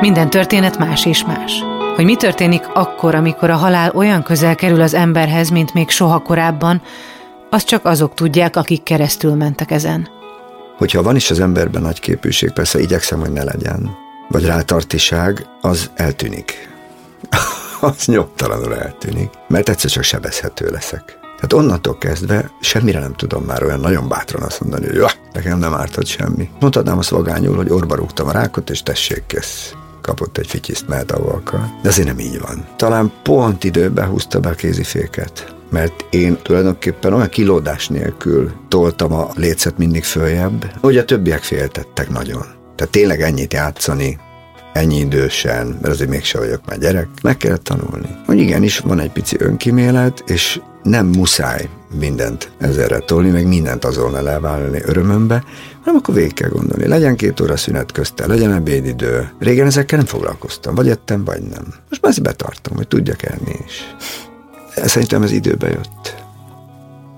Minden 0.00 0.30
történet 0.30 0.78
más 0.78 1.06
és 1.06 1.24
más. 1.24 1.52
Hogy 1.94 2.04
mi 2.04 2.16
történik 2.16 2.62
akkor, 2.74 3.14
amikor 3.14 3.50
a 3.50 3.56
halál 3.56 3.90
olyan 3.94 4.22
közel 4.22 4.54
kerül 4.54 4.80
az 4.80 4.94
emberhez, 4.94 5.50
mint 5.50 5.74
még 5.74 5.88
soha 5.88 6.18
korábban, 6.18 6.82
azt 7.50 7.66
csak 7.66 7.84
azok 7.84 8.14
tudják, 8.14 8.56
akik 8.56 8.82
keresztül 8.82 9.34
mentek 9.34 9.70
ezen. 9.70 10.08
Hogyha 10.76 11.02
van 11.02 11.16
is 11.16 11.30
az 11.30 11.40
emberben 11.40 11.82
nagy 11.82 12.00
képűség, 12.00 12.52
persze 12.52 12.80
igyekszem, 12.80 13.20
hogy 13.20 13.32
ne 13.32 13.44
legyen, 13.44 13.90
vagy 14.28 14.44
rátartiság, 14.44 15.46
az 15.60 15.90
eltűnik. 15.94 16.68
Az 17.80 18.04
nyomtalanul 18.06 18.76
eltűnik, 18.76 19.30
mert 19.48 19.68
egyszer 19.68 19.90
csak 19.90 20.02
sebezhető 20.02 20.70
leszek. 20.70 21.18
Tehát 21.20 21.52
onnantól 21.52 21.98
kezdve 21.98 22.50
semmire 22.60 22.98
nem 22.98 23.14
tudom 23.14 23.44
már 23.44 23.62
olyan 23.62 23.80
nagyon 23.80 24.08
bátran 24.08 24.42
azt 24.42 24.60
mondani, 24.60 24.86
hogy 24.86 24.94
Jaj, 24.94 25.12
nekem 25.32 25.58
nem 25.58 25.74
ártott 25.74 26.06
semmi. 26.06 26.48
Mondhatnám 26.60 26.98
azt 26.98 27.08
vagányul, 27.08 27.56
hogy 27.56 27.70
orba 27.70 27.94
rúgtam 27.94 28.28
a 28.28 28.32
rákot, 28.32 28.70
és 28.70 28.82
tessék, 28.82 29.26
kész 29.26 29.74
kapott 30.02 30.38
egy 30.38 30.46
fityiszt, 30.46 30.88
mehet 30.88 31.12
ahol 31.12 31.42
De 31.82 31.88
azért 31.88 32.06
nem 32.06 32.18
így 32.18 32.40
van. 32.40 32.66
Talán 32.76 33.12
pont 33.22 33.64
időben 33.64 34.08
húzta 34.08 34.40
be 34.40 34.48
a 34.48 34.54
kéziféket 34.54 35.58
mert 35.70 36.04
én 36.10 36.38
tulajdonképpen 36.42 37.12
olyan 37.12 37.28
kilódás 37.28 37.88
nélkül 37.88 38.52
toltam 38.68 39.12
a 39.12 39.30
lécet 39.34 39.78
mindig 39.78 40.04
följebb, 40.04 40.72
hogy 40.80 40.96
a 40.96 41.04
többiek 41.04 41.42
féltettek 41.42 42.08
nagyon. 42.10 42.42
Tehát 42.76 42.92
tényleg 42.92 43.20
ennyit 43.22 43.52
játszani, 43.52 44.18
ennyi 44.72 44.98
idősen, 44.98 45.66
mert 45.66 45.94
azért 45.94 46.10
mégse 46.10 46.38
vagyok 46.38 46.60
már 46.66 46.78
gyerek, 46.78 47.08
meg 47.22 47.36
kellett 47.36 47.64
tanulni. 47.64 48.16
Hogy 48.26 48.38
igenis 48.38 48.78
van 48.78 49.00
egy 49.00 49.10
pici 49.10 49.36
önkimélet, 49.38 50.22
és 50.26 50.60
nem 50.82 51.06
muszáj 51.06 51.68
mindent 51.98 52.50
ezerre 52.58 52.98
tolni, 52.98 53.30
meg 53.30 53.46
mindent 53.46 53.84
azonnal 53.84 54.28
elvállalni 54.28 54.80
örömömbe, 54.84 55.44
hanem 55.80 55.96
akkor 55.96 56.14
végig 56.14 56.34
kell 56.34 56.48
gondolni. 56.48 56.86
Legyen 56.86 57.16
két 57.16 57.40
óra 57.40 57.56
szünet 57.56 57.92
közte, 57.92 58.26
legyen 58.26 58.52
ebédidő. 58.52 59.30
Régen 59.38 59.66
ezekkel 59.66 59.98
nem 59.98 60.06
foglalkoztam, 60.06 60.74
vagy 60.74 60.88
ettem, 60.88 61.24
vagy 61.24 61.42
nem. 61.42 61.64
Most 61.88 62.02
már 62.02 62.10
ezt 62.10 62.22
betartom, 62.22 62.76
hogy 62.76 62.88
tudjak 62.88 63.22
enni 63.22 63.56
is. 63.66 63.94
Szerintem 64.84 65.22
ez 65.22 65.32
időbe 65.32 65.68
jött. 65.68 66.14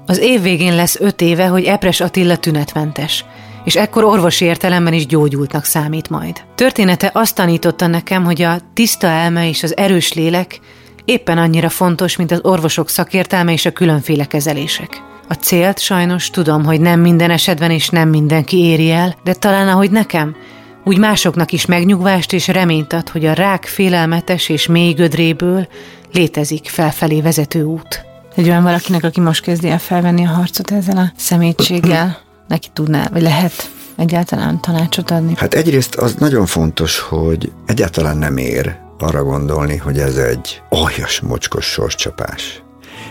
Az 0.07 0.19
év 0.19 0.43
végén 0.43 0.75
lesz 0.75 1.01
öt 1.01 1.21
éve, 1.21 1.47
hogy 1.47 1.65
Epres 1.65 2.01
Attila 2.01 2.37
tünetmentes, 2.37 3.25
és 3.65 3.77
ekkor 3.77 4.05
orvosi 4.05 4.45
értelemben 4.45 4.93
is 4.93 5.07
gyógyultnak 5.07 5.65
számít 5.65 6.11
majd. 6.11 6.37
Története 6.55 7.11
azt 7.15 7.35
tanította 7.35 7.87
nekem, 7.87 8.25
hogy 8.25 8.43
a 8.43 8.59
tiszta 8.75 9.07
elme 9.07 9.49
és 9.49 9.63
az 9.63 9.77
erős 9.77 10.13
lélek 10.13 10.61
éppen 11.05 11.39
annyira 11.39 11.69
fontos, 11.69 12.17
mint 12.17 12.31
az 12.31 12.41
orvosok 12.43 12.89
szakértelme 12.89 13.53
és 13.53 13.67
a 13.67 13.73
különféle 13.73 14.25
kezelések. 14.25 15.03
A 15.29 15.35
célt 15.35 15.79
sajnos 15.79 16.31
tudom, 16.31 16.65
hogy 16.65 16.81
nem 16.81 17.01
minden 17.01 17.31
esetben 17.31 17.71
és 17.71 17.89
nem 17.89 18.09
mindenki 18.09 18.59
éri 18.59 18.91
el, 18.91 19.17
de 19.25 19.33
talán 19.33 19.69
ahogy 19.69 19.91
nekem, 19.91 20.37
úgy 20.85 20.99
másoknak 20.99 21.53
is 21.53 21.67
megnyugvást 21.67 22.33
és 22.33 22.49
reményt 22.49 22.93
ad, 22.93 23.09
hogy 23.09 23.27
a 23.27 23.33
rák 23.33 23.65
félelmetes 23.65 24.49
és 24.49 24.67
mély 24.67 24.93
gödréből 24.93 25.69
létezik 26.13 26.69
felfelé 26.69 27.21
vezető 27.21 27.63
út. 27.63 28.05
Egy 28.35 28.49
olyan 28.49 28.63
valakinek, 28.63 29.05
aki 29.05 29.21
most 29.21 29.43
kezdi 29.43 29.69
el 29.69 29.79
felvenni 29.79 30.27
a 30.27 30.31
harcot 30.31 30.71
ezzel 30.71 30.97
a 30.97 31.13
szemétséggel, 31.17 32.19
neki 32.49 32.69
tudná, 32.73 33.09
vagy 33.13 33.23
lehet 33.23 33.71
egyáltalán 33.97 34.61
tanácsot 34.61 35.11
adni? 35.11 35.33
Hát 35.37 35.55
egyrészt 35.55 35.95
az 35.95 36.15
nagyon 36.15 36.47
fontos, 36.47 36.99
hogy 36.99 37.53
egyáltalán 37.67 38.17
nem 38.17 38.37
ér 38.37 38.77
arra 38.99 39.23
gondolni, 39.23 39.77
hogy 39.77 39.99
ez 39.99 40.17
egy 40.17 40.63
aljas, 40.69 41.21
mocskos 41.21 41.65
sorscsapás. 41.65 42.63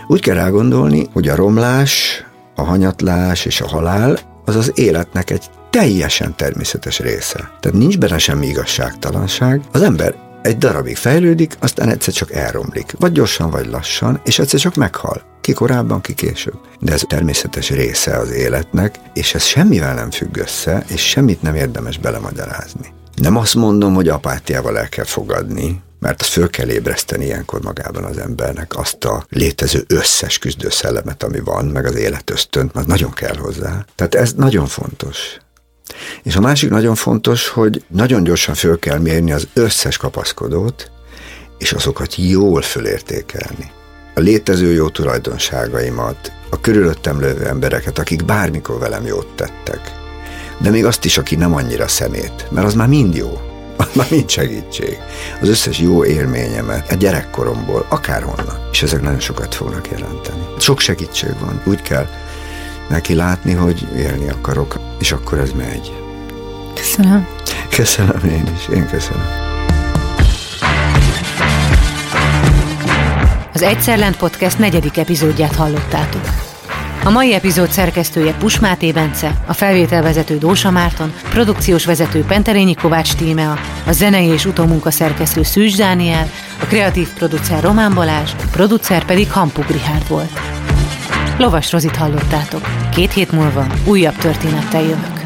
Úgy 0.06 0.20
kell 0.20 0.34
rágondolni, 0.34 1.06
hogy 1.12 1.28
a 1.28 1.34
romlás, 1.34 2.24
a 2.54 2.62
hanyatlás 2.62 3.44
és 3.44 3.60
a 3.60 3.68
halál 3.68 4.18
az 4.44 4.56
az 4.56 4.72
életnek 4.74 5.30
egy 5.30 5.50
teljesen 5.70 6.34
természetes 6.36 6.98
része. 6.98 7.50
Tehát 7.60 7.78
nincs 7.78 7.98
benne 7.98 8.18
semmi 8.18 8.46
igazságtalanság. 8.46 9.60
Az 9.72 9.82
ember 9.82 10.14
egy 10.42 10.58
darabig 10.58 10.96
fejlődik, 10.96 11.56
aztán 11.60 11.88
egyszer 11.88 12.14
csak 12.14 12.32
elromlik. 12.32 12.94
Vagy 12.98 13.12
gyorsan, 13.12 13.50
vagy 13.50 13.66
lassan, 13.66 14.20
és 14.24 14.38
egyszer 14.38 14.60
csak 14.60 14.74
meghal. 14.74 15.22
Ki 15.40 15.52
korábban, 15.52 16.00
ki 16.00 16.14
később. 16.14 16.58
De 16.80 16.92
ez 16.92 17.02
természetes 17.08 17.70
része 17.70 18.16
az 18.16 18.30
életnek, 18.30 18.94
és 19.14 19.34
ez 19.34 19.42
semmivel 19.44 19.94
nem 19.94 20.10
függ 20.10 20.36
össze, 20.36 20.84
és 20.88 21.08
semmit 21.08 21.42
nem 21.42 21.54
érdemes 21.54 21.98
belemagyarázni. 21.98 22.92
Nem 23.14 23.36
azt 23.36 23.54
mondom, 23.54 23.94
hogy 23.94 24.08
apátiával 24.08 24.78
el 24.78 24.88
kell 24.88 25.04
fogadni, 25.04 25.82
mert 25.98 26.22
föl 26.22 26.50
kell 26.50 26.68
ébreszteni 26.68 27.24
ilyenkor 27.24 27.62
magában 27.62 28.04
az 28.04 28.18
embernek 28.18 28.78
azt 28.78 29.04
a 29.04 29.24
létező 29.28 29.84
összes 29.86 30.38
küzdőszellemet, 30.38 31.22
ami 31.22 31.40
van, 31.40 31.64
meg 31.64 31.86
az 31.86 31.94
életösztönt, 31.94 32.74
mert 32.74 32.86
nagyon 32.86 33.12
kell 33.12 33.36
hozzá. 33.36 33.84
Tehát 33.94 34.14
ez 34.14 34.32
nagyon 34.32 34.66
fontos. 34.66 35.16
És 36.22 36.36
a 36.36 36.40
másik 36.40 36.70
nagyon 36.70 36.94
fontos, 36.94 37.48
hogy 37.48 37.84
nagyon 37.88 38.24
gyorsan 38.24 38.54
föl 38.54 38.78
kell 38.78 38.98
mérni 38.98 39.32
az 39.32 39.48
összes 39.52 39.96
kapaszkodót, 39.96 40.90
és 41.58 41.72
azokat 41.72 42.14
jól 42.16 42.62
fölértékelni. 42.62 43.70
A 44.14 44.20
létező 44.20 44.72
jó 44.72 44.88
tulajdonságaimat, 44.88 46.32
a 46.50 46.60
körülöttem 46.60 47.20
lövő 47.20 47.46
embereket, 47.46 47.98
akik 47.98 48.24
bármikor 48.24 48.78
velem 48.78 49.06
jót 49.06 49.26
tettek. 49.36 49.92
De 50.58 50.70
még 50.70 50.84
azt 50.84 51.04
is, 51.04 51.18
aki 51.18 51.36
nem 51.36 51.54
annyira 51.54 51.88
szemét, 51.88 52.46
mert 52.50 52.66
az 52.66 52.74
már 52.74 52.88
mind 52.88 53.14
jó, 53.14 53.40
az 53.76 53.88
már 53.94 54.06
mind 54.10 54.30
segítség. 54.30 54.98
Az 55.40 55.48
összes 55.48 55.78
jó 55.78 56.04
élményemet 56.04 56.90
a 56.90 56.94
gyerekkoromból, 56.94 57.86
akárhonnan. 57.88 58.68
És 58.72 58.82
ezek 58.82 59.02
nagyon 59.02 59.20
sokat 59.20 59.54
fognak 59.54 59.88
jelenteni. 59.90 60.46
Sok 60.58 60.80
segítség 60.80 61.38
van. 61.40 61.62
Úgy 61.64 61.82
kell 61.82 62.06
neki 62.92 63.14
látni, 63.14 63.52
hogy 63.52 63.88
élni 63.96 64.28
akarok, 64.28 64.80
és 64.98 65.12
akkor 65.12 65.38
ez 65.38 65.50
megy. 65.50 65.92
Köszönöm. 66.74 67.26
Köszönöm 67.68 68.24
én 68.24 68.44
is, 68.56 68.74
én 68.74 68.88
köszönöm. 68.88 69.26
Az 73.52 73.62
Egyszer 73.62 73.98
Lent 73.98 74.16
Podcast 74.16 74.58
negyedik 74.58 74.96
epizódját 74.96 75.54
hallottátok. 75.54 76.20
A 77.04 77.10
mai 77.10 77.34
epizód 77.34 77.70
szerkesztője 77.70 78.34
Pusmáté 78.34 78.92
Bence, 78.92 79.42
a 79.46 79.52
felvételvezető 79.52 80.38
Dósa 80.38 80.70
Márton, 80.70 81.12
produkciós 81.30 81.84
vezető 81.84 82.24
Penterényi 82.24 82.74
Kovács 82.74 83.14
Tímea, 83.14 83.58
a 83.86 83.92
zenei 83.92 84.26
és 84.26 84.44
utómunka 84.44 84.90
szerkesztő 84.90 85.42
Szűcs 85.42 85.76
Dániel, 85.76 86.30
a 86.60 86.64
kreatív 86.64 87.08
producer 87.08 87.62
Román 87.62 87.94
Balázs, 87.94 88.30
a 88.32 88.46
producer 88.50 89.04
pedig 89.04 89.30
Hampuk 89.30 89.66
Richard 89.66 90.08
volt. 90.08 90.40
Lovas 91.38 91.72
Rozit 91.72 91.96
hallottátok. 91.96 92.62
Két 92.90 93.12
hét 93.12 93.32
múlva 93.32 93.66
újabb 93.86 94.14
történettel 94.14 94.82
jövök. 94.82 95.20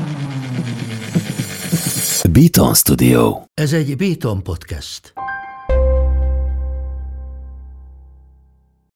Beaton 2.31 2.75
Studio. 2.75 3.41
Ez 3.55 3.73
egy 3.73 3.97
Beaton 3.97 4.43
podcast. 4.43 5.13